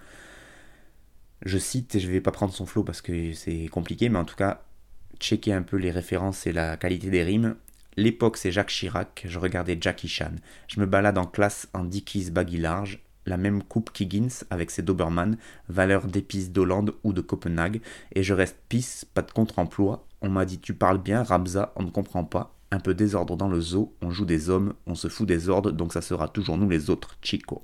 Je 1.45 1.59
cite, 1.59 1.95
et 1.95 2.01
je 2.01 2.11
vais 2.11 2.21
pas 2.21 2.33
prendre 2.33 2.53
son 2.53 2.67
flow 2.67 2.85
parce 2.85 3.01
que 3.01 3.33
c'est 3.33 3.69
compliqué, 3.69 4.09
mais 4.09 4.19
en 4.19 4.25
tout 4.25 4.37
cas, 4.37 4.63
checker 5.21 5.53
un 5.53 5.63
peu 5.63 5.77
les 5.77 5.91
références 5.91 6.47
et 6.47 6.53
la 6.53 6.77
qualité 6.77 7.11
des 7.11 7.23
rimes. 7.23 7.55
L'époque, 7.97 8.37
c'est 8.37 8.51
Jacques 8.51 8.71
Chirac, 8.71 9.25
je 9.29 9.39
regardais 9.39 9.79
Jackie 9.81 10.09
Chan. 10.09 10.33
Je 10.69 10.81
me 10.81 10.87
balade 10.87 11.19
en 11.19 11.27
classe 11.27 11.69
en 11.75 11.85
Dickies 11.85 12.31
baggy 12.31 12.57
large, 12.57 13.01
la 13.27 13.37
même 13.37 13.63
coupe 13.63 13.91
qu'Higgins 13.93 14.45
avec 14.49 14.71
ses 14.71 14.83
Doberman, 14.83 15.37
valeur 15.69 16.07
d'épices 16.07 16.51
d'Hollande 16.51 16.95
ou 17.05 17.13
de 17.13 17.21
Copenhague, 17.21 17.81
et 18.15 18.23
je 18.23 18.35
reste 18.35 18.59
pisse, 18.69 19.05
pas 19.05 19.23
de 19.23 19.31
contre-emploi. 19.31 20.07
On 20.23 20.31
m'a 20.31 20.45
dit 20.45 20.59
tu 20.59 20.75
parles 20.75 21.03
bien, 21.03 21.23
Rabza, 21.23 21.73
on 21.77 21.83
ne 21.83 21.91
comprend 21.91 22.25
pas. 22.25 22.55
Un 22.73 22.79
peu 22.79 22.95
désordre 22.95 23.37
dans 23.37 23.49
le 23.49 23.61
zoo, 23.61 23.95
on 24.01 24.11
joue 24.11 24.25
des 24.25 24.49
hommes, 24.49 24.75
on 24.87 24.95
se 24.95 25.09
fout 25.09 25.27
des 25.27 25.49
ordres, 25.49 25.73
donc 25.73 25.93
ça 25.93 26.03
sera 26.03 26.29
toujours 26.29 26.57
nous 26.57 26.69
les 26.69 26.89
autres, 26.89 27.17
Chico. 27.21 27.63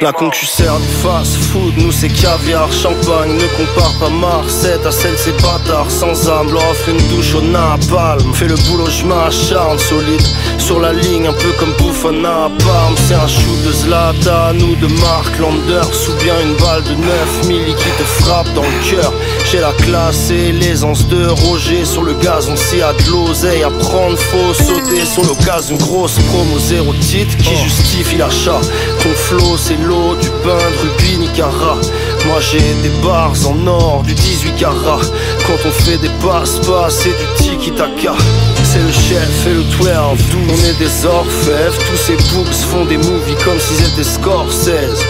La 0.00 0.12
concu 0.12 0.46
sert 0.46 0.78
du 0.78 0.88
fast 1.02 1.36
food, 1.36 1.74
nous 1.76 1.92
c'est 1.92 2.08
caviar, 2.08 2.72
champagne, 2.72 3.34
ne 3.34 3.46
compare 3.56 3.92
pas 4.00 4.08
Marseille 4.08 4.78
à 4.84 4.90
celle 4.90 5.16
c'est 5.18 5.36
bâtard 5.42 5.90
sans 5.90 6.28
âme, 6.28 6.52
leur 6.52 6.70
offre 6.70 6.88
une 6.88 7.08
douche 7.08 7.34
au 7.34 7.42
napalm. 7.42 8.32
Fais 8.32 8.48
le 8.48 8.54
boulot, 8.54 8.88
je 8.88 9.04
m'acharne 9.04 9.78
solide 9.78 10.26
sur 10.58 10.80
la 10.80 10.92
ligne, 10.92 11.26
un 11.26 11.32
peu 11.32 11.50
comme 11.58 11.72
Buffon 11.72 12.12
napalm. 12.12 12.94
C'est 12.96 13.14
un 13.14 13.28
shoot 13.28 13.62
de 13.66 13.72
Zlatan 13.72 14.58
ou 14.58 14.74
de 14.76 14.86
Mark 15.00 15.38
Landers 15.38 16.08
ou 16.08 16.22
bien 16.22 16.34
une 16.42 16.54
balle 16.56 16.82
de 16.84 16.94
9 16.94 17.48
milli 17.48 17.74
qui 17.74 17.90
te 17.98 18.22
frappe 18.22 18.52
dans 18.54 18.62
le 18.62 18.90
cœur. 18.90 19.12
J'ai 19.50 19.60
la 19.60 19.72
classe 19.72 20.30
et 20.30 20.52
l'aisance 20.52 21.06
de 21.08 21.28
Roger 21.28 21.84
sur 21.84 22.02
le 22.02 22.14
gazon, 22.14 22.56
s'il 22.56 22.78
y 22.78 22.82
a 22.82 22.92
de 22.92 23.10
l'oseille 23.10 23.62
à 23.62 23.70
prendre, 23.70 24.16
faut 24.16 24.54
sauter 24.54 25.04
sur 25.04 25.24
l'occasion. 25.24 25.76
Grosse 25.76 26.18
promo 26.30 26.58
zéro 26.58 26.94
titre 26.94 27.36
qui 27.36 27.54
justifie 27.56 28.16
l'achat. 28.16 28.60
Ton 29.02 29.10
flow 29.10 29.56
c'est 29.58 29.73
l'eau 29.76 30.14
du 30.20 30.28
pain 30.42 30.56
de 30.56 30.88
rubis 30.88 31.18
Nicara 31.18 31.76
Moi 32.26 32.40
j'ai 32.40 32.58
des 32.58 32.94
bars 33.02 33.34
en 33.46 33.66
or 33.66 34.02
du 34.02 34.14
18 34.14 34.56
carats. 34.56 35.00
Quand 35.46 35.68
on 35.68 35.70
fait 35.70 35.98
des 35.98 36.10
passe-passe 36.22 37.06
et 37.06 37.10
du 37.10 37.42
tiki-taka. 37.42 38.14
C'est 38.62 38.80
le 38.80 38.92
chef 38.92 39.46
et 39.46 39.54
le 39.54 39.62
12 39.62 39.88
On 40.48 40.68
est 40.68 40.78
des 40.78 41.06
orfèvres. 41.06 41.78
Tous 41.90 41.96
ces 41.96 42.16
books 42.34 42.54
font 42.70 42.84
des 42.84 42.98
movies 42.98 43.36
comme 43.44 43.58
s'ils 43.58 43.84
étaient 43.86 44.04
Scorsese. 44.04 45.04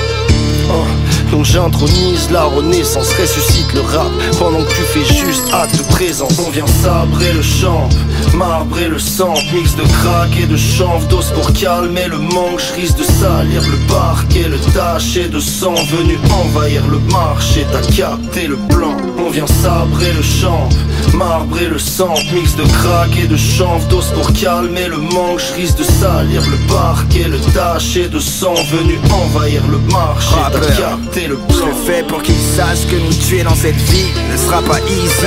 Oh. 0.71 1.14
Donc 1.31 1.45
j'intronise 1.45 2.31
la 2.31 2.45
renaissance, 2.45 3.13
ressuscite 3.15 3.73
le 3.75 3.81
rap. 3.81 4.11
Pendant 4.39 4.63
que 4.63 4.71
tu 4.71 4.83
fais 4.83 5.05
juste 5.05 5.53
acte 5.53 5.77
de 5.77 5.83
présence 5.93 6.39
On 6.47 6.51
vient 6.51 6.67
sabrer 6.67 7.33
le 7.33 7.43
champ, 7.43 7.89
marbrer 8.35 8.89
le 8.89 8.99
sang. 8.99 9.35
Mix 9.53 9.75
de 9.77 9.83
crack 9.83 10.31
et 10.41 10.47
de 10.47 10.57
chanvre, 10.57 11.07
dose 11.09 11.31
pour 11.33 11.53
calmer 11.53 12.07
le 12.09 12.19
manque. 12.19 12.61
Je 12.61 12.81
risque 12.81 12.99
de 12.99 13.05
salir 13.05 13.63
le 13.63 13.77
parquet, 13.93 14.49
le 14.49 14.59
taché 14.73 15.29
de 15.29 15.41
sang. 15.41 15.75
Venu 15.75 16.19
envahir 16.33 16.83
le 16.89 16.99
marché, 17.13 17.67
t'as 17.73 17.87
capté 17.95 18.47
le 18.47 18.57
plan. 18.69 18.97
On 19.19 19.31
vient 19.31 19.47
sabrer 19.47 20.13
le 20.13 20.23
champ, 20.23 20.69
marbrer 21.15 21.69
le 21.69 21.79
sang 21.79 22.15
Mix 22.33 22.57
de 22.57 22.65
crack 22.65 23.17
et 23.17 23.27
de 23.27 23.37
chanvre, 23.37 23.87
dose 23.89 24.11
pour 24.15 24.33
calmer 24.33 24.89
le 24.89 24.99
manque. 24.99 25.41
Je 25.41 25.55
risque 25.55 25.79
de 25.79 25.85
salir 25.85 26.43
le 26.51 26.57
parquet, 26.69 27.25
le 27.29 27.39
taché 27.53 28.09
de 28.09 28.19
sang 28.19 28.55
Venu 28.71 28.99
envahir 29.11 29.63
le 29.71 29.79
marché, 29.93 30.35
t'as 30.53 30.61
capté 30.75 31.27
le 31.29 31.37
plan. 31.37 31.67
Je 31.67 31.93
fais 31.93 32.03
pour 32.03 32.23
qu'ils 32.23 32.35
sachent 32.57 32.87
que 32.87 32.97
nous 32.97 33.13
tuer 33.13 33.43
dans 33.43 33.55
cette 33.55 33.77
vie 33.77 34.13
ne 34.31 34.37
sera 34.37 34.63
pas 34.63 34.81
easy. 34.81 35.27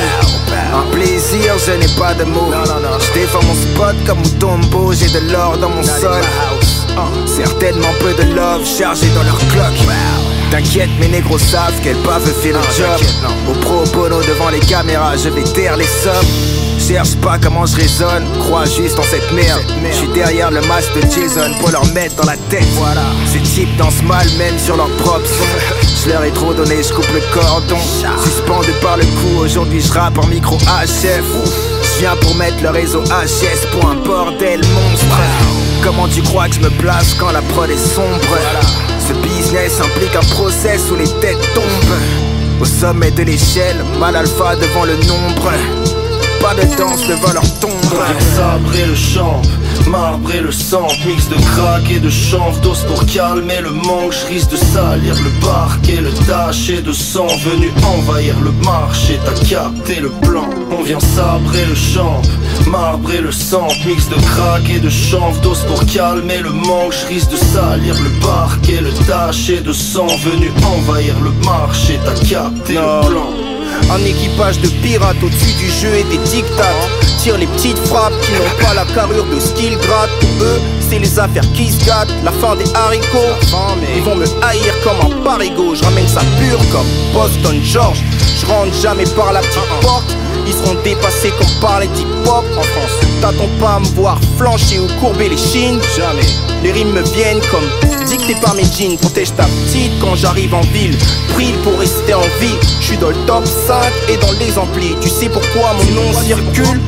Un 0.73 0.91
plaisir, 0.91 1.53
je 1.65 1.71
n'ai 1.73 1.93
pas 1.99 2.13
de 2.13 2.23
mots. 2.23 2.51
Je 2.99 3.19
défends 3.19 3.43
mon 3.43 3.53
spot 3.53 3.95
comme 4.05 4.19
Mutombo, 4.19 4.93
j'ai 4.93 5.09
de 5.09 5.31
l'or 5.31 5.57
dans 5.57 5.69
mon 5.69 5.83
sol. 5.83 6.23
Certainement 7.25 7.93
peu 7.99 8.13
de 8.13 8.33
love 8.33 8.65
chargé 8.65 9.07
dans 9.15 9.23
leur 9.23 9.37
clock 9.49 9.73
T'inquiète, 10.51 10.89
mes 10.99 11.09
négros 11.09 11.37
savent 11.37 11.79
qu'elle 11.81 11.97
pas 11.97 12.19
veut 12.19 12.31
faire 12.31 12.55
le 12.55 12.75
job. 12.75 13.07
Au 13.49 13.53
pro 13.59 13.83
bono 13.93 14.21
devant 14.21 14.49
les 14.49 14.59
caméras, 14.59 15.17
je 15.17 15.29
vais 15.29 15.43
taire 15.43 15.75
les 15.75 15.85
sommes. 15.85 16.25
Cherche 16.79 17.15
pas 17.17 17.37
comment 17.37 17.65
je 17.65 17.75
résonne, 17.75 18.23
crois 18.39 18.65
juste 18.65 18.97
en 18.97 19.03
cette 19.03 19.29
merde. 19.33 19.61
Je 19.91 19.95
suis 19.95 20.07
derrière 20.09 20.51
le 20.51 20.61
masque 20.61 20.93
de 20.95 21.01
Jason 21.01 21.53
pour 21.59 21.71
leur 21.71 21.85
mettre 21.93 22.15
dans 22.15 22.25
la 22.25 22.37
tête. 22.49 22.67
Voilà. 22.75 23.01
Ces 23.31 23.39
types 23.39 23.75
dansent 23.77 24.03
mal, 24.03 24.25
même 24.37 24.57
sur 24.57 24.77
leur 24.77 24.89
propre 24.97 25.25
son. 25.25 25.83
Je 26.05 26.09
leur 26.09 26.23
ai 26.23 26.31
trop 26.31 26.53
donné, 26.53 26.81
je 26.81 26.93
coupe 26.93 27.11
le 27.13 27.21
cordon. 27.33 27.79
Suspendu 28.23 28.71
par 28.81 28.95
le 28.95 29.03
cou, 29.03 29.41
aujourd'hui 29.43 29.81
je 29.81 29.91
rappe 29.91 30.17
en 30.17 30.27
micro 30.27 30.55
HF. 30.57 31.25
Je 31.81 31.99
viens 31.99 32.15
pour 32.21 32.33
mettre 32.35 32.63
le 32.63 32.69
réseau 32.69 33.01
HS 33.01 33.67
pour 33.71 33.89
un 33.89 33.95
bordel 33.95 34.61
monstre. 34.61 35.17
Comment 35.83 36.07
tu 36.07 36.21
crois 36.21 36.47
que 36.47 36.55
je 36.55 36.59
me 36.61 36.69
place 36.69 37.13
quand 37.19 37.31
la 37.31 37.41
prod 37.41 37.69
est 37.69 37.77
sombre? 37.77 38.37
Implique 39.55 40.15
un 40.15 40.35
process 40.35 40.91
où 40.91 40.95
les 40.95 41.09
têtes 41.21 41.53
tombent. 41.53 42.61
Au 42.61 42.65
sommet 42.65 43.11
de 43.11 43.23
l'échelle, 43.23 43.77
mal 43.99 44.15
alpha 44.15 44.55
devant 44.55 44.83
le 44.83 44.95
nombre. 45.07 45.51
Pas 46.41 46.53
de 46.53 46.63
danse 46.75 47.07
devant 47.07 47.33
leur 47.33 47.59
tombe. 47.59 47.71
Sabrer 48.35 48.85
le 48.85 48.95
champ, 48.95 49.41
marbrer 49.87 50.41
le 50.41 50.51
sang 50.51 50.87
Mix 51.05 51.29
de 51.29 51.35
crack 51.35 51.89
et 51.89 51.99
de 51.99 52.09
chanvre, 52.09 52.59
dose 52.59 52.83
pour 52.83 53.05
calmer 53.05 53.61
le 53.61 53.71
manque. 53.71 54.13
Je 54.13 54.33
risque 54.33 54.51
de 54.51 54.57
salir 54.57 55.15
le 55.15 55.29
parquet, 55.45 56.01
le 56.01 56.11
taché 56.25 56.81
de 56.81 56.91
sang 56.91 57.27
Venu 57.27 57.71
envahir 57.85 58.35
le 58.41 58.51
marché, 58.65 59.19
t'as 59.25 59.45
capté 59.45 59.95
le 60.01 60.09
plan. 60.09 60.49
On 60.77 60.83
vient 60.83 60.99
sabrer 60.99 61.65
le 61.65 61.75
champ, 61.75 62.21
marbrer 62.69 63.21
le 63.21 63.31
sang 63.31 63.67
Mix 63.85 64.07
de 64.09 64.15
crack 64.15 64.69
et 64.69 64.79
de 64.79 64.89
chanvre, 64.89 65.39
dose 65.41 65.63
pour 65.67 65.85
calmer 65.85 66.39
le 66.39 66.51
manque. 66.51 66.93
Je 66.93 67.07
risque 67.07 67.31
de 67.31 67.37
salir 67.37 67.95
le 68.01 68.09
parquet, 68.21 68.81
le 68.81 68.91
taché 69.05 69.61
de 69.61 69.73
sang 69.73 70.07
Venu 70.23 70.51
envahir 70.65 71.15
le 71.21 71.31
marché, 71.45 71.99
t'as 72.03 72.13
capté 72.25 72.73
le 72.73 73.07
plan. 73.07 73.27
Un 73.91 73.99
équipage 74.05 74.59
de 74.59 74.67
pirates 74.81 75.21
au-dessus 75.23 75.53
du 75.53 75.69
jeu 75.69 75.93
et 75.95 76.03
des 76.05 76.17
dictats 76.29 76.63
Tire 77.19 77.37
les 77.37 77.47
petites 77.47 77.77
frappes 77.87 78.13
qui 78.21 78.31
n'ont 78.33 78.65
pas 78.65 78.73
la 78.73 78.85
carrure 78.93 79.25
de 79.25 79.39
skill 79.39 79.77
gratte. 79.77 80.09
Pour 80.19 80.45
eux, 80.45 80.61
c'est 80.89 80.99
les 80.99 81.19
affaires 81.19 81.49
qui 81.53 81.71
se 81.71 81.85
gâtent. 81.85 82.13
La 82.23 82.31
fin 82.31 82.55
des 82.55 82.71
haricots. 82.73 83.35
Ils 83.95 84.03
vont 84.03 84.15
me 84.15 84.25
haïr 84.43 84.73
comme 84.83 85.11
un 85.11 85.23
parigo 85.23 85.75
Je 85.75 85.83
ramène 85.83 86.07
ça 86.07 86.21
pur 86.39 86.57
comme 86.71 86.87
Boston 87.13 87.59
George. 87.63 88.03
Je 88.39 88.45
rentre 88.45 88.73
jamais 88.73 89.05
par 89.15 89.33
la 89.33 89.39
petite 89.41 89.81
porte 89.81 90.15
ils 90.47 90.53
seront 90.53 90.75
dépassés 90.83 91.31
comme 91.37 91.59
par 91.61 91.79
les 91.79 91.87
hip-hop 91.87 92.45
en 92.57 92.61
France. 92.61 92.91
T'attends 93.21 93.49
pas 93.59 93.75
à 93.75 93.79
me 93.79 93.85
voir 93.87 94.19
flancher 94.37 94.79
ou 94.79 94.87
courber 94.99 95.29
les 95.29 95.37
chines. 95.37 95.79
Jamais. 95.95 96.25
Les 96.63 96.71
rimes 96.71 96.91
me 96.91 97.01
viennent 97.01 97.41
comme 97.51 97.67
dictées 98.07 98.35
par 98.41 98.55
mes 98.55 98.63
jeans. 98.63 98.97
Protège 98.97 99.35
ta 99.35 99.43
petite? 99.43 99.91
Quand 99.99 100.15
j'arrive 100.15 100.53
en 100.53 100.61
ville. 100.61 100.97
Prie 101.33 101.53
pour 101.63 101.77
rester 101.79 102.13
en 102.13 102.21
vie. 102.39 102.55
Je 102.79 102.85
suis 102.85 102.97
dans 102.97 103.09
le 103.09 103.25
top 103.25 103.45
5 103.45 103.75
et 104.09 104.17
dans 104.17 104.31
les 104.39 104.57
amplis. 104.57 104.95
Tu 105.01 105.09
sais 105.09 105.29
pourquoi 105.29 105.73
mon 105.73 106.01
nom 106.01 106.13
circule? 106.21 106.81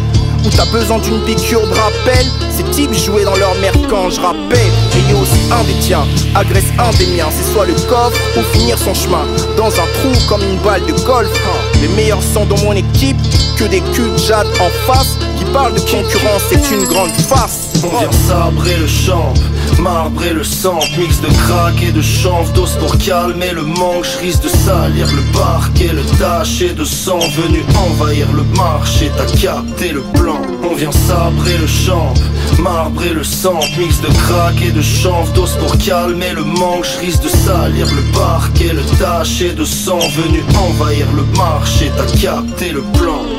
Ou 0.46 0.50
t'as 0.50 0.66
besoin 0.66 1.00
d'une 1.00 1.20
piqûre 1.22 1.62
de 1.62 1.74
rappel? 1.74 2.26
Ces 2.56 2.64
types 2.64 2.94
jouaient 2.94 3.26
dans 3.26 3.36
leur 3.36 3.56
mère 3.56 3.74
quand 3.90 4.10
je 4.10 4.20
rappais 4.20 4.68
Et 5.10 5.14
aussi 5.14 5.40
un 5.52 5.64
des 5.64 5.80
tiens 5.80 6.06
agresse 6.36 6.72
un 6.78 6.92
des 6.98 7.08
miens. 7.08 7.30
C'est 7.32 7.52
soit 7.52 7.66
le 7.66 7.74
coffre 7.88 8.20
ou 8.38 8.42
finir 8.54 8.78
son 8.78 8.94
chemin. 8.94 9.26
Dans 9.58 9.68
un 9.68 9.88
trou 9.94 10.12
comme 10.28 10.42
une 10.42 10.58
balle 10.58 10.86
de 10.86 10.94
golf 11.06 11.30
Les 11.82 11.88
meilleurs 11.90 12.24
sont 12.24 12.46
dans 12.46 12.58
mon 12.64 12.74
équipe. 12.74 13.18
Que 13.58 13.66
des 13.66 13.82
culs 13.82 14.12
de 14.12 14.62
en 14.62 14.70
face 14.88 15.18
Qui 15.38 15.46
parlent 15.46 15.74
de 15.74 15.82
concurrence, 15.82 16.44
c'est 16.50 16.72
une 16.72 16.86
grande 16.86 17.12
farce. 17.12 17.70
On 17.84 17.98
vient 17.98 18.12
sabrer 18.12 18.78
le 18.78 18.88
champ, 18.88 19.34
marbrer 19.80 20.34
le 20.34 20.44
sang, 20.44 20.80
mix 20.98 21.22
de 21.22 21.28
crack 21.28 21.82
et 21.82 21.92
de 21.92 22.02
chanvre 22.02 22.52
d'os 22.54 22.76
pour 22.76 22.98
calmer 22.98 23.52
le 23.52 23.64
manque. 23.64 24.06
Je 24.06 24.20
risque 24.20 24.44
de 24.44 24.50
salir 24.50 25.08
le 25.14 25.22
parquet, 25.34 25.92
le 25.94 26.04
taché 26.18 26.74
de 26.74 26.84
sang 26.84 27.20
venu 27.20 27.64
envahir 27.78 28.28
le 28.34 28.44
marché. 28.56 29.12
T'as 29.18 29.26
capté 29.38 29.92
le 29.92 30.02
plan. 30.02 30.42
On 30.70 30.76
vient 30.76 30.92
sabrer 30.92 31.58
le 31.58 31.68
champ, 31.68 32.14
marbrer 32.60 33.14
le 33.14 33.24
sang, 33.24 33.60
mix 33.78 34.02
de 34.02 34.08
crack 34.08 34.62
et 34.62 34.72
de 34.72 34.82
chanvre 34.82 35.32
d'os 35.34 35.56
pour 35.56 35.78
calmer 35.78 36.34
le 36.34 36.44
manque. 36.44 36.86
Je 36.86 37.06
risque 37.06 37.24
de 37.24 37.30
salir 37.30 37.88
le 37.94 38.02
parquet, 38.14 38.74
le 38.74 38.84
taché 38.98 39.54
de 39.54 39.64
sang 39.64 40.00
venu 40.00 40.44
envahir 40.58 41.08
le 41.16 41.24
marché. 41.38 41.92
T'as 41.96 42.18
capté 42.18 42.72
le 42.72 42.82
plan. 42.82 43.39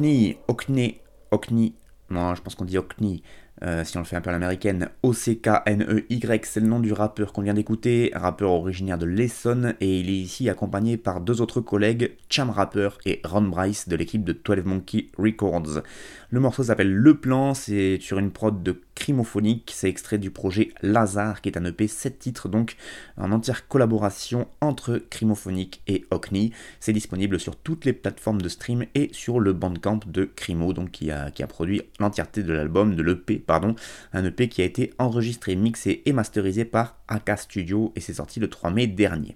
Okni, 0.00 0.38
Okni, 0.48 0.96
Okni, 1.30 1.74
non, 2.08 2.34
je 2.34 2.40
pense 2.40 2.54
qu'on 2.54 2.64
dit 2.64 2.78
Okni, 2.78 3.22
euh, 3.62 3.84
si 3.84 3.98
on 3.98 4.00
le 4.00 4.06
fait 4.06 4.16
un 4.16 4.22
peu 4.22 4.30
à 4.30 4.32
l'américaine, 4.32 4.88
O-C-K-N-E-Y, 5.02 6.46
c'est 6.46 6.60
le 6.60 6.68
nom 6.68 6.80
du 6.80 6.94
rappeur 6.94 7.34
qu'on 7.34 7.42
vient 7.42 7.52
d'écouter, 7.52 8.10
rappeur 8.14 8.50
originaire 8.50 8.96
de 8.96 9.04
l'Essonne, 9.04 9.74
et 9.82 10.00
il 10.00 10.08
est 10.08 10.14
ici 10.16 10.48
accompagné 10.48 10.96
par 10.96 11.20
deux 11.20 11.42
autres 11.42 11.60
collègues, 11.60 12.16
Cham 12.30 12.48
Rapper 12.48 12.88
et 13.04 13.20
Ron 13.24 13.42
Bryce 13.42 13.88
de 13.88 13.96
l'équipe 13.96 14.24
de 14.24 14.32
12 14.32 14.64
Monkey 14.64 15.08
Records. 15.18 15.82
Le 16.30 16.40
morceau 16.40 16.62
s'appelle 16.62 16.94
Le 16.94 17.18
Plan, 17.18 17.52
c'est 17.52 17.98
sur 18.00 18.18
une 18.18 18.30
prod 18.30 18.62
de 18.62 18.80
Crimophonique, 19.00 19.72
c'est 19.74 19.88
extrait 19.88 20.18
du 20.18 20.30
projet 20.30 20.74
Lazare 20.82 21.40
qui 21.40 21.48
est 21.48 21.56
un 21.56 21.64
EP 21.64 21.88
7 21.88 22.18
titres 22.18 22.50
donc 22.50 22.76
en 23.16 23.32
entière 23.32 23.66
collaboration 23.66 24.46
entre 24.60 24.98
Crimophonique 24.98 25.80
et 25.86 26.04
Hockney. 26.10 26.50
C'est 26.80 26.92
disponible 26.92 27.40
sur 27.40 27.56
toutes 27.56 27.86
les 27.86 27.94
plateformes 27.94 28.42
de 28.42 28.48
stream 28.50 28.84
et 28.94 29.08
sur 29.12 29.40
le 29.40 29.54
bandcamp 29.54 30.00
de 30.06 30.26
Crimo 30.26 30.74
donc 30.74 30.90
qui 30.90 31.10
a, 31.10 31.30
produit 31.48 31.80
l'entièreté 31.98 32.42
de 32.42 32.52
l'album, 32.52 32.94
de 32.94 33.02
l'EP 33.02 33.38
pardon, 33.38 33.74
un 34.12 34.22
EP 34.22 34.50
qui 34.50 34.60
a 34.60 34.66
été 34.66 34.92
enregistré, 34.98 35.56
mixé 35.56 36.02
et 36.04 36.12
masterisé 36.12 36.66
par 36.66 36.98
AK 37.08 37.38
Studio 37.38 37.94
et 37.96 38.00
c'est 38.00 38.14
sorti 38.14 38.38
le 38.38 38.50
3 38.50 38.68
mai 38.70 38.86
dernier. 38.86 39.34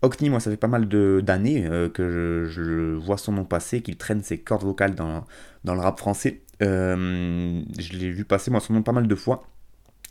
Hockney, 0.00 0.30
moi, 0.30 0.40
ça 0.40 0.50
fait 0.50 0.56
pas 0.56 0.66
mal 0.66 0.88
d'années 0.88 1.66
euh, 1.66 1.88
que 1.88 2.46
je, 2.46 2.94
vois 2.94 3.16
son 3.16 3.32
nom 3.32 3.44
passer, 3.44 3.80
qu'il 3.80 3.96
traîne 3.96 4.22
ses 4.22 4.38
cordes 4.38 4.64
vocales 4.64 4.94
dans 4.94 5.24
le 5.64 5.80
rap 5.80 5.98
français. 5.98 6.43
Euh, 6.62 7.62
je 7.78 7.92
l'ai 7.96 8.10
vu 8.10 8.24
passer, 8.24 8.50
moi, 8.50 8.60
son 8.60 8.72
nom 8.72 8.82
pas 8.82 8.92
mal 8.92 9.08
de 9.08 9.14
fois. 9.14 9.46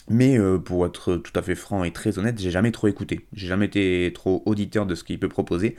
Mais 0.09 0.37
euh, 0.37 0.57
pour 0.57 0.85
être 0.85 1.15
tout 1.15 1.31
à 1.35 1.41
fait 1.41 1.55
franc 1.55 1.85
et 1.85 1.91
très 1.91 2.19
honnête, 2.19 2.37
j'ai 2.37 2.51
jamais 2.51 2.71
trop 2.71 2.89
écouté. 2.89 3.25
J'ai 3.31 3.47
jamais 3.47 3.67
été 3.67 4.11
trop 4.13 4.43
auditeur 4.45 4.85
de 4.85 4.95
ce 4.95 5.03
qu'il 5.05 5.17
peut 5.17 5.29
proposer. 5.29 5.77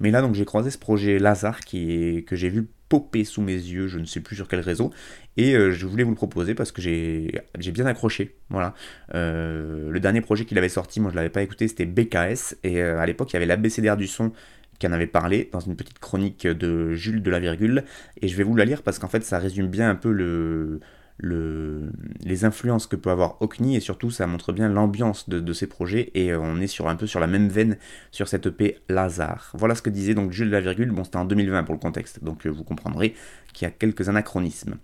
Mais 0.00 0.10
là, 0.10 0.22
donc, 0.22 0.34
j'ai 0.34 0.46
croisé 0.46 0.70
ce 0.70 0.78
projet 0.78 1.18
Lazare 1.18 1.60
qui 1.60 2.24
que 2.26 2.36
j'ai 2.36 2.48
vu 2.48 2.68
popé 2.88 3.24
sous 3.24 3.42
mes 3.42 3.52
yeux, 3.52 3.88
je 3.88 3.98
ne 3.98 4.04
sais 4.06 4.20
plus 4.20 4.36
sur 4.36 4.46
quel 4.48 4.60
réseau, 4.60 4.92
et 5.36 5.56
euh, 5.56 5.72
je 5.72 5.86
voulais 5.86 6.04
vous 6.04 6.10
le 6.10 6.16
proposer 6.16 6.54
parce 6.54 6.70
que 6.70 6.80
j'ai 6.80 7.42
bien 7.72 7.84
accroché. 7.84 8.36
Voilà. 8.48 8.74
Le 9.12 9.98
dernier 9.98 10.20
projet 10.20 10.44
qu'il 10.44 10.56
avait 10.56 10.68
sorti, 10.68 11.00
moi 11.00 11.10
je 11.10 11.16
l'avais 11.16 11.28
pas 11.28 11.42
écouté, 11.42 11.66
c'était 11.66 11.84
BKS, 11.84 12.54
et 12.62 12.80
à 12.80 13.04
l'époque 13.04 13.32
il 13.32 13.34
y 13.34 13.36
avait 13.38 13.46
l'ABCDR 13.46 13.96
du 13.96 14.06
son 14.06 14.32
qui 14.78 14.86
en 14.86 14.92
avait 14.92 15.06
parlé 15.06 15.48
dans 15.52 15.60
une 15.60 15.76
petite 15.76 15.98
chronique 15.98 16.46
de 16.46 16.92
Jules 16.94 17.22
de 17.22 17.30
la 17.30 17.40
Virgule, 17.40 17.84
et 18.20 18.28
je 18.28 18.36
vais 18.36 18.44
vous 18.44 18.56
la 18.56 18.64
lire 18.64 18.82
parce 18.82 18.98
qu'en 18.98 19.08
fait 19.08 19.24
ça 19.24 19.38
résume 19.38 19.68
bien 19.68 19.90
un 19.90 19.94
peu 19.94 20.12
le, 20.12 20.80
le, 21.18 21.90
les 22.22 22.44
influences 22.44 22.86
que 22.86 22.96
peut 22.96 23.10
avoir 23.10 23.40
Hockney 23.40 23.76
et 23.76 23.80
surtout 23.80 24.10
ça 24.10 24.26
montre 24.26 24.52
bien 24.52 24.68
l'ambiance 24.68 25.28
de, 25.28 25.40
de, 25.40 25.52
ces 25.52 25.66
projets 25.66 26.10
et 26.14 26.32
euh, 26.32 26.38
on 26.40 26.60
est 26.60 26.66
sur 26.66 26.88
un 26.88 26.96
peu 26.96 27.06
sur 27.06 27.20
la 27.20 27.26
même 27.26 27.48
veine 27.48 27.78
sur 28.10 28.28
cette 28.28 28.46
EP 28.46 28.78
Lazare. 28.88 29.50
Voilà 29.54 29.74
ce 29.74 29.82
que 29.82 29.90
disait 29.90 30.14
donc 30.14 30.32
Jules 30.32 30.48
de 30.48 30.52
la 30.52 30.60
virgule, 30.60 30.90
bon 30.90 31.04
c'était 31.04 31.16
en 31.16 31.24
2020 31.24 31.64
pour 31.64 31.74
le 31.74 31.80
contexte, 31.80 32.22
donc 32.22 32.46
euh, 32.46 32.50
vous 32.50 32.64
comprendrez 32.64 33.14
qu'il 33.52 33.66
y 33.66 33.68
a 33.68 33.72
quelques 33.72 34.08
anachronismes. 34.08 34.76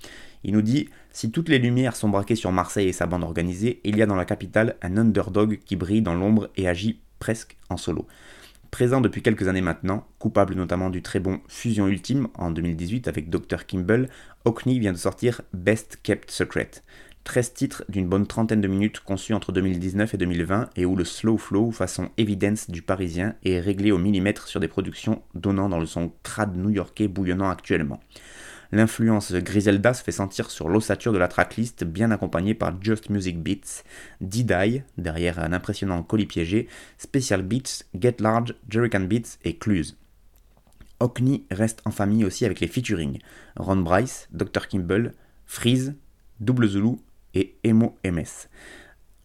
Il 0.45 0.55
nous 0.55 0.63
dit 0.63 0.89
Si 1.13 1.31
toutes 1.31 1.49
les 1.49 1.59
lumières 1.59 1.97
sont 1.97 2.09
braquées 2.09 2.37
sur 2.37 2.53
Marseille 2.53 2.89
et 2.89 2.93
sa 2.93 3.07
bande 3.07 3.25
organisée, 3.25 3.81
il 3.85 3.97
y 3.97 4.03
a 4.03 4.07
dans 4.07 4.17
la 4.17 4.25
capitale 4.25 4.77
un 4.83 4.97
underdog 4.97 5.61
qui 5.65 5.77
brille 5.77 6.03
dans 6.03 6.15
l'ombre 6.15 6.51
et 6.57 6.69
agit 6.69 7.01
presque 7.19 7.57
en 7.69 7.77
solo. 7.77 8.07
Présent 8.73 9.03
depuis 9.03 9.21
quelques 9.21 9.49
années 9.49 9.61
maintenant, 9.61 10.07
coupable 10.19 10.55
notamment 10.55 10.89
du 10.89 11.03
très 11.03 11.21
bon 11.21 11.41
Fusion 11.47 11.89
Ultime 11.89 12.29
en 12.35 12.51
2018 12.51 13.07
avec 13.07 13.29
Dr. 13.29 13.67
Kimball, 13.67 14.09
Hockney 14.47 14.79
vient 14.79 14.95
de 14.95 14.99
sortir 14.99 15.43
Best 15.53 15.99
Kept 16.03 16.31
Secret. 16.31 16.71
13 17.25 17.53
titres 17.53 17.85
d'une 17.91 18.09
bonne 18.09 18.27
trentaine 18.27 18.63
de 18.63 18.69
minutes 18.69 19.01
conçus 19.01 19.35
entre 19.35 19.53
2019 19.53 20.15
et 20.15 20.17
2020 20.17 20.71
et 20.77 20.87
où 20.87 20.97
le 20.97 21.05
slow 21.05 21.37
flow 21.37 21.71
façon 21.71 22.09
Evidence 22.17 22.71
du 22.71 22.81
parisien 22.81 23.35
est 23.45 23.61
réglé 23.61 23.93
au 23.93 23.99
millimètre 23.99 24.49
sur 24.49 24.59
des 24.59 24.69
productions 24.69 25.21
donnant 25.35 25.69
dans 25.69 25.79
le 25.79 25.85
son 25.85 26.11
crade 26.23 26.57
new-yorkais 26.57 27.09
bouillonnant 27.09 27.51
actuellement. 27.51 28.01
L'influence 28.73 29.33
Griselda 29.35 29.93
se 29.93 30.03
fait 30.03 30.13
sentir 30.13 30.51
sur 30.51 30.71
l'ossature 30.71 31.13
de 31.13 31.19
la 31.19 31.29
tracklist, 31.29 31.85
bien 31.85 32.11
accompagnée 32.11 32.55
par 32.55 32.73
Just 32.83 33.11
Music 33.11 33.39
Beats, 33.39 33.85
D-Die, 34.23 34.83
derrière 34.97 35.39
un 35.39 35.53
impressionnant 35.53 36.03
colis 36.03 36.25
piégé, 36.25 36.69
Special 36.97 37.43
Beats, 37.43 37.85
Get 37.95 38.17
Large, 38.21 38.55
Jerrican 38.71 39.01
Beats 39.01 39.39
et 39.45 39.57
Clues. 39.57 39.95
Hockney 41.01 41.45
reste 41.51 41.83
en 41.85 41.91
famille 41.91 42.25
aussi 42.25 42.47
avec 42.47 42.61
les 42.61 42.67
featuring 42.67 43.19
Ron 43.57 43.77
Bryce, 43.77 44.29
Dr. 44.33 44.67
Kimball, 44.69 45.13
Freeze, 45.45 45.95
Double 46.41 46.67
Zulu 46.67 46.97
et 47.35 47.57
Emo 47.65 47.99
MS. 48.05 48.49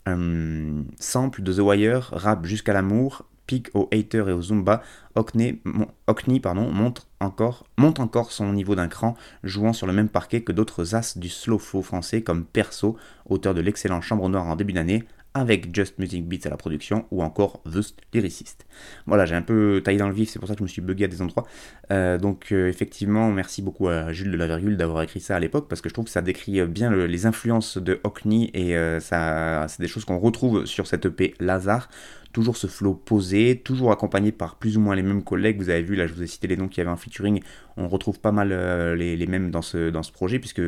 Un 0.05 0.83
sample 0.99 1.41
de 1.41 1.53
The 1.53 1.59
Wire, 1.59 2.09
rap 2.11 2.45
jusqu'à 2.45 2.73
l'amour, 2.73 3.29
pique 3.47 3.69
aux 3.73 3.89
haters 3.91 4.29
et 4.29 4.33
aux 4.33 4.41
zumba, 4.43 4.83
Hockney, 5.15 5.59
monte, 5.65 7.07
encore, 7.19 8.31
son 8.31 8.53
niveau 8.53 8.75
d'un 8.75 8.87
cran, 8.87 9.15
jouant 9.43 9.73
sur 9.73 9.87
le 9.87 9.93
même 9.93 10.09
parquet 10.09 10.41
que 10.41 10.51
d'autres 10.51 10.93
as 10.93 11.17
du 11.17 11.29
slow 11.29 11.57
flow 11.57 11.81
français 11.81 12.21
comme 12.21 12.45
Perso, 12.45 12.97
auteur 13.25 13.55
de 13.55 13.61
l'excellent 13.61 14.01
Chambre 14.01 14.29
Noire 14.29 14.45
en 14.45 14.55
début 14.55 14.73
d'année, 14.73 15.05
avec 15.37 15.73
Just 15.75 15.99
Music 15.99 16.27
Beats 16.27 16.45
à 16.47 16.49
la 16.49 16.57
production 16.57 17.05
ou 17.11 17.21
encore 17.21 17.61
The 17.63 17.93
Lyricist. 18.13 18.65
Voilà, 19.05 19.25
j'ai 19.25 19.35
un 19.35 19.43
peu 19.43 19.81
taillé 19.83 19.99
dans 19.99 20.07
le 20.07 20.13
vif, 20.13 20.29
c'est 20.29 20.39
pour 20.39 20.47
ça 20.47 20.55
que 20.55 20.59
je 20.59 20.63
me 20.63 20.67
suis 20.67 20.81
bugué 20.81 21.05
à 21.05 21.07
des 21.07 21.21
endroits. 21.21 21.45
Euh, 21.91 22.17
donc 22.17 22.51
euh, 22.51 22.67
effectivement, 22.67 23.31
merci 23.31 23.61
beaucoup 23.61 23.87
à 23.87 24.11
Jules 24.13 24.31
de 24.31 24.37
la 24.37 24.47
Virgule 24.47 24.77
d'avoir 24.77 25.03
écrit 25.03 25.19
ça 25.19 25.35
à 25.35 25.39
l'époque 25.39 25.67
parce 25.69 25.81
que 25.81 25.89
je 25.89 25.93
trouve 25.93 26.05
que 26.05 26.11
ça 26.11 26.23
décrit 26.23 26.65
bien 26.65 26.91
les 26.91 27.25
influences 27.27 27.77
de 27.77 27.99
Hockney 28.03 28.49
et 28.55 28.75
euh, 28.75 28.99
c'est 28.99 29.79
des 29.79 29.87
choses 29.87 30.05
qu'on 30.05 30.17
retrouve 30.17 30.65
sur 30.65 30.87
cette 30.87 31.05
EP 31.05 31.35
Lazare 31.39 31.89
toujours 32.38 32.55
ce 32.55 32.67
flow 32.67 32.93
posé, 32.93 33.59
toujours 33.63 33.91
accompagné 33.91 34.31
par 34.31 34.57
plus 34.57 34.77
ou 34.77 34.79
moins 34.79 34.95
les 34.95 35.01
mêmes 35.01 35.23
collègues. 35.23 35.57
Vous 35.57 35.71
avez 35.71 35.81
vu, 35.81 35.95
là, 35.95 36.05
je 36.05 36.13
vous 36.13 36.21
ai 36.21 36.27
cité 36.27 36.45
les 36.45 36.55
noms 36.55 36.67
qui 36.67 36.79
avaient 36.79 36.91
un 36.91 36.95
featuring. 36.95 37.41
On 37.77 37.88
retrouve 37.88 38.19
pas 38.19 38.31
mal 38.31 38.49
euh, 38.51 38.95
les, 38.95 39.25
mêmes 39.25 39.49
dans 39.49 39.63
ce, 39.63 39.89
dans 39.89 40.03
ce 40.03 40.11
projet, 40.11 40.38
puisque 40.38 40.61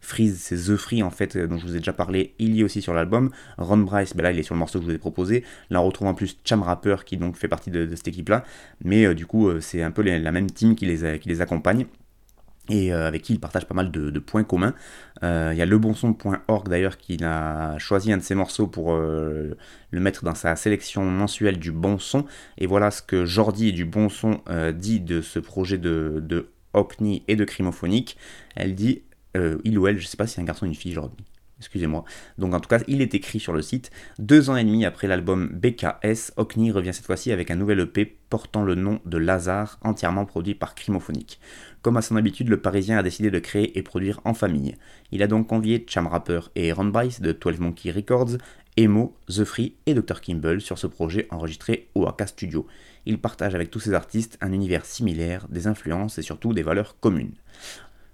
Freeze, 0.00 0.40
c'est 0.40 0.56
The 0.56 0.74
Free, 0.74 1.00
en 1.00 1.10
fait, 1.10 1.38
dont 1.38 1.58
je 1.58 1.64
vous 1.64 1.76
ai 1.76 1.78
déjà 1.78 1.92
parlé. 1.92 2.34
Il 2.40 2.56
y 2.56 2.62
est 2.62 2.64
aussi 2.64 2.82
sur 2.82 2.92
l'album. 2.92 3.30
Ron 3.56 3.78
Bryce, 3.78 4.16
ben 4.16 4.24
là, 4.24 4.32
il 4.32 4.38
est 4.40 4.42
sur 4.42 4.56
le 4.56 4.58
morceau 4.58 4.80
que 4.80 4.84
je 4.84 4.90
vous 4.90 4.96
ai 4.96 4.98
proposé. 4.98 5.44
Là, 5.70 5.80
on 5.80 5.86
retrouve 5.86 6.08
en 6.08 6.14
plus 6.14 6.36
Cham 6.44 6.60
Rapper, 6.60 6.96
qui 7.06 7.16
donc 7.18 7.36
fait 7.36 7.46
partie 7.46 7.70
de, 7.70 7.88
cette 7.94 8.08
équipe-là. 8.08 8.42
Mais 8.84 9.06
euh, 9.06 9.14
du 9.14 9.26
coup, 9.26 9.46
euh, 9.46 9.60
c'est 9.60 9.80
un 9.80 9.92
peu 9.92 10.02
la 10.02 10.32
même 10.32 10.50
team 10.50 10.74
qui 10.74 10.86
les, 10.86 11.20
qui 11.20 11.28
les 11.28 11.40
accompagne 11.40 11.86
et 12.68 12.92
euh, 12.92 13.08
avec 13.08 13.22
qui 13.22 13.34
il 13.34 13.40
partage 13.40 13.66
pas 13.66 13.74
mal 13.74 13.90
de, 13.90 14.18
points 14.18 14.44
communs. 14.44 14.74
Euh, 15.22 15.50
il 15.52 15.58
y 15.58 15.62
a 15.62 15.66
lebonson.org 15.66 16.68
d'ailleurs 16.68 16.96
qui 16.96 17.22
a 17.22 17.78
choisi 17.78 18.12
un 18.12 18.18
de 18.18 18.22
ses 18.22 18.34
morceaux 18.34 18.66
pour 18.66 18.92
euh, 18.92 19.56
le 19.90 20.00
mettre 20.00 20.24
dans 20.24 20.34
sa 20.34 20.54
sélection 20.56 21.04
mensuelle 21.04 21.58
du 21.58 21.72
bon 21.72 21.98
son. 21.98 22.24
Et 22.58 22.66
voilà 22.66 22.90
ce 22.90 23.02
que 23.02 23.24
Jordi 23.24 23.72
du 23.72 23.84
bon 23.84 24.08
son 24.08 24.40
dit 24.74 25.00
de 25.00 25.20
ce 25.20 25.38
projet 25.38 25.78
de, 25.78 26.22
de 26.22 26.48
Hockney 26.72 27.22
et 27.28 27.36
de 27.36 27.44
Crimophonique. 27.44 28.16
Elle 28.54 28.74
dit, 28.74 29.02
il 29.34 29.78
ou 29.78 29.86
elle, 29.86 29.98
je 29.98 30.06
sais 30.06 30.16
pas 30.16 30.26
si 30.26 30.34
c'est 30.34 30.40
un 30.40 30.44
garçon 30.44 30.66
ou 30.66 30.68
une 30.68 30.74
fille 30.74 30.92
Jordi. 30.92 31.16
Excusez-moi. 31.62 32.04
Donc 32.38 32.54
en 32.54 32.60
tout 32.60 32.68
cas, 32.68 32.80
il 32.88 33.00
est 33.00 33.14
écrit 33.14 33.38
sur 33.38 33.52
le 33.52 33.62
site. 33.62 33.92
Deux 34.18 34.50
ans 34.50 34.56
et 34.56 34.64
demi 34.64 34.84
après 34.84 35.06
l'album 35.06 35.48
BKS, 35.48 36.32
Hockney 36.36 36.72
revient 36.72 36.92
cette 36.92 37.06
fois-ci 37.06 37.30
avec 37.30 37.52
un 37.52 37.54
nouvel 37.54 37.78
EP 37.78 38.18
portant 38.28 38.64
le 38.64 38.74
nom 38.74 38.98
de 39.06 39.16
Lazare, 39.16 39.78
entièrement 39.82 40.24
produit 40.24 40.56
par 40.56 40.74
Crimophonique. 40.74 41.38
Comme 41.82 41.96
à 41.96 42.02
son 42.02 42.16
habitude, 42.16 42.48
le 42.48 42.60
Parisien 42.60 42.98
a 42.98 43.02
décidé 43.04 43.30
de 43.30 43.38
créer 43.38 43.78
et 43.78 43.82
produire 43.82 44.20
en 44.24 44.34
famille. 44.34 44.74
Il 45.12 45.22
a 45.22 45.28
donc 45.28 45.46
convié 45.46 45.86
Cham 45.88 46.08
Rapper 46.08 46.40
et 46.56 46.72
Ron 46.72 46.86
Bryce 46.86 47.20
de 47.20 47.30
12 47.30 47.60
Monkey 47.60 47.92
Records 47.92 48.38
Emo, 48.76 49.14
The 49.28 49.44
Free 49.44 49.74
et 49.86 49.94
Dr. 49.94 50.20
Kimball 50.20 50.60
sur 50.60 50.78
ce 50.78 50.86
projet 50.86 51.28
enregistré 51.30 51.88
au 51.94 52.06
Aka 52.06 52.26
Studio. 52.26 52.66
Il 53.04 53.20
partage 53.20 53.54
avec 53.54 53.70
tous 53.70 53.80
ces 53.80 53.92
artistes 53.92 54.38
un 54.40 54.52
univers 54.52 54.86
similaire, 54.86 55.46
des 55.48 55.66
influences 55.66 56.18
et 56.18 56.22
surtout 56.22 56.54
des 56.54 56.62
valeurs 56.62 56.98
communes. 56.98 57.34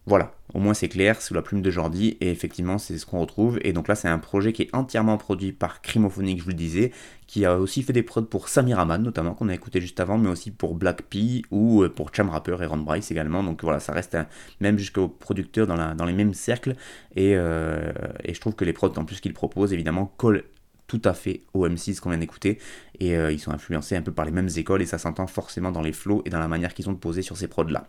Voilà, 0.09 0.32
au 0.54 0.59
moins 0.59 0.72
c'est 0.72 0.88
clair, 0.88 1.20
sous 1.20 1.34
la 1.34 1.42
plume 1.42 1.61
de 1.61 1.70
Jordi, 1.70 2.16
et 2.22 2.30
effectivement 2.30 2.78
c'est 2.78 2.96
ce 2.96 3.04
qu'on 3.04 3.20
retrouve. 3.20 3.59
Et 3.61 3.74
donc 3.74 3.88
là 3.88 3.94
c'est 3.94 4.09
un 4.09 4.18
projet 4.18 4.54
qui 4.54 4.62
est 4.62 4.74
entièrement 4.74 5.18
produit 5.18 5.52
par 5.52 5.82
Crimophonic, 5.82 6.38
je 6.38 6.44
vous 6.44 6.48
le 6.48 6.54
disais, 6.54 6.92
qui 7.26 7.44
a 7.44 7.59
aussi 7.59 7.82
fait 7.82 7.92
des 7.92 8.02
prods 8.02 8.22
pour 8.22 8.48
Samir 8.48 8.78
Aman 8.78 9.02
notamment, 9.02 9.34
qu'on 9.34 9.50
a 9.50 9.54
écouté 9.54 9.82
juste 9.82 10.00
avant, 10.00 10.16
mais 10.16 10.30
aussi 10.30 10.50
pour 10.50 10.74
Black 10.76 11.02
P 11.02 11.42
ou 11.50 11.82
euh, 11.82 11.90
pour 11.90 12.14
Cham 12.14 12.30
Rapper 12.30 12.56
et 12.62 12.64
Ron 12.64 12.78
Bryce 12.78 13.11
également. 13.11 13.42
Donc 13.42 13.62
voilà, 13.62 13.80
ça 13.80 13.92
reste 13.92 14.16
même 14.61 14.78
jusqu'aux 14.78 15.09
producteurs 15.09 15.66
dans, 15.66 16.04
les 16.06 16.14
mêmes 16.14 16.32
cercles. 16.32 16.74
Et, 17.14 17.34
euh, 17.36 17.92
et, 18.24 18.32
je 18.32 18.40
trouve 18.40 18.54
que 18.54 18.64
les 18.64 18.72
prods 18.72 18.94
en 18.96 19.04
plus 19.04 19.20
qu'il 19.20 19.34
propose 19.34 19.74
évidemment 19.74 20.11
collent 20.16 20.44
tout 20.89 21.03
à 21.05 21.14
fait 21.14 21.43
au 21.55 21.68
M6 21.68 22.01
qu'on 22.01 22.11
vient 22.11 22.18
d'écouter. 22.18 22.59
Et 22.99 23.16
euh, 23.16 23.30
ils 23.30 23.39
sont 23.39 23.53
influencés 23.53 23.95
un 23.95 24.03
peu 24.03 24.11
par 24.11 24.24
les 24.24 24.32
mêmes 24.32 24.49
écoles 24.57 24.82
et 24.82 24.86
ça 24.86 24.99
s'entend 24.99 25.28
forcément 25.28 25.70
dans 25.70 25.82
les 25.82 25.93
flows 25.93 26.22
et 26.24 26.30
dans 26.30 26.41
la 26.41 26.49
manière 26.49 26.74
qu'ils 26.74 26.91
ont 26.91 26.93
de 26.93 27.20
sur 27.20 27.36
ces 27.36 27.47
prods-là. 27.47 27.86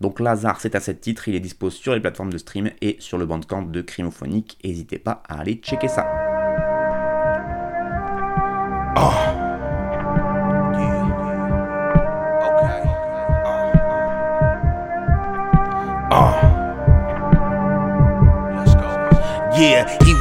Donc 0.00 0.20
Lazare, 0.20 0.60
c'est 0.60 0.74
à 0.74 0.80
cette 0.80 1.00
titre, 1.00 1.28
il 1.28 1.34
est 1.34 1.40
dispo 1.40 1.70
sur 1.70 1.94
les 1.94 2.00
plateformes 2.00 2.32
de 2.32 2.38
stream 2.38 2.70
et 2.82 2.96
sur 2.98 3.16
le 3.16 3.24
bandcamp 3.24 3.62
de 3.62 3.80
Crimophonique. 3.80 4.58
N'hésitez 4.64 4.98
pas 4.98 5.22
à 5.28 5.40
aller 5.40 5.54
checker 5.54 5.88
ça. 5.88 6.19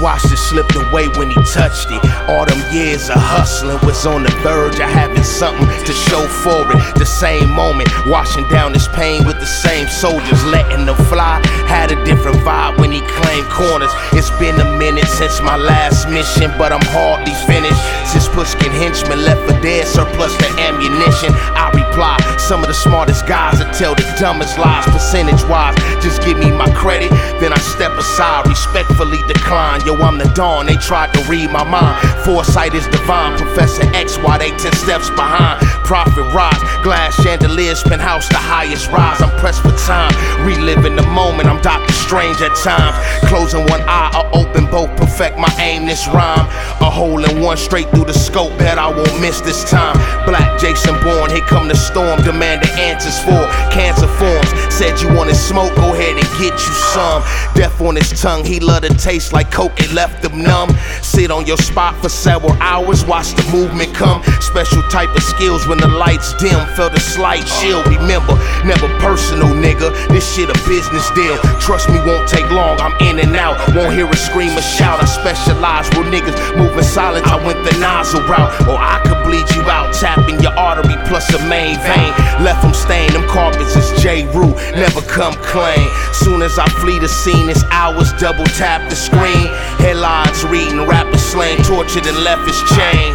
Watched 0.02 0.32
it 0.32 0.38
slipped 0.38 0.76
away 0.76 1.08
when 1.20 1.30
he 1.30 1.36
touched 1.52 1.91
it. 1.91 2.02
All 2.30 2.45
them 2.45 2.60
years 2.72 3.10
of 3.10 3.20
hustling 3.20 3.80
was 3.86 4.06
on 4.06 4.24
the 4.24 4.32
verge 4.41 4.80
of 4.80 4.89
having 4.89 5.24
something 5.24 5.68
to 5.86 5.93
show 5.93 6.26
for 6.43 6.64
it. 6.72 6.80
The 6.95 7.06
same 7.06 7.50
moment, 7.52 7.89
washing 8.08 8.47
down 8.50 8.74
his 8.74 8.88
pain 8.89 9.26
with 9.26 9.39
the 9.39 9.45
same 9.45 9.88
soldiers, 9.88 10.43
letting 10.45 10.86
them 10.86 10.95
fly. 11.12 11.41
Had 11.68 11.91
a 11.91 12.04
different 12.06 12.38
vibe 12.38 12.80
when 12.80 12.91
he 12.91 13.02
claimed 13.02 13.47
corners. 13.50 13.91
It's 14.14 14.32
been 14.39 14.60
a 14.60 14.78
minute 14.78 15.08
since 15.08 15.41
my 15.41 15.58
last 15.58 16.08
mission, 16.10 16.52
but 16.58 16.72
I'm 16.72 16.86
hardly 16.95 17.34
finished. 17.45 17.80
Since 18.08 18.28
Pushkin 18.30 18.72
henchmen 18.72 19.24
left 19.24 19.43
for 19.45 19.60
dead, 19.62 19.88
surplus 19.88 20.36
the 20.38 20.50
ammunition. 20.64 21.34
I 21.56 21.72
reply, 21.76 22.18
some 22.38 22.62
of 22.62 22.68
the 22.68 22.74
smartest 22.74 23.28
guys 23.28 23.60
that 23.60 23.76
tell 23.76 23.95
the 23.95 24.08
dumbest 24.20 24.58
lies, 24.58 24.86
percentage 24.86 25.43
wise. 25.45 25.76
Just 26.02 26.24
give 26.24 26.39
me 26.39 26.52
my 26.52 26.70
credit, 26.74 27.12
then 27.39 27.52
I 27.54 27.60
step 27.60 27.91
aside 27.97 28.47
respectfully 28.47 29.20
decline. 29.28 29.82
Yo, 29.90 29.96
I'm 30.04 30.20
the 30.20 30.30
dawn, 30.36 30.68
they 30.68 30.76
tried 30.76 31.12
to 31.16 31.22
read 31.28 31.50
my 31.50 31.64
mind. 31.64 31.98
Foresight 32.24 32.76
is 32.76 32.86
divine, 32.90 33.36
Professor 33.40 33.82
X, 33.96 34.18
why 34.18 34.38
they 34.38 34.52
10 34.52 34.72
steps 34.74 35.10
behind? 35.10 35.66
Profit 35.84 36.32
rise, 36.32 36.62
glass 36.84 37.16
chandeliers, 37.24 37.82
penthouse 37.82 38.30
the 38.30 38.38
highest 38.38 38.92
rise. 38.92 39.20
I'm 39.20 39.32
pressed 39.40 39.64
for 39.64 39.74
time, 39.90 40.14
reliving 40.46 40.96
the 40.96 41.08
moment. 41.08 41.50
I'm 41.50 41.60
Doctor 41.64 41.92
Strange 41.94 42.40
at 42.42 42.54
times. 42.58 42.94
Closing 43.30 43.66
one 43.66 43.82
eye 43.90 44.14
or 44.14 44.46
open 44.46 44.70
both, 44.70 44.96
perfect 44.96 45.40
my 45.40 45.50
aim. 45.58 45.88
This 45.88 46.08
rhyme, 46.10 46.46
a 46.86 46.90
hole 46.92 47.26
in 47.26 47.42
one 47.42 47.58
straight 47.58 47.90
through 47.90 48.06
the 48.06 48.14
scope 48.14 48.56
that 48.60 48.78
I 48.78 48.90
won't 48.94 49.20
miss 49.20 49.42
this 49.42 49.64
time. 49.68 49.98
Black 50.28 50.60
Jason 50.60 51.02
Bourne, 51.02 51.32
here 51.32 51.42
come 51.50 51.68
the 51.68 51.76
storm, 51.76 52.22
demand 52.22 52.62
the 52.62 52.72
answers 52.78 53.18
for 53.26 53.42
cancer 53.74 54.08
forms. 54.22 54.50
Said 54.70 55.02
you 55.02 55.10
wanted 55.18 55.36
smoke, 55.36 55.74
go 55.76 55.96
ahead 55.96 56.14
and 56.14 56.30
get 56.38 56.54
you 56.54 56.74
some. 56.94 57.24
Death 57.56 57.82
on 57.82 57.96
his 57.96 58.14
tongue, 58.22 58.46
he 58.46 58.60
love 58.60 58.84
taste 58.84 59.00
taste 59.00 59.34
like 59.34 59.50
coke, 59.52 59.79
it 59.80 59.92
left 59.94 60.22
them 60.22 60.42
numb. 60.44 60.70
Sit 61.02 61.32
on 61.32 61.46
your 61.46 61.58
spot 61.58 61.96
for 62.02 62.10
several 62.10 62.54
hours, 62.62 63.06
watch 63.06 63.34
the 63.34 63.44
movement 63.52 63.94
come. 63.96 64.24
Special 64.42 64.82
type 64.90 65.10
of 65.16 65.24
skills 65.24 65.68
when 65.68 65.78
the 65.78 65.88
lights 65.88 66.34
dim, 66.36 66.60
felt 66.76 66.94
a 66.94 67.00
slight 67.00 67.46
chill. 67.60 67.84
Remember, 67.84 68.36
never 68.66 68.88
personal, 69.00 69.50
nigga. 69.56 69.92
This 70.10 70.26
shit 70.36 70.50
a 70.50 70.58
business 70.68 71.10
deal. 71.12 71.38
Trust 71.60 71.90
me, 71.90 72.00
won't 72.06 72.28
take 72.28 72.50
long. 72.52 72.80
I'm 72.80 72.96
in 73.08 73.20
and 73.20 73.36
out. 73.36 73.58
Won't 73.76 73.94
hear 73.94 74.08
a 74.08 74.16
scream 74.16 74.56
or 74.58 74.62
shout. 74.62 75.02
I 75.02 75.06
specialize 75.06 75.90
with 75.98 76.08
niggas 76.08 76.36
moving 76.58 76.84
silent. 76.84 77.28
I 77.28 77.38
went 77.46 77.64
the 77.64 77.78
nozzle 77.80 78.22
route, 78.24 78.52
or 78.68 78.78
I 78.78 79.02
could 79.06 79.24
bleed 79.24 79.50
you 79.56 79.62
out, 79.70 79.94
tapping 79.94 80.40
your 80.42 80.54
artery 80.54 80.96
plus 81.08 81.32
a 81.34 81.40
main 81.48 81.78
vein. 81.86 82.12
Left 82.44 82.62
them 82.62 82.74
stain, 82.74 83.12
them 83.14 83.28
carpets 83.28 83.76
is 83.76 84.02
J. 84.02 84.26
Rue. 84.34 84.54
Never 84.74 85.02
come 85.02 85.34
clean. 85.46 85.88
Soon 86.14 86.42
as 86.42 86.58
I 86.58 86.68
flee 86.82 87.00
the 87.00 87.08
scene, 87.08 87.50
it's 87.50 87.64
hours 87.72 88.12
double 88.14 88.46
tap 88.58 88.90
the 88.90 88.96
screen. 88.96 89.48
Headlines 89.78 90.44
reading, 90.46 90.86
rappers 90.88 91.22
slain, 91.22 91.58
tortured 91.64 92.06
and 92.08 92.18
left 92.24 92.48
his 92.48 92.60
chain. 92.76 93.14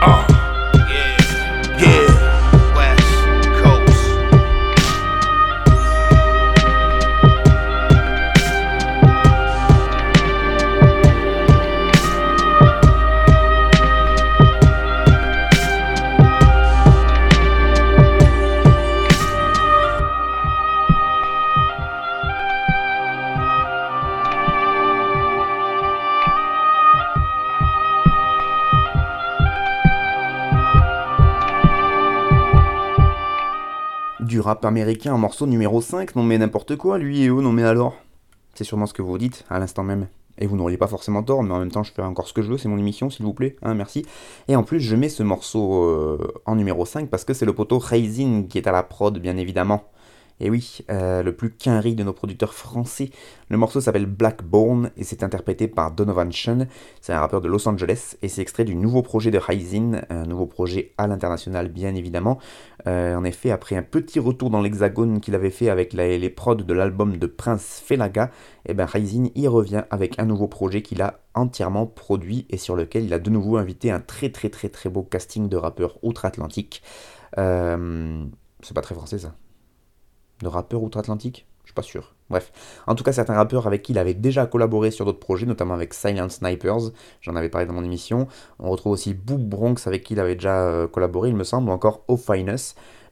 Uh. 0.00 0.35
Américain 34.64 35.14
en 35.14 35.18
morceau 35.18 35.46
numéro 35.46 35.80
5, 35.80 36.16
non 36.16 36.22
mais 36.22 36.38
n'importe 36.38 36.76
quoi, 36.76 36.98
lui 36.98 37.22
et 37.22 37.28
eux, 37.28 37.40
non 37.40 37.52
mais 37.52 37.64
alors? 37.64 37.96
C'est 38.54 38.64
sûrement 38.64 38.86
ce 38.86 38.94
que 38.94 39.02
vous 39.02 39.18
dites 39.18 39.44
à 39.50 39.58
l'instant 39.58 39.82
même. 39.82 40.08
Et 40.38 40.46
vous 40.46 40.56
n'auriez 40.56 40.76
pas 40.76 40.86
forcément 40.86 41.22
tort, 41.22 41.42
mais 41.42 41.52
en 41.52 41.58
même 41.58 41.70
temps 41.70 41.82
je 41.82 41.92
fais 41.92 42.02
encore 42.02 42.28
ce 42.28 42.32
que 42.32 42.42
je 42.42 42.50
veux, 42.50 42.58
c'est 42.58 42.68
mon 42.68 42.78
émission 42.78 43.10
s'il 43.10 43.24
vous 43.24 43.34
plaît, 43.34 43.56
hein, 43.62 43.74
merci. 43.74 44.04
Et 44.48 44.56
en 44.56 44.62
plus 44.62 44.80
je 44.80 44.96
mets 44.96 45.08
ce 45.08 45.22
morceau 45.22 45.84
euh, 45.84 46.18
en 46.44 46.56
numéro 46.56 46.84
5 46.84 47.08
parce 47.08 47.24
que 47.24 47.34
c'est 47.34 47.46
le 47.46 47.54
poteau 47.54 47.78
Raisin 47.78 48.44
qui 48.48 48.58
est 48.58 48.66
à 48.66 48.72
la 48.72 48.82
prod 48.82 49.18
bien 49.18 49.36
évidemment. 49.36 49.84
Et 50.40 50.50
oui, 50.50 50.80
euh, 50.90 51.22
le 51.22 51.34
plus 51.34 51.50
quinri 51.50 51.94
de 51.94 52.04
nos 52.04 52.12
producteurs 52.12 52.52
français. 52.52 53.10
Le 53.48 53.56
morceau 53.56 53.80
s'appelle 53.80 54.06
Blackbone 54.06 54.90
et 54.96 55.04
c'est 55.04 55.22
interprété 55.22 55.66
par 55.66 55.92
Donovan 55.92 56.30
Shun. 56.30 56.66
C'est 57.00 57.14
un 57.14 57.20
rappeur 57.20 57.40
de 57.40 57.48
Los 57.48 57.66
Angeles 57.66 58.16
et 58.20 58.28
c'est 58.28 58.42
extrait 58.42 58.64
du 58.64 58.74
nouveau 58.74 59.00
projet 59.02 59.30
de 59.30 59.38
Ryzen, 59.38 60.04
un 60.10 60.26
nouveau 60.26 60.46
projet 60.46 60.92
à 60.98 61.06
l'international 61.06 61.68
bien 61.68 61.94
évidemment. 61.94 62.38
Euh, 62.86 63.16
en 63.16 63.24
effet, 63.24 63.50
après 63.50 63.76
un 63.76 63.82
petit 63.82 64.20
retour 64.20 64.50
dans 64.50 64.60
l'hexagone 64.60 65.20
qu'il 65.20 65.34
avait 65.34 65.50
fait 65.50 65.70
avec 65.70 65.94
les 65.94 66.30
prods 66.30 66.54
de 66.54 66.74
l'album 66.74 67.16
de 67.16 67.26
Prince 67.26 67.82
Felaga, 67.84 68.30
et 68.66 68.72
eh 68.72 68.74
ben 68.74 68.86
y 69.34 69.48
revient 69.48 69.84
avec 69.90 70.18
un 70.18 70.26
nouveau 70.26 70.48
projet 70.48 70.82
qu'il 70.82 71.00
a 71.00 71.20
entièrement 71.34 71.86
produit 71.86 72.46
et 72.50 72.56
sur 72.56 72.76
lequel 72.76 73.04
il 73.04 73.12
a 73.14 73.18
de 73.18 73.30
nouveau 73.30 73.56
invité 73.56 73.90
un 73.90 74.00
très 74.00 74.30
très 74.30 74.50
très 74.50 74.68
très 74.68 74.90
beau 74.90 75.02
casting 75.02 75.48
de 75.48 75.56
rappeurs 75.56 75.98
outre-Atlantique. 76.02 76.82
Euh, 77.38 78.24
c'est 78.62 78.74
pas 78.74 78.80
très 78.82 78.94
français 78.94 79.18
ça 79.18 79.34
de 80.42 80.48
rappeurs 80.48 80.82
outre-Atlantique 80.82 81.46
Je 81.64 81.68
suis 81.68 81.74
pas 81.74 81.82
sûr. 81.82 82.14
Bref. 82.28 82.52
En 82.86 82.94
tout 82.94 83.04
cas, 83.04 83.12
certains 83.12 83.34
rappeurs 83.34 83.66
avec 83.66 83.82
qui 83.82 83.92
il 83.92 83.98
avait 83.98 84.14
déjà 84.14 84.46
collaboré 84.46 84.90
sur 84.90 85.04
d'autres 85.04 85.20
projets, 85.20 85.46
notamment 85.46 85.74
avec 85.74 85.94
Silent 85.94 86.28
Snipers, 86.28 86.90
j'en 87.20 87.36
avais 87.36 87.48
parlé 87.48 87.66
dans 87.66 87.74
mon 87.74 87.84
émission. 87.84 88.26
On 88.58 88.70
retrouve 88.70 88.92
aussi 88.92 89.14
Boo 89.14 89.38
Bronx 89.38 89.86
avec 89.86 90.02
qui 90.02 90.14
il 90.14 90.20
avait 90.20 90.34
déjà 90.34 90.66
euh, 90.66 90.88
collaboré, 90.88 91.28
il 91.28 91.36
me 91.36 91.44
semble, 91.44 91.68
ou 91.68 91.72
encore 91.72 92.02
O. 92.08 92.16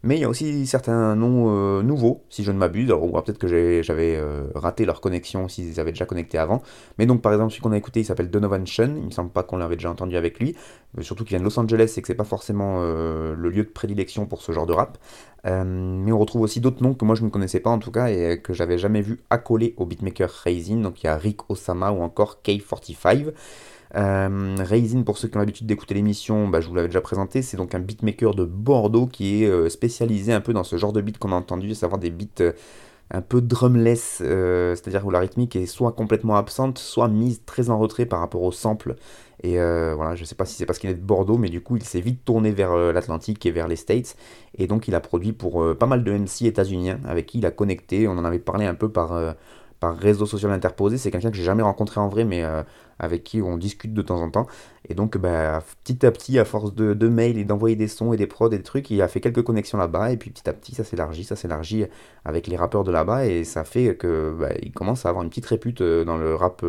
Mais 0.05 0.17
il 0.17 0.21
y 0.21 0.25
a 0.25 0.29
aussi 0.29 0.67
certains 0.67 1.17
noms 1.17 1.47
euh, 1.49 1.83
nouveaux, 1.83 2.25
si 2.29 2.45
je 2.45 2.53
ne 2.53 2.59
m'abuse. 2.59 2.93
ou 2.93 3.11
peut-être 3.23 3.39
que 3.39 3.49
j'avais 3.49 4.17
euh, 4.17 4.49
raté 4.55 4.85
leur 4.85 5.01
connexion 5.01 5.49
s'ils 5.49 5.81
avaient 5.81 5.93
déjà 5.93 6.05
connecté 6.05 6.37
avant. 6.37 6.63
Mais 6.99 7.07
donc, 7.07 7.23
par 7.23 7.33
exemple, 7.33 7.53
celui 7.53 7.63
qu'on 7.63 7.73
a 7.73 7.77
écouté, 7.79 8.01
il 8.01 8.05
s'appelle 8.05 8.29
Donovan 8.29 8.67
Shun. 8.67 8.97
Il 8.99 9.07
me 9.07 9.11
semble 9.11 9.31
pas 9.31 9.43
qu'on 9.43 9.57
l'avait 9.57 9.77
déjà 9.77 9.91
entendu 9.91 10.17
avec 10.19 10.39
lui. 10.39 10.55
surtout 11.01 11.25
qu'il 11.25 11.31
vient 11.31 11.39
de 11.39 11.45
Los 11.45 11.59
Angeles 11.59 11.95
et 11.97 12.03
que 12.03 12.07
c'est 12.07 12.15
pas 12.15 12.25
forcément 12.25 12.83
le 12.83 13.49
lieu 13.49 13.65
de 13.65 13.71
prédilection 13.71 14.27
pour 14.27 14.43
ce 14.43 14.53
genre 14.53 14.67
de 14.67 14.75
rap. 14.75 14.99
mais 15.45 16.13
on 16.13 16.19
retrouve 16.19 16.43
aussi 16.43 16.61
d'autres 16.61 16.83
noms 16.83 16.95
que 16.95 17.05
moi 17.05 17.15
je 17.15 17.25
ne 17.25 17.31
connaissais 17.31 17.61
pas 17.61 17.71
en 17.71 17.79
tout 17.79 17.91
cas 17.91 18.09
et 18.09 18.41
que 18.43 18.53
j'avais 18.53 18.77
jamais 18.77 19.01
vu 19.01 19.23
accolés 19.31 19.75
au 19.79 19.87
beatmaker 19.87 20.31
Raisin. 20.31 20.77
Donc 20.77 21.03
il 21.03 21.07
y 21.07 21.09
a 21.09 21.17
Rick 21.17 21.51
Osama 21.51 21.91
ou 21.93 22.03
encore 22.03 22.41
K45. 22.45 23.33
Euh, 23.97 24.57
Raisin, 24.59 25.03
pour 25.03 25.19
ceux 25.19 25.29
qui 25.29 25.37
ont 25.37 25.41
l'habitude 25.41 25.67
d'écouter 25.67 25.95
l'émission, 25.95 26.49
bah, 26.49 26.61
je 26.61 26.69
vous 26.69 26.75
l'avais 26.75 26.89
déjà 26.89 27.01
présenté, 27.01 27.43
c'est 27.43 27.57
donc 27.57 27.75
un 27.75 27.79
beatmaker 27.79 28.35
de 28.35 28.45
Bordeaux 28.45 29.07
qui 29.07 29.45
est 29.45 29.47
euh, 29.47 29.69
spécialisé 29.69 30.33
un 30.33 30.41
peu 30.41 30.53
dans 30.53 30.65
ce 30.65 30.77
genre 30.77 30.93
de 30.93 31.01
beat 31.01 31.19
qu'on 31.19 31.33
a 31.33 31.37
entendu, 31.37 31.71
à 31.71 31.75
savoir 31.75 32.01
des 32.01 32.11
beats 32.11 32.41
euh, 32.41 32.53
un 33.13 33.21
peu 33.21 33.41
drumless, 33.41 34.21
euh, 34.25 34.75
c'est-à-dire 34.75 35.07
où 35.07 35.11
la 35.11 35.21
rythmique 35.21 35.55
est 35.55 35.67
soit 35.67 35.93
complètement 35.93 36.37
absente, 36.37 36.79
soit 36.79 37.07
mise 37.09 37.43
très 37.47 37.71
en 37.71 37.79
retrait 37.79 38.07
par 38.07 38.19
rapport 38.19 38.43
au 38.43 38.51
sample. 38.53 38.97
Et 39.43 39.57
voilà, 39.59 40.15
je 40.15 40.25
sais 40.25 40.35
pas 40.35 40.47
si 40.47 40.55
c'est 40.55 40.65
parce 40.65 40.79
qu'il 40.79 40.89
est 40.89 40.95
de 40.95 41.03
Bordeaux, 41.03 41.37
mais 41.37 41.51
du 41.51 41.61
coup 41.61 41.77
il 41.77 41.83
s'est 41.83 42.01
vite 42.01 42.25
tourné 42.25 42.51
vers 42.51 42.75
l'Atlantique 42.95 43.45
et 43.45 43.51
vers 43.51 43.69
les 43.69 43.77
States. 43.77 44.17
Et 44.57 44.67
donc 44.67 44.89
il 44.89 44.95
a 44.95 45.01
produit 45.01 45.33
pour 45.35 45.77
pas 45.77 45.85
mal 45.85 46.03
de 46.03 46.13
MC 46.13 46.47
états-uniens 46.47 46.99
avec 47.05 47.27
qui 47.27 47.39
il 47.39 47.47
a 47.47 47.51
connecté. 47.51 48.09
On 48.09 48.13
en 48.13 48.25
avait 48.25 48.39
parlé 48.39 48.65
un 48.65 48.75
peu 48.75 48.89
par 48.89 49.35
par 49.81 49.99
réseau 49.99 50.25
social 50.25 50.51
interposé. 50.51 50.97
C'est 50.97 51.11
quelqu'un 51.11 51.31
que 51.31 51.37
j'ai 51.37 51.43
jamais 51.43 51.63
rencontré 51.63 52.01
en 52.01 52.09
vrai, 52.09 52.25
mais 52.25 52.43
avec 52.99 53.25
qui 53.25 53.43
on 53.43 53.57
discute 53.57 53.95
de 53.95 54.03
temps 54.03 54.21
en 54.21 54.31
temps. 54.31 54.47
Et 54.89 54.95
donc, 54.95 55.17
bah, 55.17 55.63
petit 55.83 56.05
à 56.05 56.11
petit, 56.11 56.39
à 56.39 56.45
force 56.45 56.75
de, 56.75 57.09
mails 57.09 57.39
et 57.39 57.45
d'envoyer 57.45 57.77
des 57.77 57.89
sons 57.89 58.13
et 58.13 58.17
des 58.17 58.27
prods 58.27 58.49
et 58.49 58.59
des 58.59 58.63
trucs, 58.63 58.91
il 58.91 59.01
a 59.03 59.09
fait 59.09 59.21
quelques 59.21 59.43
connexions 59.43 59.79
là-bas. 59.79 60.13
Et 60.13 60.17
puis 60.17 60.31
petit 60.31 60.49
à 60.49 60.53
petit, 60.53 60.75
ça 60.75 60.85
s'élargit, 60.85 61.25
ça 61.25 61.37
s'élargit 61.37 61.87
avec 62.25 62.47
les 62.47 62.57
rappeurs 62.57 62.85
de 62.85 62.91
là-bas. 62.93 63.27
Et 63.27 63.45
ça 63.45 63.65
fait 63.65 63.97
que 63.97 64.35
bah, 64.39 64.51
il 64.63 64.73
commence 64.73 65.07
à 65.07 65.09
avoir 65.09 65.25
une 65.25 65.31
petite 65.31 65.47
répute 65.47 65.83
dans 65.83 66.17
le 66.17 66.35
rap 66.35 66.65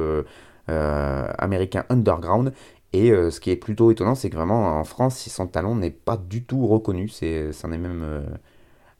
américain 0.67 1.86
underground. 1.89 2.53
Et 2.95 3.11
euh, 3.11 3.30
ce 3.30 3.41
qui 3.41 3.51
est 3.51 3.57
plutôt 3.57 3.91
étonnant, 3.91 4.15
c'est 4.15 4.30
que 4.30 4.38
vraiment 4.38 4.80
en 4.80 4.86
France, 4.86 5.17
son 5.28 5.47
talent 5.47 5.76
n'est 5.76 5.91
pas 5.91 6.15
du 6.15 6.45
tout 6.45 6.65
reconnu. 6.65 7.09
C'est, 7.09 7.51
c'en 7.51 7.73
est 7.73 7.78
même 7.78 8.01
euh, 8.03 8.23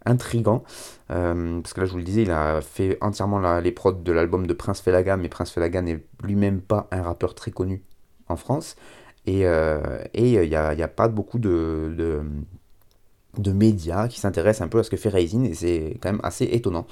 intrigant. 0.06 0.64
Euh, 1.12 1.62
parce 1.62 1.74
que 1.74 1.82
là, 1.82 1.86
je 1.86 1.92
vous 1.92 1.98
le 1.98 2.04
disais, 2.04 2.24
il 2.24 2.32
a 2.32 2.62
fait 2.62 2.98
entièrement 3.02 3.60
les 3.60 3.72
prods 3.72 3.94
de 3.94 4.12
l'album 4.12 4.48
de 4.48 4.54
Prince 4.54 4.82
Felaga, 4.82 5.18
mais 5.18 5.30
Prince 5.30 5.52
Felaga 5.52 5.82
n'est 5.82 6.04
lui-même 6.24 6.62
pas 6.62 6.88
un 6.92 7.02
rappeur 7.02 7.36
très 7.36 7.52
connu 7.52 7.84
en 8.28 8.36
France. 8.36 8.76
Et 9.28 9.42
il 9.42 10.50
n'y 10.50 10.56
a, 10.56 10.70
a, 10.70 10.88
pas 10.88 11.08
beaucoup 11.08 11.40
de, 11.40 12.22
médias 13.54 14.08
qui 14.08 14.20
s'intéressent 14.20 14.66
un 14.66 14.70
peu 14.70 14.80
à 14.80 14.84
ce 14.84 14.90
que 14.90 14.98
fait 14.98 15.10
Raisin 15.10 15.44
et 15.44 15.54
c'est 15.54 15.98
quand 16.02 16.12
même 16.12 16.22
assez 16.24 16.46
étonnant. 16.46 16.86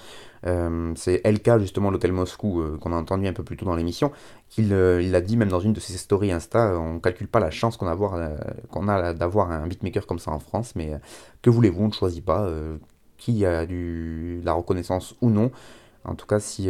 Euh, 0.46 0.92
c'est 0.96 1.22
LK 1.26 1.60
justement 1.60 1.90
l'hôtel 1.90 2.12
Moscou 2.12 2.60
euh, 2.60 2.78
qu'on 2.78 2.92
a 2.92 2.98
entendu 2.98 3.28
un 3.28 3.34
peu 3.34 3.44
plus 3.44 3.56
tôt 3.56 3.66
dans 3.66 3.76
l'émission 3.78 4.12
qu'il 4.50 4.74
euh, 4.74 5.02
l'a 5.02 5.22
dit 5.22 5.38
même 5.38 5.48
dans 5.48 5.62
une 5.62 5.72
de 5.72 5.80
ses 5.80 5.94
stories 5.94 6.34
Insta 6.34 6.78
on 6.78 7.00
calcule 7.00 7.30
pas 7.30 7.40
la 7.40 7.50
chance 7.50 7.78
qu'on 7.78 7.88
a 7.88 9.14
d'avoir 9.14 9.52
un 9.52 9.68
beatmaker 9.68 10.06
comme 10.06 10.20
ça 10.20 10.32
en 10.32 10.40
France 10.40 10.74
mais 10.76 11.00
que 11.42 11.50
voulez-vous 11.50 11.86
on 11.86 11.88
ne 11.88 11.94
choisit 11.94 12.26
pas 12.26 12.50
qui 13.24 13.46
a 13.46 13.66
du 13.66 14.42
la 14.44 14.54
reconnaissance 14.54 15.16
ou 15.22 15.30
non 15.30 15.52
en 16.06 16.16
tout 16.16 16.26
cas, 16.26 16.42
si, 16.42 16.70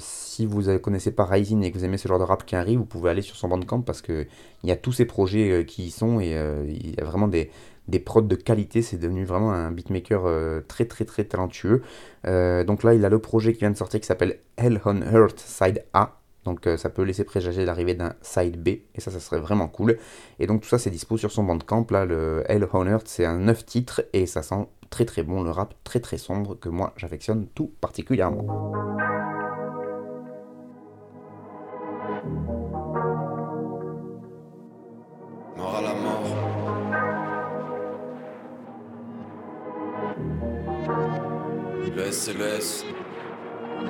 si 0.00 0.44
vous 0.44 0.62
ne 0.62 0.76
connaissez 0.76 1.12
pas 1.12 1.24
Raisin 1.24 1.60
et 1.60 1.70
que 1.70 1.78
vous 1.78 1.84
aimez 1.84 1.98
ce 1.98 2.08
genre 2.08 2.18
de 2.18 2.24
rap 2.24 2.44
qui 2.44 2.56
arrive, 2.56 2.80
vous 2.80 2.84
pouvez 2.84 3.10
aller 3.10 3.22
sur 3.22 3.36
son 3.36 3.46
bandcamp 3.46 3.82
parce 3.82 4.02
qu'il 4.02 4.26
y 4.64 4.72
a 4.72 4.76
tous 4.76 4.90
ces 4.90 5.04
projets 5.04 5.64
qui 5.64 5.84
y 5.84 5.90
sont 5.92 6.18
et 6.18 6.32
il 6.66 6.96
y 6.96 7.00
a 7.00 7.04
vraiment 7.04 7.28
des, 7.28 7.48
des 7.88 7.98
prods 7.98 8.22
de 8.22 8.36
qualité. 8.36 8.82
C'est 8.82 8.98
devenu 8.98 9.24
vraiment 9.24 9.52
un 9.52 9.70
beatmaker 9.70 10.24
euh, 10.26 10.60
très 10.66 10.84
très 10.84 11.04
très 11.04 11.24
talentueux. 11.24 11.82
Euh, 12.26 12.64
donc 12.64 12.82
là, 12.82 12.94
il 12.94 13.04
a 13.04 13.08
le 13.08 13.18
projet 13.18 13.52
qui 13.52 13.60
vient 13.60 13.70
de 13.70 13.76
sortir 13.76 14.00
qui 14.00 14.06
s'appelle 14.06 14.38
Hell 14.56 14.80
on 14.84 15.00
Earth 15.02 15.38
Side 15.38 15.84
A. 15.92 16.18
Donc 16.44 16.66
euh, 16.66 16.76
ça 16.76 16.90
peut 16.90 17.02
laisser 17.02 17.24
présager 17.24 17.64
l'arrivée 17.64 17.94
d'un 17.94 18.14
side 18.20 18.60
B, 18.60 18.68
et 18.68 19.00
ça, 19.00 19.12
ça 19.12 19.20
serait 19.20 19.38
vraiment 19.38 19.68
cool. 19.68 19.98
Et 20.40 20.46
donc 20.46 20.62
tout 20.62 20.68
ça, 20.68 20.78
c'est 20.78 20.90
dispo 20.90 21.16
sur 21.16 21.30
son 21.30 21.44
bandcamp. 21.44 21.86
Là, 21.90 22.04
le 22.04 22.42
Hell 22.48 22.66
on 22.72 22.86
Earth, 22.86 23.06
c'est 23.06 23.24
un 23.24 23.38
9 23.38 23.64
titres, 23.64 24.02
et 24.12 24.26
ça 24.26 24.42
sent 24.42 24.66
très 24.92 25.06
très 25.06 25.22
bon, 25.22 25.42
le 25.42 25.50
rap 25.50 25.74
très 25.84 26.00
très 26.00 26.18
sombre, 26.18 26.54
que 26.54 26.68
moi 26.68 26.92
j'affectionne 26.96 27.46
tout 27.48 27.72
particulièrement. 27.80 28.72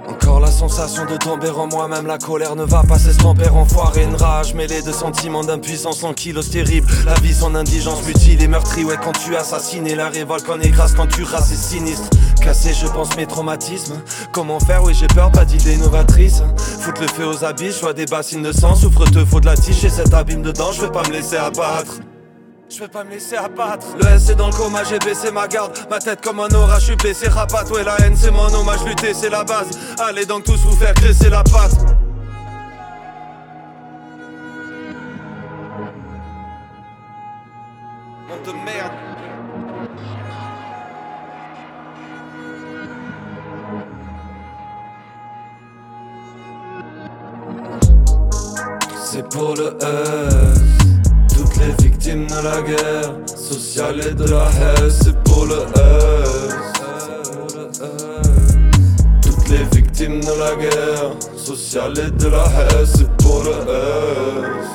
Encore 0.09 0.41
la 0.41 0.51
sensation 0.51 1.05
de 1.07 1.17
tomber 1.17 1.51
en 1.51 1.67
moi, 1.67 1.89
même 1.89 2.07
la 2.07 2.19
colère 2.19 2.57
ne 2.57 2.65
va 2.65 2.83
pas 2.83 2.99
s'estomper 2.99 3.49
en 3.49 3.65
foire 3.65 3.97
et 3.97 4.05
une 4.05 4.17
rage 4.17 4.55
mêlée 4.55 4.83
de 4.83 4.93
sentiments 4.93 5.45
d'impuissance 5.45 6.03
en 6.05 6.13
kilos 6.13 6.51
terrible. 6.51 6.87
La 7.05 7.15
vie, 7.15 7.35
son 7.35 7.55
indigence 7.55 8.05
mutile 8.07 8.43
et 8.43 8.49
meurtrie, 8.49 8.85
ouais, 8.85 8.97
quand 9.03 9.13
tu 9.13 9.37
assassines 9.37 9.87
et 9.87 9.95
la 9.95 10.09
révolte 10.09 10.45
est 10.63 10.71
grâce, 10.71 10.95
quand 10.95 11.07
tu 11.07 11.23
rases 11.23 11.53
et 11.53 11.57
sinistre. 11.57 12.09
Cassé, 12.41 12.73
je 12.75 12.87
pense 12.87 13.17
mes 13.17 13.27
traumatismes. 13.27 14.01
Comment 14.33 14.61
faire, 14.61 14.83
oui, 14.85 14.95
j'ai 14.95 15.07
peur, 15.09 15.31
pas 15.31 15.45
d'idée 15.45 15.77
novatrice. 15.77 16.43
Foutre 16.57 17.01
le 17.01 17.09
feu 17.09 17.27
aux 17.27 17.45
habits, 17.45 17.73
choix 17.73 17.93
des 17.93 18.07
bassines 18.07 18.43
de 18.43 18.53
sang, 18.53 18.75
souffre 18.75 19.05
te 19.05 19.25
faut 19.25 19.41
de 19.41 19.47
la 19.47 19.57
tige 19.57 19.85
et 19.85 19.91
cet 19.91 20.13
abîme 20.15 20.43
dedans, 20.43 20.73
je 20.73 20.83
vais 20.83 20.91
pas 20.91 21.03
me 21.09 21.13
laisser 21.13 21.37
abattre. 21.37 22.01
Je 22.75 22.81
vais 22.81 22.89
pas 22.89 23.05
me 23.05 23.11
laisser 23.11 23.37
abattre. 23.37 23.87
Le 24.01 24.07
S 24.07 24.31
est 24.31 24.35
dans 24.35 24.47
le 24.47 24.53
coma, 24.55 24.83
j'ai 24.85 24.99
baissé 24.99 25.31
ma 25.31 25.47
garde. 25.47 25.77
Ma 25.91 25.99
tête 25.99 26.23
comme 26.23 26.41
un 26.41 26.49
orage, 26.55 26.81
je 26.81 26.87
suis 26.87 26.97
blessé. 26.97 27.27
Ouais, 27.29 27.85
la 27.85 27.99
haine, 28.01 28.17
c'est 28.17 28.31
mon 28.31 28.47
hommage. 28.47 28.83
Lutter, 28.87 29.13
c'est 29.13 29.29
la 29.29 29.45
base. 29.45 29.79
Allez 29.99 30.25
donc 30.25 30.45
tous 30.45 30.57
vous 30.57 30.77
faire 30.77 30.95
graisser 30.95 31.29
la 31.29 31.43
patte. 31.45 31.73
C'est 49.05 49.29
pour 49.29 49.55
le 49.57 49.77
les 49.79 50.52
de 52.15 52.45
la 52.45 52.61
guerre 52.61 53.27
sociale 53.27 54.01
et 54.01 54.15
de 54.15 54.25
la 54.25 54.45
haine, 54.45 54.91
c'est 54.91 55.17
pour 55.25 55.47
le 55.47 55.65
S. 55.77 56.73
Toutes 59.23 59.49
les 59.49 59.65
victimes 59.73 60.21
de 60.21 60.39
la 60.39 60.55
guerre 60.57 61.13
sociale 61.37 61.99
et 61.99 62.11
de 62.11 62.29
la 62.29 62.45
haine, 62.45 62.87
c'est 62.87 63.11
pour 63.17 63.43
le 63.45 63.53
S. 63.53 64.67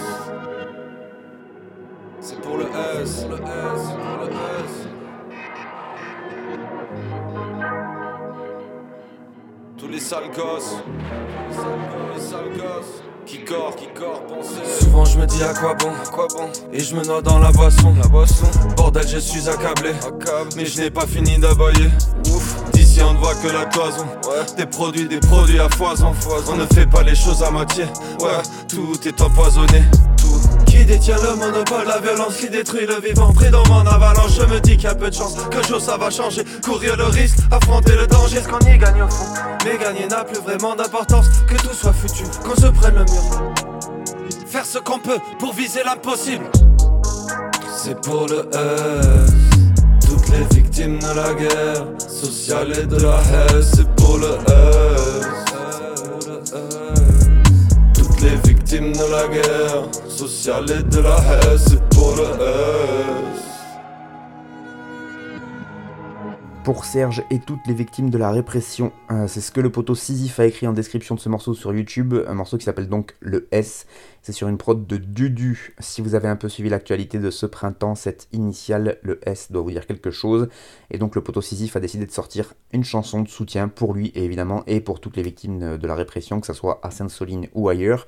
C'est 2.21 2.41
pour 2.41 2.57
le 2.57 2.65
S. 3.03 3.27
Tous 9.77 9.87
les 9.87 9.99
sales 9.99 10.31
les 12.15 12.21
sales 12.21 12.57
gosses. 12.57 13.06
Qui 13.27 13.43
corps, 13.43 13.75
qui 13.75 13.87
corps, 13.87 14.21
Souvent 14.79 15.03
je 15.03 15.19
me 15.19 15.25
dis 15.25 15.43
à 15.43 15.53
quoi 15.53 15.73
bon, 15.73 15.91
quoi 16.13 16.27
bon. 16.33 16.49
Et 16.71 16.79
je 16.79 16.95
me 16.95 17.03
noie 17.03 17.21
dans 17.21 17.39
la 17.39 17.51
boisson, 17.51 17.93
la 18.01 18.07
boisson. 18.07 18.45
Bordel 18.77 19.05
je 19.05 19.17
suis 19.17 19.49
accablé, 19.49 19.91
Mais 20.55 20.65
je 20.65 20.79
n'ai 20.79 20.89
pas 20.89 21.05
fini 21.05 21.37
d'aboyer 21.37 21.89
Ouf. 22.33 22.71
D'ici 22.71 23.01
on 23.03 23.13
ne 23.13 23.17
voit 23.17 23.35
que 23.35 23.49
la 23.49 23.65
cloison. 23.65 24.05
Ouais. 24.23 24.45
Des 24.55 24.65
produits, 24.65 25.09
des 25.09 25.19
produits 25.19 25.59
à 25.59 25.67
foison. 25.67 26.13
foison. 26.13 26.53
On 26.53 26.55
ne 26.55 26.65
fait 26.67 26.85
pas 26.85 27.03
les 27.03 27.15
choses 27.15 27.43
à 27.43 27.51
moitié. 27.51 27.83
Ouais, 28.21 28.41
tout 28.69 28.95
est 29.05 29.21
empoisonné 29.21 29.83
qui 30.77 30.85
détient 30.85 31.17
le 31.17 31.35
monopole, 31.35 31.87
la 31.87 31.99
violence 31.99 32.37
qui 32.37 32.49
détruit 32.49 32.85
le 32.85 32.99
vivant. 32.99 33.33
Pris 33.33 33.49
dans 33.49 33.65
mon 33.67 33.85
avalanche, 33.85 34.31
je 34.39 34.45
me 34.45 34.59
dis 34.59 34.77
qu'il 34.77 34.83
y 34.83 34.87
a 34.87 34.95
peu 34.95 35.09
de 35.09 35.15
chance 35.15 35.35
Que 35.49 35.65
chose 35.65 35.83
ça 35.83 35.97
va 35.97 36.09
changer, 36.09 36.43
courir 36.63 36.95
le 36.97 37.05
risque, 37.05 37.37
affronter 37.51 37.93
le 37.95 38.07
danger. 38.07 38.41
Ce 38.41 38.47
qu'on 38.47 38.59
y 38.59 38.77
gagne 38.77 39.01
au 39.01 39.09
fond, 39.09 39.33
mais 39.65 39.77
gagner 39.77 40.07
n'a 40.07 40.23
plus 40.23 40.39
vraiment 40.39 40.75
d'importance 40.75 41.27
Que 41.47 41.55
tout 41.55 41.73
soit 41.73 41.93
futur, 41.93 42.27
qu'on 42.41 42.55
se 42.55 42.67
prenne 42.67 42.95
le 42.95 43.05
mur. 43.05 43.53
Faire 44.47 44.65
ce 44.65 44.79
qu'on 44.79 44.99
peut 44.99 45.19
pour 45.39 45.53
viser 45.53 45.81
l'impossible. 45.83 46.45
C'est 47.75 47.99
pour 48.01 48.27
le 48.27 48.49
S. 48.53 49.31
Toutes 50.07 50.29
les 50.29 50.55
victimes 50.55 50.99
de 50.99 51.15
la 51.15 51.33
guerre 51.33 51.85
sociale 52.07 52.71
et 52.79 52.85
de 52.85 52.97
la 52.97 53.19
haine 53.31 53.61
C'est 53.61 53.87
pour 53.95 54.17
le 54.17 54.37
S 54.47 55.46
les 58.71 58.79
victimes 58.79 58.91
de 58.93 59.11
la 59.11 59.27
guerre 59.27 60.09
sociale 60.09 60.65
et 60.71 60.83
de 60.83 60.99
la 60.99 61.17
haine, 61.17 61.79
pour 61.91 62.15
le. 62.15 62.23
Pour 66.63 66.83
Serge 66.83 67.23
et 67.31 67.39
toutes 67.39 67.65
les 67.65 67.73
victimes 67.73 68.09
de 68.09 68.17
la 68.17 68.29
répression, 68.29 68.91
euh, 69.09 69.25
c'est 69.27 69.39
ce 69.39 69.53
que 69.53 69.61
le 69.61 69.71
poteau 69.71 69.95
Sisyphe 69.95 70.37
a 70.41 70.45
écrit 70.45 70.67
en 70.67 70.73
description 70.73 71.15
de 71.15 71.19
ce 71.21 71.29
morceau 71.29 71.53
sur 71.53 71.73
YouTube, 71.73 72.13
un 72.27 72.33
morceau 72.33 72.57
qui 72.57 72.65
s'appelle 72.65 72.89
donc 72.89 73.15
le 73.21 73.47
S. 73.51 73.85
C'est 74.21 74.33
sur 74.33 74.49
une 74.49 74.57
prod 74.57 74.85
de 74.85 74.97
Dudu. 74.97 75.73
Si 75.79 76.01
vous 76.01 76.13
avez 76.13 76.27
un 76.27 76.35
peu 76.35 76.49
suivi 76.49 76.67
l'actualité 76.67 77.19
de 77.19 77.31
ce 77.31 77.45
printemps, 77.45 77.95
cette 77.95 78.27
initiale, 78.33 78.97
le 79.01 79.21
S, 79.25 79.49
doit 79.49 79.61
vous 79.61 79.71
dire 79.71 79.87
quelque 79.87 80.11
chose. 80.11 80.49
Et 80.91 80.97
donc 80.97 81.15
le 81.15 81.21
poteau 81.21 81.39
Sisyphe 81.39 81.77
a 81.77 81.79
décidé 81.79 82.05
de 82.05 82.11
sortir 82.11 82.53
une 82.73 82.83
chanson 82.83 83.21
de 83.21 83.29
soutien 83.29 83.69
pour 83.69 83.93
lui, 83.93 84.11
évidemment, 84.15 84.63
et 84.67 84.81
pour 84.81 84.99
toutes 84.99 85.15
les 85.15 85.23
victimes 85.23 85.77
de 85.77 85.87
la 85.87 85.95
répression, 85.95 86.41
que 86.41 86.47
ce 86.47 86.53
soit 86.53 86.81
à 86.83 86.91
Sainte-Soline 86.91 87.47
ou 87.53 87.69
ailleurs. 87.69 88.07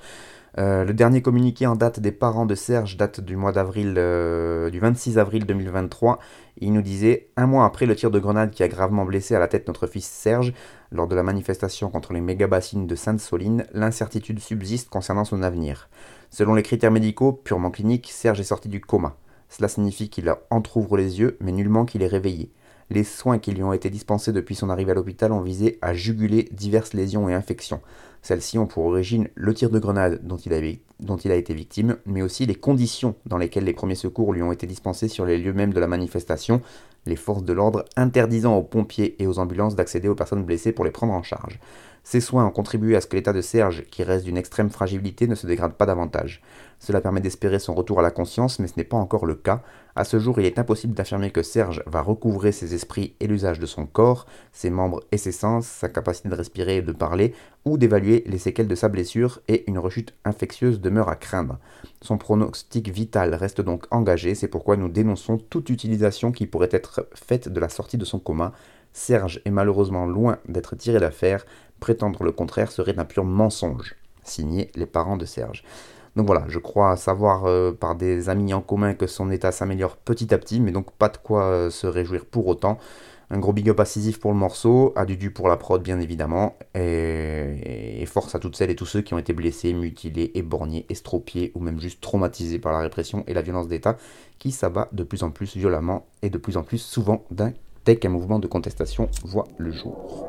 Euh, 0.57 0.83
le 0.83 0.93
dernier 0.93 1.21
communiqué 1.21 1.67
en 1.67 1.75
date 1.75 1.99
des 1.99 2.11
parents 2.11 2.45
de 2.45 2.55
Serge 2.55 2.97
date 2.97 3.19
du 3.19 3.35
mois 3.35 3.51
d'avril, 3.51 3.95
euh, 3.97 4.69
du 4.69 4.79
26 4.79 5.17
avril 5.17 5.45
2023. 5.45 6.19
Il 6.57 6.73
nous 6.73 6.81
disait 6.81 7.29
Un 7.37 7.45
mois 7.45 7.65
après 7.65 7.85
le 7.85 7.95
tir 7.95 8.11
de 8.11 8.19
grenade 8.19 8.51
qui 8.51 8.63
a 8.63 8.67
gravement 8.67 9.05
blessé 9.05 9.35
à 9.35 9.39
la 9.39 9.47
tête 9.47 9.67
notre 9.67 9.87
fils 9.87 10.05
Serge, 10.05 10.53
lors 10.91 11.07
de 11.07 11.15
la 11.15 11.23
manifestation 11.23 11.89
contre 11.89 12.13
les 12.13 12.21
méga-bassines 12.21 12.87
de 12.87 12.95
Sainte-Soline, 12.95 13.65
l'incertitude 13.73 14.39
subsiste 14.39 14.89
concernant 14.89 15.25
son 15.25 15.43
avenir. 15.43 15.89
Selon 16.31 16.55
les 16.55 16.63
critères 16.63 16.91
médicaux 16.91 17.31
purement 17.31 17.71
cliniques, 17.71 18.09
Serge 18.11 18.39
est 18.39 18.43
sorti 18.43 18.69
du 18.69 18.81
coma. 18.81 19.15
Cela 19.49 19.67
signifie 19.67 20.09
qu'il 20.09 20.33
entr'ouvre 20.49 20.97
les 20.97 21.19
yeux, 21.19 21.37
mais 21.41 21.51
nullement 21.51 21.85
qu'il 21.85 22.03
est 22.03 22.07
réveillé. 22.07 22.51
Les 22.91 23.03
soins 23.03 23.37
qui 23.37 23.51
lui 23.51 23.61
ont 23.63 23.73
été 23.73 23.89
dispensés 23.89 24.33
depuis 24.33 24.55
son 24.55 24.69
arrivée 24.69 24.91
à 24.91 24.95
l'hôpital 24.95 25.31
ont 25.31 25.41
visé 25.41 25.77
à 25.81 25.93
juguler 25.93 26.49
diverses 26.51 26.93
lésions 26.93 27.29
et 27.29 27.33
infections. 27.33 27.81
Celles-ci 28.21 28.57
ont 28.57 28.65
pour 28.65 28.85
origine 28.85 29.29
le 29.35 29.53
tir 29.53 29.69
de 29.69 29.79
grenade 29.79 30.21
dont 30.23 30.37
il, 30.37 31.31
a, 31.31 31.35
été 31.35 31.53
victime, 31.53 31.97
mais 32.05 32.21
aussi 32.21 32.45
les 32.45 32.55
conditions 32.55 33.15
dans 33.25 33.37
lesquelles 33.37 33.63
les 33.63 33.73
premiers 33.73 33.95
secours 33.95 34.33
lui 34.33 34.41
ont 34.41 34.51
été 34.51 34.65
dispensés 34.65 35.07
sur 35.07 35.25
les 35.25 35.37
lieux 35.37 35.53
mêmes 35.53 35.73
de 35.73 35.79
la 35.79 35.87
manifestation, 35.87 36.61
les 37.09 37.15
forces 37.17 37.43
de 37.43 37.53
l'ordre 37.53 37.83
interdisant 37.97 38.55
aux 38.55 38.63
pompiers 38.63 39.21
et 39.21 39.27
aux 39.27 39.39
ambulances 39.39 39.75
d'accéder 39.75 40.07
aux 40.07 40.15
personnes 40.15 40.45
blessées 40.45 40.71
pour 40.71 40.85
les 40.85 40.91
prendre 40.91 41.13
en 41.13 41.23
charge. 41.23 41.59
Ces 42.03 42.21
soins 42.21 42.45
ont 42.45 42.51
contribué 42.51 42.95
à 42.95 43.01
ce 43.01 43.07
que 43.07 43.17
l'état 43.17 43.33
de 43.33 43.41
Serge, 43.41 43.83
qui 43.91 44.03
reste 44.03 44.25
d'une 44.25 44.37
extrême 44.37 44.69
fragilité, 44.69 45.27
ne 45.27 45.35
se 45.35 45.45
dégrade 45.45 45.73
pas 45.73 45.85
davantage. 45.85 46.41
Cela 46.79 47.01
permet 47.01 47.19
d'espérer 47.19 47.59
son 47.59 47.73
retour 47.73 47.99
à 47.99 48.01
la 48.01 48.09
conscience, 48.09 48.57
mais 48.59 48.67
ce 48.67 48.73
n'est 48.77 48.85
pas 48.85 48.97
encore 48.97 49.25
le 49.25 49.35
cas. 49.35 49.61
À 49.95 50.05
ce 50.05 50.17
jour, 50.17 50.39
il 50.39 50.45
est 50.45 50.57
impossible 50.57 50.93
d'affirmer 50.93 51.29
que 51.29 51.43
Serge 51.43 51.83
va 51.85 52.01
recouvrer 52.01 52.51
ses 52.51 52.73
esprits 52.73 53.15
et 53.19 53.27
l'usage 53.27 53.59
de 53.59 53.65
son 53.65 53.85
corps, 53.85 54.25
ses 54.53 54.69
membres 54.69 55.03
et 55.11 55.17
ses 55.17 55.33
sens, 55.33 55.67
sa 55.67 55.89
capacité 55.89 56.29
de 56.29 56.35
respirer 56.35 56.77
et 56.77 56.81
de 56.81 56.93
parler, 56.93 57.33
ou 57.65 57.77
d'évaluer 57.77 58.23
les 58.25 58.37
séquelles 58.37 58.67
de 58.67 58.75
sa 58.75 58.89
blessure, 58.89 59.41
et 59.47 59.69
une 59.69 59.79
rechute 59.79 60.13
infectieuse 60.25 60.81
demeure 60.81 61.09
à 61.09 61.15
craindre. 61.15 61.57
Son 62.01 62.17
pronostic 62.17 62.89
vital 62.89 63.35
reste 63.35 63.61
donc 63.61 63.85
engagé, 63.91 64.35
c'est 64.35 64.47
pourquoi 64.47 64.77
nous 64.77 64.89
dénonçons 64.89 65.37
toute 65.37 65.69
utilisation 65.69 66.31
qui 66.31 66.47
pourrait 66.47 66.69
être 66.71 67.07
faite 67.13 67.49
de 67.49 67.59
la 67.59 67.69
sortie 67.69 67.97
de 67.97 68.05
son 68.05 68.19
coma. 68.19 68.53
Serge 68.93 69.41
est 69.45 69.51
malheureusement 69.51 70.05
loin 70.05 70.39
d'être 70.47 70.75
tiré 70.75 70.99
d'affaire, 70.99 71.45
prétendre 71.79 72.23
le 72.23 72.31
contraire 72.31 72.71
serait 72.71 72.97
un 72.97 73.05
pur 73.05 73.23
mensonge. 73.23 73.95
Signé 74.23 74.71
les 74.75 74.85
parents 74.85 75.17
de 75.17 75.25
Serge. 75.25 75.63
Donc 76.15 76.25
voilà, 76.25 76.45
je 76.47 76.59
crois 76.59 76.97
savoir 76.97 77.45
euh, 77.45 77.71
par 77.71 77.95
des 77.95 78.29
amis 78.29 78.53
en 78.53 78.61
commun 78.61 78.93
que 78.93 79.07
son 79.07 79.31
état 79.31 79.51
s'améliore 79.51 79.95
petit 79.95 80.33
à 80.33 80.37
petit, 80.37 80.59
mais 80.59 80.71
donc 80.71 80.91
pas 80.91 81.09
de 81.09 81.17
quoi 81.17 81.43
euh, 81.45 81.69
se 81.69 81.87
réjouir 81.87 82.25
pour 82.25 82.47
autant. 82.47 82.77
Un 83.31 83.37
gros 83.37 83.53
big 83.53 83.69
up 83.69 83.79
à 83.79 83.83
pour 84.19 84.31
le 84.31 84.37
morceau, 84.37 84.91
à 84.95 85.05
Dudu 85.05 85.29
pour 85.29 85.49
la 85.49 85.57
prod 85.57 85.83
bien 85.83 85.99
évidemment, 85.99 86.57
et, 86.73 88.03
force 88.07 88.33
à 88.33 88.39
toutes 88.39 88.55
celles 88.55 88.71
et 88.71 88.75
tous 88.75 88.87
ceux 88.87 89.01
qui 89.01 89.13
ont 89.13 89.19
été 89.19 89.33
blessés, 89.33 89.71
mutilés, 89.71 90.31
éborgnés, 90.33 90.87
estropiés 90.89 91.51
ou 91.53 91.59
même 91.59 91.79
juste 91.79 92.01
traumatisés 92.01 92.57
par 92.57 92.73
la 92.73 92.79
répression 92.79 93.23
et 93.27 93.35
la 93.35 93.43
violence 93.43 93.67
d'État 93.67 93.97
qui 94.39 94.51
s'abat 94.51 94.89
de 94.93 95.03
plus 95.03 95.21
en 95.21 95.29
plus 95.29 95.55
violemment 95.55 96.07
et 96.23 96.31
de 96.31 96.39
plus 96.39 96.57
en 96.57 96.63
plus 96.63 96.79
souvent 96.79 97.23
d'un 97.29 97.53
dès 97.85 97.97
qu'un 97.97 98.09
mouvement 98.09 98.39
de 98.39 98.47
contestation 98.47 99.09
voit 99.23 99.47
le 99.59 99.71
jour. 99.71 100.25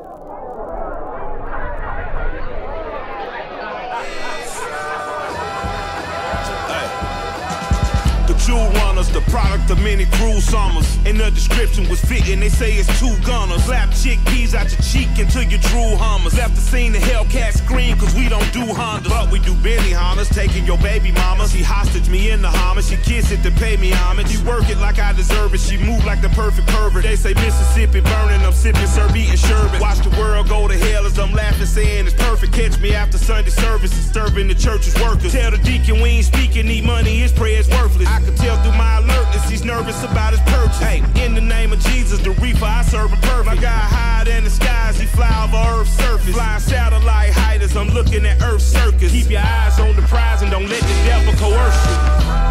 The 9.09 9.21
product 9.31 9.69
of 9.71 9.79
many 9.81 10.05
cruel 10.17 10.41
summers. 10.41 10.97
And 11.05 11.19
the 11.19 11.31
description 11.31 11.87
was 11.89 12.01
fitting, 12.01 12.39
they 12.39 12.49
say 12.49 12.73
it's 12.73 12.87
two 12.99 13.15
gunners. 13.25 13.63
Slap 13.63 13.89
chickpeas 13.89 14.53
out 14.53 14.69
your 14.71 14.81
cheek 14.81 15.09
until 15.17 15.43
you 15.43 15.57
drew 15.57 15.95
hummers. 15.95 16.33
The 16.33 16.59
scene, 16.59 16.91
the 16.91 16.99
Hellcat 16.99 17.53
scream, 17.53 17.97
cause 17.97 18.13
we 18.15 18.27
don't 18.27 18.51
do 18.51 18.65
Hondas. 18.65 19.09
But 19.09 19.31
we 19.31 19.39
do 19.39 19.55
Benny 19.63 19.91
Hunters, 19.91 20.29
taking 20.29 20.65
your 20.65 20.77
baby 20.79 21.11
mama. 21.11 21.47
She 21.47 21.63
hostage 21.63 22.09
me 22.09 22.31
in 22.31 22.41
the 22.41 22.49
Hummer, 22.49 22.81
she 22.81 22.97
kiss 22.97 23.31
it 23.31 23.41
to 23.43 23.51
pay 23.51 23.77
me 23.77 23.91
homage. 23.91 24.29
She 24.29 24.43
work 24.43 24.69
it 24.69 24.77
like 24.77 24.99
I 24.99 25.13
deserve 25.13 25.53
it, 25.53 25.59
she 25.59 25.77
move 25.77 26.03
like 26.03 26.21
the 26.21 26.29
perfect 26.29 26.67
pervert. 26.67 27.03
They 27.03 27.15
say 27.15 27.33
Mississippi 27.35 28.01
burning, 28.01 28.41
I'm 28.41 28.53
sipping, 28.53 28.87
serve 28.87 29.15
eating 29.15 29.37
sherbet. 29.37 29.79
Watch 29.79 29.99
the 29.99 30.09
world 30.19 30.49
go 30.49 30.67
to 30.67 30.77
hell 30.77 31.05
as 31.05 31.17
I'm 31.17 31.31
laughing, 31.31 31.65
saying 31.65 32.07
it's 32.07 32.15
perfect. 32.15 32.53
Catch 32.53 32.79
me 32.79 32.93
after 32.93 33.17
Sunday 33.17 33.51
service, 33.51 33.91
disturbing 33.91 34.47
the 34.47 34.55
church's 34.55 34.95
workers. 35.01 35.31
Tell 35.31 35.51
the 35.51 35.57
deacon 35.59 36.01
we 36.01 36.19
ain't 36.19 36.25
speaking, 36.25 36.67
need 36.67 36.83
money, 36.83 37.19
his 37.19 37.31
prayer's 37.31 37.69
worthless. 37.69 38.07
I 38.07 38.19
can 38.19 38.35
tell 38.35 38.61
through 38.63 38.77
my 38.77 38.90
alertness, 38.99 39.49
he's 39.49 39.63
nervous 39.63 40.03
about 40.03 40.31
his 40.31 40.41
purchase. 40.41 40.79
Hey, 40.79 41.03
in 41.23 41.33
the 41.35 41.41
name 41.41 41.71
of 41.73 41.79
Jesus, 41.79 42.19
the 42.19 42.31
reaper 42.31 42.65
I 42.65 42.81
serve 42.83 43.13
a 43.13 43.17
perfect. 43.17 43.45
My 43.45 43.55
guy 43.55 43.69
hide 43.69 44.27
in 44.27 44.43
the 44.43 44.49
skies, 44.49 44.99
he 44.99 45.05
fly 45.05 45.31
over 45.43 45.81
Earth's 45.81 45.91
surface. 45.91 46.33
Flying 46.33 46.59
satellite 46.59 47.33
height 47.33 47.61
as 47.61 47.75
I'm 47.75 47.89
looking 47.89 48.25
at 48.25 48.41
Earth's 48.41 48.65
circus. 48.65 49.11
Keep 49.11 49.29
your 49.29 49.41
eyes 49.41 49.79
on 49.79 49.95
the 49.95 50.01
prize 50.03 50.41
and 50.41 50.51
don't 50.51 50.67
let 50.67 50.81
the 50.81 50.97
devil 51.05 51.33
coerce 51.33 51.85
you. 51.87 52.50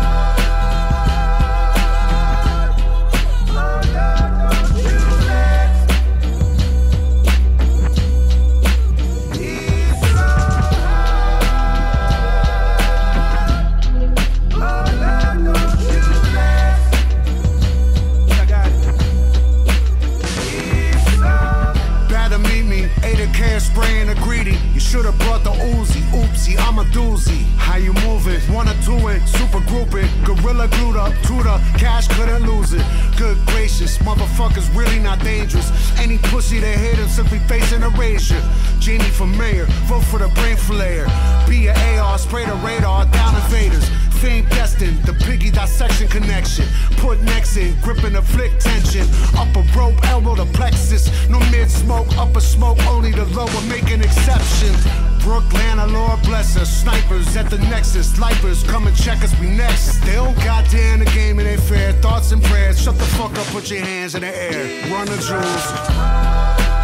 Should've 24.90 25.16
brought 25.18 25.44
the 25.44 25.50
Uzi, 25.50 26.02
oopsie, 26.10 26.58
I'm 26.58 26.80
a 26.80 26.84
doozy. 26.86 27.44
How 27.56 27.76
you 27.76 27.92
moving? 28.04 28.40
Wanna 28.52 28.74
do 28.84 29.06
it, 29.06 29.24
super 29.28 29.60
group 29.60 29.94
it. 29.94 30.10
Gorilla 30.24 30.66
glued 30.66 30.96
up, 30.96 31.12
tutor, 31.22 31.60
cash 31.78 32.08
couldn't 32.08 32.44
lose 32.44 32.72
it. 32.72 32.84
Good 33.16 33.38
gracious, 33.46 33.98
motherfuckers 33.98 34.66
really 34.76 34.98
not 34.98 35.20
dangerous. 35.20 35.70
Any 36.00 36.18
pussy 36.18 36.58
that 36.58 36.76
hit 36.76 36.96
him 36.96 37.08
simply 37.08 37.38
facing 37.46 37.82
erasure. 37.82 38.42
Genie 38.80 39.04
for 39.04 39.28
mayor, 39.28 39.66
vote 39.86 40.02
for 40.02 40.18
the 40.18 40.26
brain 40.34 40.56
flayer. 40.56 41.06
Be 41.48 41.68
a 41.68 42.00
AR, 42.00 42.18
spray 42.18 42.44
the 42.44 42.54
radar, 42.56 43.06
down 43.06 43.36
invaders 43.36 43.88
fame 44.20 44.44
destined, 44.50 45.02
the 45.04 45.14
piggy 45.24 45.50
dissection 45.50 46.06
connection. 46.08 46.66
Put 46.98 47.20
necks 47.22 47.56
in, 47.56 47.74
gripping 47.80 48.12
the 48.12 48.22
flick 48.22 48.52
tension. 48.58 49.06
Upper 49.36 49.64
rope, 49.76 49.96
elbow 50.04 50.34
to 50.36 50.44
plexus. 50.46 51.08
No 51.28 51.38
mid 51.50 51.70
smoke, 51.70 52.06
upper 52.16 52.40
smoke, 52.40 52.78
only 52.86 53.12
the 53.12 53.24
lower 53.26 53.62
making 53.68 54.02
exceptions. 54.02 54.80
Brooklyn, 55.22 55.78
Lord 55.92 56.22
bless 56.22 56.56
us. 56.56 56.70
Snipers 56.82 57.36
at 57.36 57.50
the 57.50 57.58
nexus. 57.58 58.18
Lipers 58.18 58.66
come 58.66 58.86
and 58.86 58.96
check 58.96 59.22
us, 59.24 59.38
we 59.40 59.48
next. 59.48 60.00
They 60.04 60.14
don't 60.14 60.36
goddamn 60.44 61.00
the 61.00 61.06
game, 61.06 61.40
it 61.40 61.46
ain't 61.46 61.62
fair. 61.62 61.92
Thoughts 61.94 62.32
and 62.32 62.42
prayers. 62.42 62.80
Shut 62.80 62.98
the 62.98 63.04
fuck 63.16 63.32
up, 63.38 63.46
put 63.46 63.70
your 63.70 63.80
hands 63.80 64.14
in 64.14 64.20
the 64.22 64.34
air. 64.34 64.90
Run 64.92 65.06
the 65.06 65.16
jewels. 65.16 66.79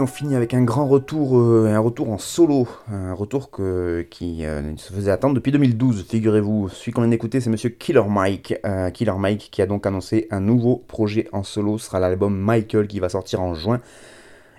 On 0.00 0.06
finit 0.06 0.34
avec 0.34 0.54
un 0.54 0.62
grand 0.62 0.86
retour, 0.86 1.38
euh, 1.38 1.72
un 1.72 1.78
retour 1.78 2.10
en 2.10 2.18
solo, 2.18 2.66
un 2.90 3.12
retour 3.12 3.50
que, 3.50 4.06
qui 4.10 4.44
euh, 4.44 4.76
se 4.76 4.92
faisait 4.92 5.10
attendre 5.10 5.34
depuis 5.34 5.52
2012, 5.52 6.06
figurez-vous. 6.08 6.68
Celui 6.68 6.92
qu'on 6.92 7.02
vient 7.02 7.10
d'écouter, 7.10 7.40
c'est 7.40 7.50
Monsieur 7.50 7.70
Killer 7.70 8.02
Mike, 8.08 8.54
euh, 8.64 8.90
Killer 8.90 9.14
Mike 9.18 9.48
qui 9.50 9.62
a 9.62 9.66
donc 9.66 9.86
annoncé 9.86 10.26
un 10.30 10.40
nouveau 10.40 10.76
projet 10.76 11.28
en 11.32 11.42
solo, 11.42 11.78
sera 11.78 12.00
l'album 12.00 12.36
Michael 12.36 12.88
qui 12.88 13.00
va 13.00 13.08
sortir 13.08 13.40
en 13.40 13.54
juin. 13.54 13.80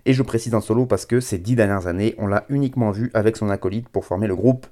Et 0.05 0.13
je 0.13 0.23
précise 0.23 0.55
en 0.55 0.61
solo 0.61 0.85
parce 0.85 1.05
que 1.05 1.19
ces 1.19 1.37
dix 1.37 1.55
dernières 1.55 1.87
années, 1.87 2.15
on 2.17 2.27
l'a 2.27 2.45
uniquement 2.49 2.91
vu 2.91 3.11
avec 3.13 3.37
son 3.37 3.49
acolyte 3.49 3.89
pour 3.89 4.05
former 4.05 4.27
le 4.27 4.35
groupe 4.35 4.67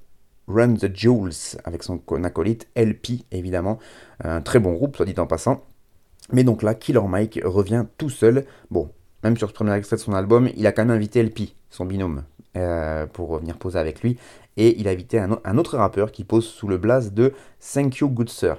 Run 0.47 0.76
the 0.76 0.95
Jewels, 0.95 1.59
avec 1.63 1.84
son 1.84 2.01
acolyte 2.24 2.67
LP 2.76 3.24
évidemment, 3.32 3.78
un 4.24 4.41
très 4.41 4.59
bon 4.59 4.74
groupe 4.74 4.95
soit 4.95 5.05
dit 5.05 5.20
en 5.20 5.28
passant. 5.28 5.63
Mais 6.32 6.43
donc 6.43 6.63
là, 6.63 6.76
Killer 6.76 7.07
Mike 7.07 7.39
revient 7.43 7.86
tout 7.97 8.09
seul. 8.09 8.45
Bon, 8.72 8.89
même 9.24 9.38
sur 9.38 9.49
ce 9.49 9.53
premier 9.53 9.74
extrait 9.74 9.97
de 9.97 10.01
son 10.01 10.13
album, 10.13 10.49
il 10.55 10.65
a 10.67 10.72
quand 10.72 10.86
même 10.86 10.95
invité 10.95 11.22
LP, 11.24 11.53
son 11.70 11.86
binôme, 11.86 12.24
euh, 12.57 13.05
pour 13.05 13.38
venir 13.38 13.57
poser 13.57 13.80
avec 13.80 14.01
lui. 14.01 14.17
Et 14.57 14.80
il 14.80 14.88
a 14.88 14.91
invité 14.91 15.20
un, 15.20 15.57
autre 15.57 15.78
rappeur 15.78 16.11
qui 16.11 16.24
pose 16.24 16.45
sous 16.45 16.67
le 16.67 16.78
blaze 16.78 17.13
de 17.13 17.34
Thank 17.74 17.97
You 17.97 18.09
Good 18.09 18.30
Sir. 18.30 18.57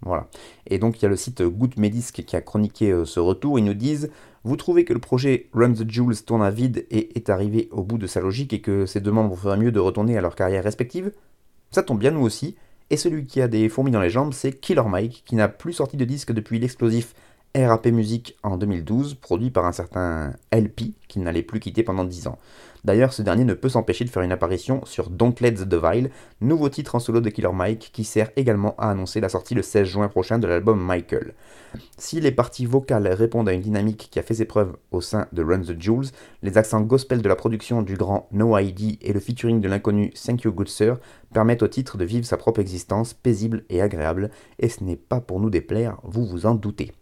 Voilà. 0.00 0.26
Et 0.66 0.78
donc 0.78 0.98
il 0.98 1.02
y 1.02 1.06
a 1.06 1.08
le 1.08 1.16
site 1.16 1.42
Good 1.42 1.78
Medisc 1.78 2.24
qui 2.24 2.36
a 2.36 2.40
chroniqué 2.40 2.90
euh, 2.90 3.04
ce 3.04 3.20
retour. 3.20 3.58
Ils 3.58 3.64
nous 3.64 3.74
disent 3.74 4.10
Vous 4.44 4.56
trouvez 4.56 4.84
que 4.84 4.92
le 4.92 4.98
projet 4.98 5.48
Run 5.52 5.74
the 5.74 5.88
Jewels 5.88 6.24
tourne 6.24 6.42
à 6.42 6.50
vide 6.50 6.86
et 6.90 7.16
est 7.16 7.30
arrivé 7.30 7.68
au 7.70 7.82
bout 7.82 7.98
de 7.98 8.06
sa 8.06 8.20
logique 8.20 8.52
et 8.52 8.60
que 8.60 8.86
ses 8.86 9.00
deux 9.00 9.12
membres 9.12 9.36
feraient 9.36 9.58
mieux 9.58 9.72
de 9.72 9.78
retourner 9.78 10.16
à 10.16 10.20
leur 10.20 10.34
carrière 10.34 10.64
respective? 10.64 11.12
Ça 11.70 11.82
tombe 11.82 11.98
bien, 11.98 12.10
nous 12.10 12.22
aussi. 12.22 12.56
Et 12.90 12.96
celui 12.96 13.26
qui 13.26 13.40
a 13.40 13.48
des 13.48 13.68
fourmis 13.68 13.90
dans 13.90 14.00
les 14.00 14.10
jambes, 14.10 14.32
c'est 14.32 14.52
Killer 14.52 14.82
Mike, 14.86 15.22
qui 15.24 15.34
n'a 15.34 15.48
plus 15.48 15.72
sorti 15.72 15.96
de 15.96 16.04
disque 16.04 16.32
depuis 16.32 16.58
l'explosif 16.58 17.14
RAP 17.54 17.86
Music 17.88 18.38
en 18.42 18.56
2012, 18.56 19.14
produit 19.14 19.50
par 19.50 19.66
un 19.66 19.72
certain 19.72 20.32
LP, 20.52 20.94
qu'il 21.06 21.22
n'allait 21.22 21.42
plus 21.42 21.60
quitter 21.60 21.82
pendant 21.82 22.04
10 22.04 22.28
ans. 22.28 22.38
D'ailleurs, 22.84 23.12
ce 23.12 23.22
dernier 23.22 23.44
ne 23.44 23.54
peut 23.54 23.68
s'empêcher 23.68 24.04
de 24.04 24.10
faire 24.10 24.22
une 24.22 24.32
apparition 24.32 24.84
sur 24.86 25.08
Don't 25.08 25.34
Let 25.40 25.52
the 25.52 25.74
Vile, 25.74 26.10
nouveau 26.40 26.68
titre 26.68 26.94
en 26.94 26.98
solo 26.98 27.20
de 27.20 27.30
Killer 27.30 27.52
Mike 27.52 27.90
qui 27.92 28.02
sert 28.04 28.30
également 28.36 28.74
à 28.76 28.90
annoncer 28.90 29.20
la 29.20 29.28
sortie 29.28 29.54
le 29.54 29.62
16 29.62 29.86
juin 29.86 30.08
prochain 30.08 30.38
de 30.38 30.48
l'album 30.48 30.80
Michael. 30.80 31.34
Si 31.96 32.20
les 32.20 32.32
parties 32.32 32.66
vocales 32.66 33.06
répondent 33.06 33.48
à 33.48 33.52
une 33.52 33.60
dynamique 33.60 34.08
qui 34.10 34.18
a 34.18 34.22
fait 34.22 34.34
ses 34.34 34.46
preuves 34.46 34.74
au 34.90 35.00
sein 35.00 35.28
de 35.32 35.44
Run 35.44 35.60
the 35.60 35.80
Jewels, 35.80 36.10
les 36.42 36.58
accents 36.58 36.80
gospel 36.80 37.22
de 37.22 37.28
la 37.28 37.36
production 37.36 37.82
du 37.82 37.96
grand 37.96 38.28
No 38.32 38.58
ID 38.58 38.98
et 39.00 39.12
le 39.12 39.20
featuring 39.20 39.60
de 39.60 39.68
l'inconnu 39.68 40.10
Thank 40.10 40.42
You 40.42 40.52
Good 40.52 40.68
Sir 40.68 40.96
permettent 41.32 41.62
au 41.62 41.68
titre 41.68 41.98
de 41.98 42.04
vivre 42.04 42.26
sa 42.26 42.36
propre 42.36 42.60
existence 42.60 43.14
paisible 43.14 43.64
et 43.68 43.80
agréable, 43.80 44.30
et 44.58 44.68
ce 44.68 44.82
n'est 44.82 44.96
pas 44.96 45.20
pour 45.20 45.38
nous 45.38 45.50
déplaire, 45.50 45.98
vous 46.02 46.26
vous 46.26 46.46
en 46.46 46.54
doutez. 46.54 46.92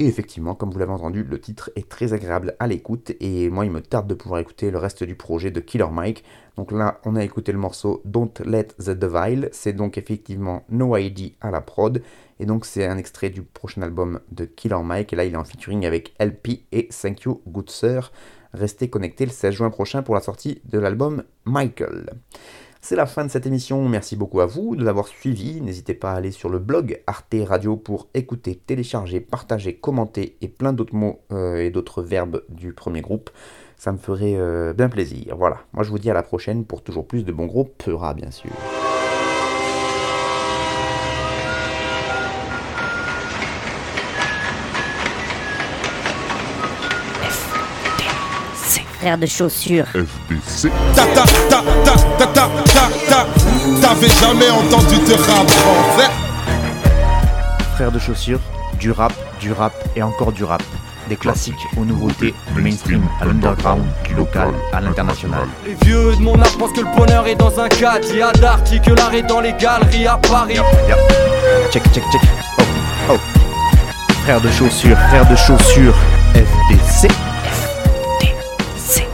Et 0.00 0.06
effectivement, 0.06 0.54
comme 0.54 0.70
vous 0.70 0.78
l'avez 0.78 0.92
entendu, 0.92 1.24
le 1.24 1.38
titre 1.38 1.70
est 1.76 1.86
très 1.86 2.14
agréable 2.14 2.56
à 2.58 2.66
l'écoute 2.66 3.12
et 3.20 3.50
moi 3.50 3.66
il 3.66 3.70
me 3.70 3.82
tarde 3.82 4.06
de 4.06 4.14
pouvoir 4.14 4.40
écouter 4.40 4.70
le 4.70 4.78
reste 4.78 5.04
du 5.04 5.14
projet 5.14 5.50
de 5.50 5.60
Killer 5.60 5.90
Mike. 5.92 6.24
Donc 6.56 6.72
là, 6.72 7.02
on 7.04 7.16
a 7.16 7.22
écouté 7.22 7.52
le 7.52 7.58
morceau 7.58 8.00
Don't 8.06 8.32
Let 8.42 8.68
the 8.78 8.92
Devile, 8.92 9.50
c'est 9.52 9.74
donc 9.74 9.98
effectivement 9.98 10.64
No 10.70 10.96
ID 10.96 11.34
à 11.42 11.50
la 11.50 11.60
prod 11.60 12.02
et 12.38 12.46
donc 12.46 12.64
c'est 12.64 12.86
un 12.86 12.96
extrait 12.96 13.28
du 13.28 13.42
prochain 13.42 13.82
album 13.82 14.20
de 14.32 14.46
Killer 14.46 14.82
Mike 14.82 15.12
et 15.12 15.16
là 15.16 15.26
il 15.26 15.34
est 15.34 15.36
en 15.36 15.44
featuring 15.44 15.84
avec 15.84 16.14
LP 16.18 16.62
et 16.72 16.88
Thank 16.88 17.24
You 17.24 17.42
Good 17.46 17.68
Sir. 17.68 18.10
Restez 18.54 18.88
connectés 18.88 19.26
le 19.26 19.32
16 19.32 19.52
juin 19.52 19.68
prochain 19.68 20.02
pour 20.02 20.14
la 20.14 20.22
sortie 20.22 20.62
de 20.64 20.78
l'album 20.78 21.24
Michael. 21.44 22.08
C'est 22.82 22.96
la 22.96 23.06
fin 23.06 23.24
de 23.24 23.30
cette 23.30 23.46
émission. 23.46 23.86
Merci 23.88 24.16
beaucoup 24.16 24.40
à 24.40 24.46
vous 24.46 24.74
de 24.74 24.82
l'avoir 24.82 25.06
suivi. 25.06 25.60
N'hésitez 25.60 25.94
pas 25.94 26.12
à 26.12 26.16
aller 26.16 26.30
sur 26.30 26.48
le 26.48 26.58
blog 26.58 27.02
Arte 27.06 27.34
Radio 27.46 27.76
pour 27.76 28.08
écouter, 28.14 28.54
télécharger, 28.56 29.20
partager, 29.20 29.74
commenter 29.74 30.36
et 30.40 30.48
plein 30.48 30.72
d'autres 30.72 30.94
mots 30.94 31.20
euh, 31.30 31.58
et 31.58 31.70
d'autres 31.70 32.02
verbes 32.02 32.42
du 32.48 32.72
premier 32.72 33.02
groupe. 33.02 33.30
Ça 33.76 33.92
me 33.92 33.98
ferait 33.98 34.34
euh, 34.36 34.72
bien 34.72 34.88
plaisir. 34.88 35.36
Voilà. 35.36 35.58
Moi, 35.72 35.84
je 35.84 35.90
vous 35.90 35.98
dis 35.98 36.10
à 36.10 36.14
la 36.14 36.22
prochaine 36.22 36.64
pour 36.64 36.82
toujours 36.82 37.06
plus 37.06 37.24
de 37.24 37.32
bons 37.32 37.46
gros 37.46 37.64
Peura, 37.64 38.14
bien 38.14 38.30
sûr. 38.30 38.50
frère 49.00 49.16
de 49.16 49.26
chaussures. 49.26 49.86
FBC. 49.94 50.70
Ta 50.94 51.06
ta 51.06 51.24
ta 51.48 51.62
ta 51.84 51.94
ta 52.18 52.26
ta 52.26 52.26
ta 52.26 52.48
ta 52.48 52.69
jamais 53.98 54.50
entendu 54.50 54.96
de 54.98 55.14
rap. 55.14 55.50
Frères 57.74 57.90
de 57.90 57.98
chaussures, 57.98 58.38
du 58.78 58.92
rap, 58.92 59.12
du 59.40 59.52
rap 59.52 59.72
et 59.96 60.02
encore 60.02 60.32
du 60.32 60.44
rap. 60.44 60.62
Des 61.08 61.16
classiques 61.16 61.66
aux 61.76 61.84
nouveautés, 61.84 62.32
du 62.54 62.62
mainstream 62.62 63.02
à 63.20 63.24
l'underground, 63.24 63.82
du 64.04 64.14
local 64.14 64.50
à 64.72 64.80
l'international. 64.80 65.48
Les 65.66 65.74
vieux 65.84 66.14
de 66.14 66.22
mon 66.22 66.40
âge 66.40 66.56
pensent 66.56 66.72
que 66.72 66.80
le 66.80 66.96
bonheur 66.96 67.26
est 67.26 67.34
dans 67.34 67.58
un 67.58 67.68
cadre. 67.68 68.06
Il 68.10 68.18
y 68.18 68.22
a 68.22 68.30
d'arty 68.32 68.80
que 68.80 68.92
l'art 68.92 69.10
dans 69.28 69.40
les 69.40 69.52
galeries 69.54 70.06
à 70.06 70.16
Paris. 70.18 70.54
Yep. 70.54 70.96
Check, 71.72 71.82
check, 71.92 72.04
check. 72.12 72.20
Oh, 72.58 72.62
oh. 73.10 73.18
Frères 74.22 74.40
de 74.40 74.50
chaussures, 74.50 74.96
frères 75.08 75.28
de 75.28 75.34
chaussures, 75.34 75.94
FDC. 76.34 77.08
FDC. 78.20 79.04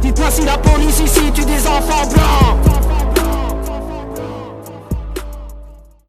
Dites-moi 0.00 0.30
si 0.30 0.44
la 0.44 0.58
police 0.58 1.00
ici 1.00 1.32
tue 1.34 1.44
des 1.44 1.66
enfants 1.66 2.06
blancs. 2.06 2.69